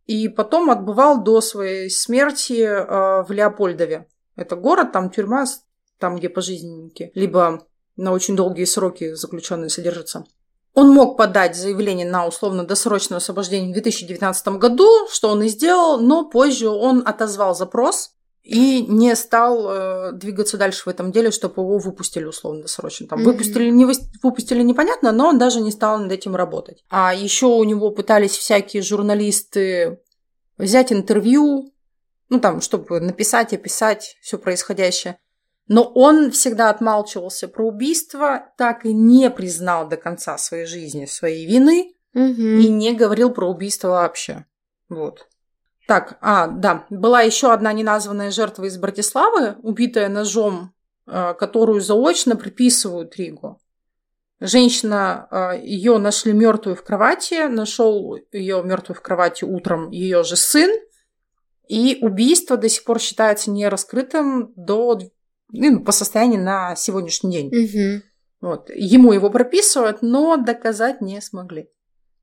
и 0.06 0.28
потом 0.28 0.70
отбывал 0.70 1.22
до 1.22 1.40
своей 1.40 1.90
смерти 1.90 2.62
э, 2.62 3.22
в 3.24 3.30
Леопольдове. 3.30 4.06
Это 4.36 4.54
город, 4.54 4.92
там 4.92 5.10
тюрьма, 5.10 5.44
там, 5.98 6.16
где 6.16 6.28
пожизненники. 6.28 7.10
Либо 7.14 7.66
на 7.96 8.12
очень 8.12 8.36
долгие 8.36 8.64
сроки 8.64 9.14
заключенные 9.14 9.70
содержатся. 9.70 10.24
Он 10.74 10.90
мог 10.90 11.16
подать 11.16 11.56
заявление 11.56 12.08
на 12.08 12.26
условно-досрочное 12.26 13.18
освобождение 13.18 13.70
в 13.70 13.72
2019 13.72 14.48
году, 14.58 15.08
что 15.10 15.30
он 15.30 15.42
и 15.42 15.48
сделал, 15.48 15.98
но 15.98 16.24
позже 16.24 16.68
он 16.68 17.02
отозвал 17.04 17.56
запрос 17.56 18.12
и 18.48 18.80
не 18.86 19.14
стал 19.14 19.66
э, 19.70 20.12
двигаться 20.12 20.56
дальше 20.56 20.84
в 20.86 20.88
этом 20.88 21.12
деле, 21.12 21.30
чтобы 21.30 21.60
его 21.62 21.76
выпустили 21.76 22.24
условно-досрочно. 22.24 23.06
Там 23.06 23.20
Мгм. 23.20 23.32
выпустили, 23.32 23.68
не 23.70 23.84
выс- 23.84 24.08
выпустили 24.22 24.62
непонятно, 24.62 25.12
но 25.12 25.28
он 25.28 25.38
даже 25.38 25.60
не 25.60 25.70
стал 25.70 25.98
над 25.98 26.10
этим 26.10 26.34
работать. 26.34 26.82
А 26.88 27.12
еще 27.14 27.46
у 27.46 27.62
него 27.64 27.90
пытались 27.90 28.36
всякие 28.38 28.82
журналисты 28.82 30.00
взять 30.56 30.92
интервью, 30.94 31.74
ну 32.30 32.40
там, 32.40 32.62
чтобы 32.62 33.00
написать, 33.00 33.52
описать 33.52 34.16
все 34.22 34.38
происходящее. 34.38 35.18
Но 35.66 35.82
он 35.84 36.30
всегда 36.30 36.70
отмалчивался 36.70 37.48
про 37.48 37.66
убийство, 37.68 38.46
так 38.56 38.86
и 38.86 38.94
не 38.94 39.28
признал 39.28 39.86
до 39.86 39.98
конца 39.98 40.38
своей 40.38 40.64
жизни 40.64 41.04
своей 41.04 41.46
вины 41.46 41.92
Мгм. 42.14 42.60
и 42.60 42.68
не 42.68 42.94
говорил 42.94 43.30
про 43.30 43.46
убийство 43.50 43.88
вообще. 43.88 44.46
Вот. 44.88 45.27
Так, 45.88 46.18
а, 46.20 46.48
да, 46.48 46.84
была 46.90 47.22
еще 47.22 47.50
одна 47.50 47.72
неназванная 47.72 48.30
жертва 48.30 48.64
из 48.64 48.76
Братиславы, 48.76 49.56
убитая 49.62 50.10
ножом, 50.10 50.74
э, 51.06 51.32
которую 51.32 51.80
заочно 51.80 52.36
приписывают 52.36 53.16
Ригу. 53.16 53.58
Женщина, 54.38 55.56
ее 55.62 55.96
нашли 55.96 56.32
мертвую 56.32 56.76
в 56.76 56.84
кровати, 56.84 57.48
нашел 57.48 58.18
ее 58.30 58.62
мертвую 58.62 58.96
в 58.96 59.00
кровати 59.00 59.44
утром 59.44 59.90
ее 59.90 60.22
же 60.24 60.36
сын, 60.36 60.70
и 61.68 61.98
убийство 62.02 62.56
до 62.56 62.68
сих 62.68 62.84
пор 62.84 62.98
считается 62.98 63.50
нераскрытым 63.50 64.52
до, 64.56 65.00
ну, 65.52 65.80
по 65.80 65.92
состоянию 65.92 66.42
на 66.42 66.76
сегодняшний 66.76 67.32
день. 67.32 67.50
Мгм. 67.50 68.02
Вот. 68.40 68.70
Ему 68.70 69.12
его 69.12 69.30
прописывают, 69.30 70.02
но 70.02 70.36
доказать 70.36 71.00
не 71.00 71.20
смогли. 71.20 71.68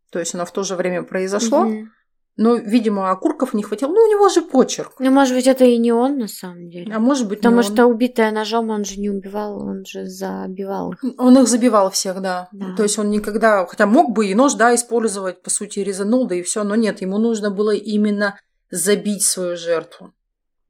То 0.09 0.19
есть 0.19 0.33
оно 0.35 0.45
в 0.45 0.51
то 0.51 0.63
же 0.63 0.75
время 0.75 1.03
произошло, 1.03 1.65
Мгм. 1.65 1.91
Но, 2.37 2.55
видимо, 2.55 3.11
окурков 3.11 3.53
не 3.53 3.63
хватило. 3.63 3.89
Ну, 3.89 4.01
у 4.01 4.09
него 4.09 4.27
же 4.29 4.41
почерк. 4.41 4.93
Ну, 4.99 5.09
может 5.11 5.33
быть, 5.35 5.47
это 5.47 5.63
и 5.63 5.77
не 5.77 5.93
он 5.93 6.17
на 6.17 6.27
самом 6.27 6.69
деле. 6.69 6.93
А 6.93 6.99
может 6.99 7.27
быть, 7.29 7.39
Потому 7.39 7.61
не 7.61 7.67
он. 7.67 7.73
что 7.73 7.85
убитая 7.85 8.31
ножом 8.31 8.69
он 8.69 8.83
же 8.83 8.99
не 8.99 9.09
убивал, 9.09 9.61
он 9.61 9.85
же 9.85 10.05
забивал 10.05 10.91
их. 10.93 11.03
Он 11.17 11.37
их 11.37 11.47
забивал 11.47 11.91
всех, 11.91 12.21
да. 12.21 12.49
Да. 12.51 12.75
То 12.75 12.83
есть 12.83 12.99
он 12.99 13.09
никогда, 13.09 13.65
хотя 13.65 13.85
мог 13.85 14.11
бы 14.11 14.27
и 14.27 14.35
нож, 14.35 14.55
да, 14.55 14.75
использовать, 14.75 15.41
по 15.41 15.49
сути, 15.49 15.79
резанул, 15.79 16.27
да 16.27 16.35
и 16.35 16.41
все, 16.41 16.63
но 16.63 16.75
нет, 16.75 17.01
ему 17.01 17.19
нужно 17.19 17.51
было 17.51 17.73
именно 17.73 18.37
забить 18.69 19.23
свою 19.23 19.55
жертву. 19.55 20.13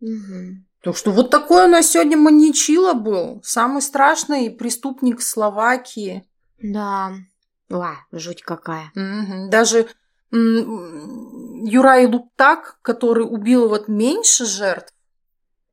Мгм. 0.01 0.66
Так 0.84 0.95
что 0.95 1.09
вот 1.09 1.32
такой 1.32 1.66
у 1.66 1.68
нас 1.68 1.88
сегодня 1.89 2.16
маньячила 2.16 2.93
был. 2.93 3.41
Самый 3.43 3.82
страшный 3.82 4.51
преступник 4.51 5.20
Словакии. 5.20 6.28
Да. 6.61 7.13
Ла, 7.72 7.95
жуть 8.11 8.43
какая. 8.43 8.91
Мгм. 8.93 9.49
Даже 9.49 9.88
Юрай 10.36 12.06
Луптак, 12.06 12.78
который 12.82 13.24
убил 13.24 13.70
вот 13.70 13.88
меньше 13.88 14.46
жертв, 14.46 14.94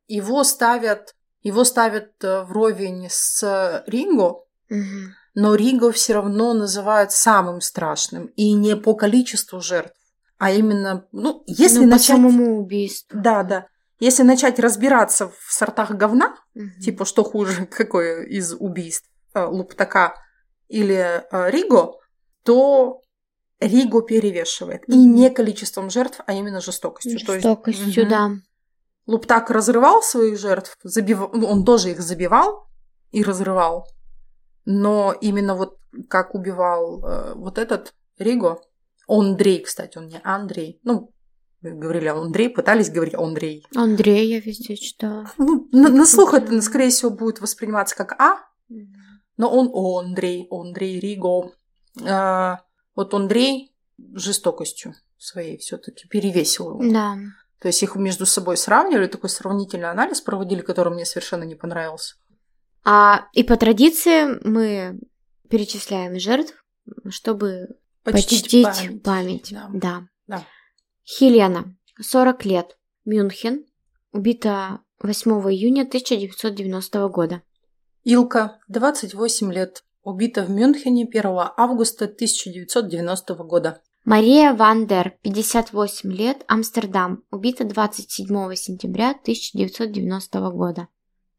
его 0.09 0.45
ставят, 0.45 1.15
его 1.43 1.65
ставят 1.65 2.13
э, 2.23 2.43
вровень 2.43 3.09
с 3.11 3.83
Ринго, 3.87 4.45
но 5.35 5.55
Ринго 5.55 5.93
все 5.93 6.15
равно 6.15 6.53
называют 6.55 7.13
самым 7.13 7.61
страшным. 7.61 8.27
И 8.37 8.53
не 8.53 8.77
по 8.77 8.95
количеству 8.95 9.61
жертв, 9.61 9.99
а 10.39 10.51
именно, 10.51 11.07
ну, 11.13 11.43
если 11.47 11.81
ну, 11.81 11.87
начать... 11.87 12.09
по 12.09 12.15
самому 12.15 12.61
убийству. 12.61 13.19
Да, 13.19 13.43
да. 13.43 13.67
Если 14.01 14.23
начать 14.23 14.59
разбираться 14.59 15.29
в 15.29 15.53
сортах 15.53 15.93
говна, 15.93 16.37
Мгм. 16.55 16.81
типа, 16.81 17.05
что 17.05 17.25
хуже, 17.25 17.67
какое 17.71 18.25
из 18.25 18.53
убийств, 18.53 19.09
э, 19.35 19.45
Луптака 19.45 20.15
или 20.69 21.23
э, 21.31 21.51
Риго, 21.51 21.93
то 22.43 23.03
Риго 23.63 24.03
перевешивает. 24.03 24.89
И 24.89 24.97
не 24.97 25.31
количеством 25.31 25.91
жертв, 25.91 26.21
а 26.27 26.33
именно 26.33 26.61
жестокостью. 26.61 27.19
То 27.25 27.35
есть, 27.35 27.45
Жестокостью, 27.45 28.03
мгм. 28.03 28.11
да. 28.11 28.31
Луптак 29.07 29.51
разрывал 29.51 30.03
своих 30.03 30.39
жертв, 30.39 30.79
забив... 30.85 31.19
ну, 31.33 31.47
он 31.47 31.65
тоже 31.65 31.91
их 31.91 32.01
забивал 32.01 32.69
и 33.11 33.23
разрывал. 33.23 33.89
Но 34.65 35.15
именно 35.21 35.55
вот 35.55 35.79
как 36.09 36.35
убивал 36.35 37.05
э, 37.05 37.35
вот 37.35 37.59
этот 37.59 37.95
Риго, 38.19 38.61
Андрей, 39.09 39.61
кстати, 39.63 39.99
он 39.99 40.07
не 40.07 40.21
Андрей. 40.23 40.81
Ну, 40.85 41.11
говорили 41.61 42.09
Андрей, 42.09 42.49
пытались 42.49 42.91
говорить 42.91 43.15
Андрей. 43.15 43.67
Андрей 43.75 44.29
я 44.29 44.41
везде 44.41 44.77
читала. 44.77 45.31
Ну, 45.39 45.69
на, 45.73 45.89
на 45.89 46.07
слух 46.07 46.35
это, 46.35 46.61
скорее 46.63 46.91
всего, 46.91 47.11
будет 47.11 47.41
восприниматься 47.41 47.97
как 47.97 48.21
А, 48.21 48.39
но 49.37 49.51
он 49.51 50.07
Андрей, 50.07 50.47
Андрей 50.51 51.01
Риго. 51.01 51.53
А, 52.05 52.61
вот 52.95 53.14
Андрей 53.14 53.72
жестокостью 54.14 54.95
своей 55.18 55.59
все-таки 55.59 56.09
перевесил 56.09 56.70
его. 56.70 56.93
Да. 56.93 57.16
То 57.61 57.68
есть 57.68 57.82
их 57.82 57.95
между 57.95 58.26
собой 58.26 58.57
сравнивали, 58.57 59.07
такой 59.07 59.30
сравнительный 59.30 59.90
анализ 59.90 60.20
проводили, 60.20 60.62
который 60.62 60.93
мне 60.93 61.05
совершенно 61.05 61.45
не 61.45 61.55
понравился. 61.55 62.16
А, 62.84 63.26
и 63.32 63.45
по 63.45 63.57
традиции 63.57 64.40
мы 64.45 64.99
перечисляем 65.49 66.18
жертв, 66.18 66.55
чтобы 67.09 67.68
почтить, 68.03 69.03
память. 69.05 69.53
Да. 69.53 69.70
Да. 69.72 70.09
Да. 70.26 70.47
Хелена, 71.05 71.76
40 72.01 72.45
лет, 72.47 72.76
Мюнхен, 73.05 73.64
убита 74.12 74.80
8 75.01 75.30
июня 75.51 75.82
1990 75.82 77.09
года. 77.09 77.43
Илка, 78.05 78.59
28 78.68 79.53
лет, 79.53 79.84
убита 80.03 80.44
в 80.44 80.50
Мюнхене 80.50 81.05
1 81.05 81.24
августа 81.57 82.05
1990 82.07 83.34
года. 83.44 83.80
Мария 84.05 84.53
Ван 84.53 84.86
Дер, 84.86 85.14
58 85.22 86.12
лет, 86.12 86.44
Амстердам, 86.48 87.22
убита 87.30 87.64
27 87.64 88.55
сентября 88.55 89.11
1990 89.11 90.50
года. 90.50 90.88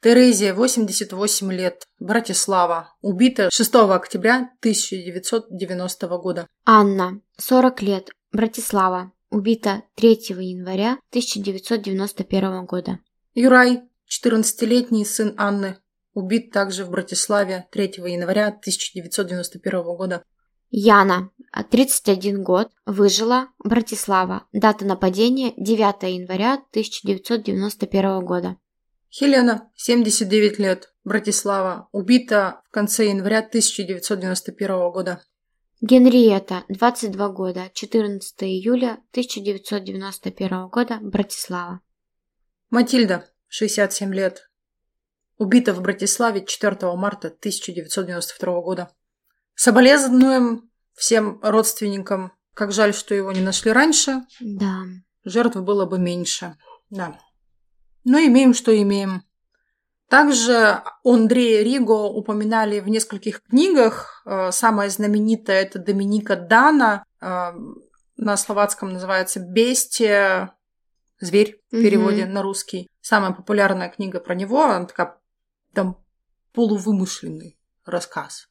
Терезия, 0.01 0.53
88 0.53 1.51
лет, 1.51 1.87
Братислава, 1.99 2.93
убита 3.01 3.49
6 3.51 3.75
октября 3.75 4.49
1990 4.59 6.07
года. 6.17 6.47
Анна, 6.65 7.21
40 7.37 7.81
лет, 7.81 8.09
Братислава, 8.31 9.11
убита 9.29 9.83
3 9.95 10.35
января 10.39 10.99
1991 11.11 12.65
года. 12.65 12.99
Юрай, 13.33 13.81
14-летний 14.09 15.05
сын 15.05 15.33
Анны, 15.37 15.77
убит 16.13 16.51
также 16.51 16.85
в 16.85 16.89
Братиславе 16.89 17.67
3 17.71 17.93
января 18.07 18.47
1991 18.47 19.83
года. 19.83 20.23
Яна, 20.69 21.29
31 21.69 22.43
год, 22.43 22.71
выжила, 22.85 23.49
Братислава, 23.63 24.47
дата 24.53 24.85
нападения 24.85 25.53
9 25.57 26.03
января 26.03 26.53
1991 26.71 28.25
года. 28.25 28.57
Хелена, 29.11 29.69
79 29.75 30.57
лет, 30.57 30.91
Братислава, 31.03 31.87
убита 31.91 32.61
в 32.67 32.71
конце 32.71 33.09
января 33.09 33.39
1991 33.39 34.91
года. 34.91 35.21
Генриетта, 35.81 36.63
22 36.69 37.29
года, 37.29 37.69
14 37.73 38.43
июля 38.43 38.93
1991 39.11 40.69
года, 40.69 40.97
Братислава. 41.01 41.81
Матильда, 42.71 43.29
67 43.49 44.11
лет, 44.15 44.49
убита 45.37 45.73
в 45.73 45.81
Братиславе 45.81 46.45
4 46.45 46.95
марта 46.95 47.27
1992 47.27 48.61
года. 48.61 48.89
Соболезнуем 49.55 50.69
всем 50.93 51.39
родственникам. 51.41 52.33
Как 52.53 52.71
жаль, 52.71 52.93
что 52.93 53.15
его 53.15 53.31
не 53.31 53.41
нашли 53.41 53.71
раньше. 53.71 54.21
Да. 54.39 54.81
Жертв 55.25 55.57
было 55.57 55.85
бы 55.85 55.97
меньше. 55.99 56.55
Да. 56.89 57.17
Но 58.03 58.19
имеем, 58.19 58.53
что 58.53 58.75
имеем. 58.79 59.23
Также 60.09 60.83
Андрея 61.03 61.63
Риго 61.63 62.03
упоминали 62.03 62.79
в 62.79 62.87
нескольких 62.89 63.41
книгах. 63.43 64.21
Э, 64.25 64.51
Самая 64.51 64.89
знаменитая 64.89 65.63
это 65.63 65.79
Доминика 65.79 66.35
Дана. 66.35 67.03
Э, 67.21 67.53
На 68.15 68.37
словацком 68.37 68.93
называется 68.93 69.39
«Бестия». 69.39 70.53
Зверь 71.19 71.61
в 71.71 71.81
переводе 71.81 72.25
на 72.25 72.41
русский. 72.43 72.89
Самая 73.01 73.31
популярная 73.31 73.89
книга 73.89 74.19
про 74.19 74.35
него. 74.35 74.61
Она 74.65 74.85
такая 74.85 75.17
там 75.73 75.97
полувымышленный 76.53 77.57
рассказ. 77.85 78.47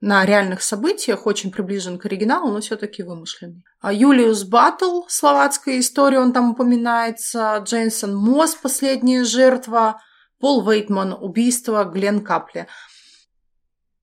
На 0.00 0.26
реальных 0.26 0.62
событиях 0.62 1.26
очень 1.26 1.50
приближен 1.50 1.98
к 1.98 2.04
оригиналу, 2.04 2.52
но 2.52 2.60
все-таки 2.60 3.02
вымышленный. 3.02 3.64
А 3.80 3.92
Юлиус 3.92 4.44
Баттл, 4.44 5.02
словацкая 5.08 5.78
история, 5.80 6.20
он 6.20 6.32
там 6.32 6.50
упоминается. 6.50 7.62
Джейсон 7.64 8.14
Мосс, 8.14 8.54
последняя 8.54 9.24
жертва. 9.24 10.00
Пол 10.38 10.68
Вейтман, 10.68 11.14
убийство, 11.14 11.84
Глен 11.84 12.22
Капли. 12.22 12.66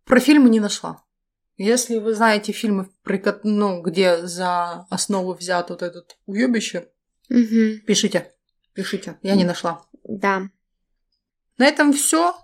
Про 0.05 0.19
фильмы 0.19 0.49
не 0.49 0.59
нашла. 0.59 1.03
Если 1.57 1.99
вы 1.99 2.15
знаете 2.15 2.51
фильмы, 2.51 2.89
ну, 3.43 3.81
где 3.83 4.25
за 4.25 4.87
основу 4.89 5.33
взят 5.33 5.69
вот 5.69 5.83
этот 5.83 6.17
уебище, 6.25 6.89
Мгм. 7.29 7.81
пишите. 7.85 8.33
Пишите. 8.73 9.19
Я 9.21 9.35
не 9.35 9.43
нашла. 9.43 9.85
Да. 10.03 10.49
На 11.57 11.67
этом 11.67 11.93
все. 11.93 12.35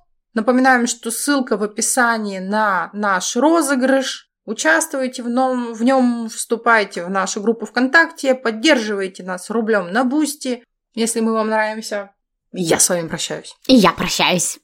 Напоминаем, 0.42 0.86
что 0.86 1.10
ссылка 1.10 1.58
в 1.58 1.64
описании 1.64 2.38
на 2.38 2.92
наш 2.94 3.36
розыгрыш. 3.36 4.30
Участвуйте 4.46 5.24
в 5.24 5.30
нем, 5.30 5.74
в 5.74 5.82
нем, 5.84 6.30
вступайте 6.30 7.04
в 7.04 7.10
нашу 7.10 7.42
группу 7.42 7.66
ВКонтакте, 7.66 8.36
поддерживайте 8.36 9.24
нас 9.24 9.50
рублем 9.50 9.92
на 9.92 10.04
Boosty. 10.04 10.64
Если 10.94 11.22
мы 11.22 11.34
вам 11.34 11.48
нравимся, 11.50 12.14
я 12.52 12.78
с 12.80 12.88
вами 12.88 13.08
прощаюсь. 13.08 13.56
И 13.66 13.74
я 13.74 13.92
прощаюсь. 13.94 14.60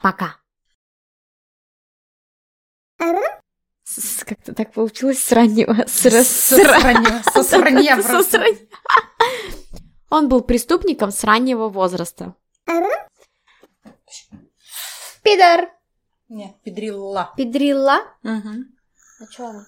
Пока. 0.00 0.36
С- 3.82 4.22
Как-то 4.24 4.54
так 4.54 4.72
получилось 4.72 5.18
с 5.18 5.32
раннего. 5.32 5.74
С 5.88 6.06
рас- 6.06 6.28
Со 6.28 6.54
сранья- 6.56 7.22
со 7.34 7.42
сранья 7.50 7.96
Со 8.00 8.08
просто. 8.08 8.30
сранья. 8.38 8.58
Он 10.08 10.28
был 10.28 10.42
преступником 10.42 11.10
с 11.10 11.24
раннего 11.24 11.68
возраста. 11.68 12.36
Пидор. 15.30 15.68
Нет, 16.28 16.56
педрила. 16.64 17.32
Педрила. 17.36 18.00
Мгм. 18.24 18.74
А 19.20 19.30
что 19.30 19.46
она? 19.46 19.64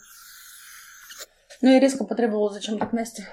Ну, 1.60 1.70
я 1.70 1.78
резко 1.78 2.04
потребовала 2.04 2.52
зачем-то 2.52 2.86
к 2.86 2.92
Насте. 2.92 3.28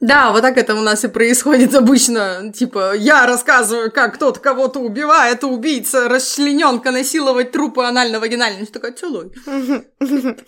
Да, 0.00 0.32
вот 0.32 0.42
так 0.42 0.58
это 0.58 0.74
у 0.74 0.80
нас 0.80 1.04
и 1.04 1.08
происходит 1.08 1.72
обычно. 1.74 2.52
Типа, 2.52 2.96
я 2.96 3.26
рассказываю, 3.26 3.92
как 3.92 4.16
кто-то 4.16 4.40
кого-то 4.40 4.80
убивает, 4.80 5.44
убийца, 5.44 6.08
расчлененка, 6.08 6.90
насиловать 6.90 7.52
трупы 7.52 7.84
анально-вагинально. 7.84 8.66
Такая, 8.66 8.92
целуй. 8.92 9.32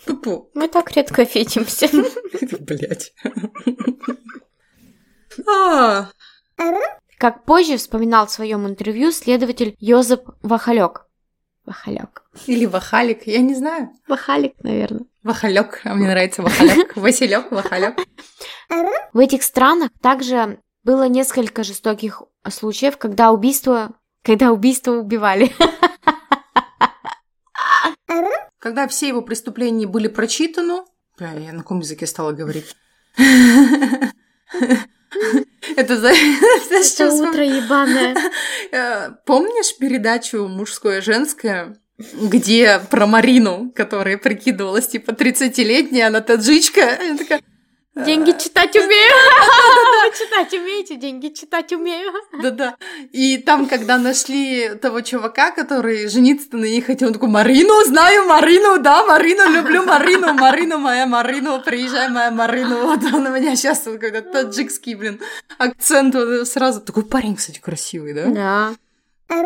Пу-пу. 0.05 0.51
Мы 0.53 0.67
так 0.67 0.91
редко 0.91 1.23
видимся. 1.23 1.87
Блять. 2.59 3.13
Как 7.17 7.45
позже 7.45 7.77
вспоминал 7.77 8.27
в 8.27 8.31
своем 8.31 8.67
интервью 8.67 9.11
следователь 9.11 9.75
Йозеп 9.79 10.29
Вахалек. 10.43 11.07
Вахалек. 11.65 12.23
Или 12.45 12.65
вахалик, 12.65 13.25
я 13.25 13.39
не 13.39 13.55
знаю. 13.55 13.89
Вахалик, 14.07 14.53
наверное. 14.63 15.05
Вахалек, 15.23 15.81
а 15.83 15.95
мне 15.95 16.07
нравится 16.07 16.43
вахалек. 16.43 16.95
Василек, 16.95 17.51
вахалек. 17.51 17.97
В 19.13 19.17
этих 19.17 19.41
странах 19.41 19.89
также 20.01 20.59
было 20.83 21.09
несколько 21.09 21.63
жестоких 21.63 22.21
случаев, 22.47 22.97
когда 22.97 23.31
убийство, 23.31 23.93
когда 24.23 24.51
убийство 24.51 24.91
убивали. 24.91 25.51
Когда 28.59 28.87
все 28.87 29.07
его 29.07 29.21
преступления 29.21 29.87
были 29.87 30.07
прочитаны... 30.07 30.83
Я 31.19 31.53
на 31.53 31.59
каком 31.59 31.79
языке 31.79 32.07
стала 32.07 32.33
говорить? 32.33 32.75
Это 35.77 35.95
за... 35.95 36.09
Это 36.71 37.13
утро 37.13 37.43
ебаное. 37.45 38.15
Э, 38.71 39.11
Помнишь 39.25 39.77
передачу 39.77 40.47
«Мужское 40.47 40.97
и 40.97 41.01
женское», 41.01 41.77
где 41.97 42.81
про 42.89 43.05
Марину, 43.05 43.71
которая 43.73 44.17
прикидывалась 44.17 44.87
типа 44.87 45.11
30-летняя, 45.11 46.07
она 46.07 46.21
таджичка, 46.21 46.97
она 46.99 47.17
такая 47.17 47.41
Деньги 48.05 48.31
читать 48.31 48.75
умею. 48.75 49.13
Читать 50.17 50.53
умеете, 50.53 50.95
деньги 50.95 51.29
читать 51.29 51.73
умею. 51.73 52.11
Да-да. 52.41 52.75
И 53.11 53.37
там, 53.37 53.67
когда 53.67 53.97
нашли 53.97 54.69
того 54.75 55.01
чувака, 55.01 55.51
который 55.51 56.07
жениться 56.07 56.47
на 56.51 56.65
ней 56.65 56.81
хотел, 56.81 57.07
он 57.09 57.13
такой, 57.13 57.29
Марину, 57.29 57.83
знаю 57.85 58.25
Марину, 58.27 58.79
да, 58.79 59.05
Марину, 59.05 59.49
люблю 59.49 59.83
Марину, 59.83 60.33
Марину 60.33 60.77
моя, 60.77 61.05
Марину, 61.05 61.61
приезжай 61.61 62.09
моя 62.09 62.31
Марину. 62.31 62.85
Вот 62.85 63.03
он 63.03 63.27
у 63.27 63.31
меня 63.31 63.55
сейчас 63.55 63.85
вот 63.85 63.99
какой-то 63.99 64.21
таджикский, 64.21 64.95
блин, 64.95 65.19
акцент 65.57 66.15
вот 66.15 66.47
сразу. 66.47 66.81
Такой 66.81 67.03
парень, 67.03 67.35
кстати, 67.35 67.59
красивый, 67.59 68.13
да? 68.13 68.75
Да. 69.27 69.45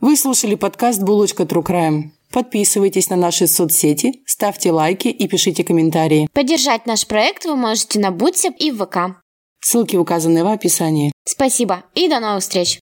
Вы 0.00 0.16
слушали 0.16 0.54
подкаст 0.54 1.02
«Булочка 1.02 1.42
True 1.42 1.62
Crime». 1.62 2.10
Подписывайтесь 2.32 3.10
на 3.10 3.16
наши 3.16 3.46
соцсети, 3.46 4.22
ставьте 4.26 4.70
лайки 4.70 5.08
и 5.08 5.26
пишите 5.26 5.64
комментарии. 5.64 6.28
Поддержать 6.32 6.86
наш 6.86 7.06
проект 7.06 7.44
вы 7.44 7.56
можете 7.56 7.98
на 7.98 8.10
Бутсе 8.10 8.52
и 8.58 8.70
в 8.70 8.84
ВК. 8.84 9.20
Ссылки 9.60 9.96
указаны 9.96 10.44
в 10.44 10.48
описании. 10.48 11.12
Спасибо 11.26 11.84
и 11.94 12.08
до 12.08 12.20
новых 12.20 12.42
встреч! 12.42 12.78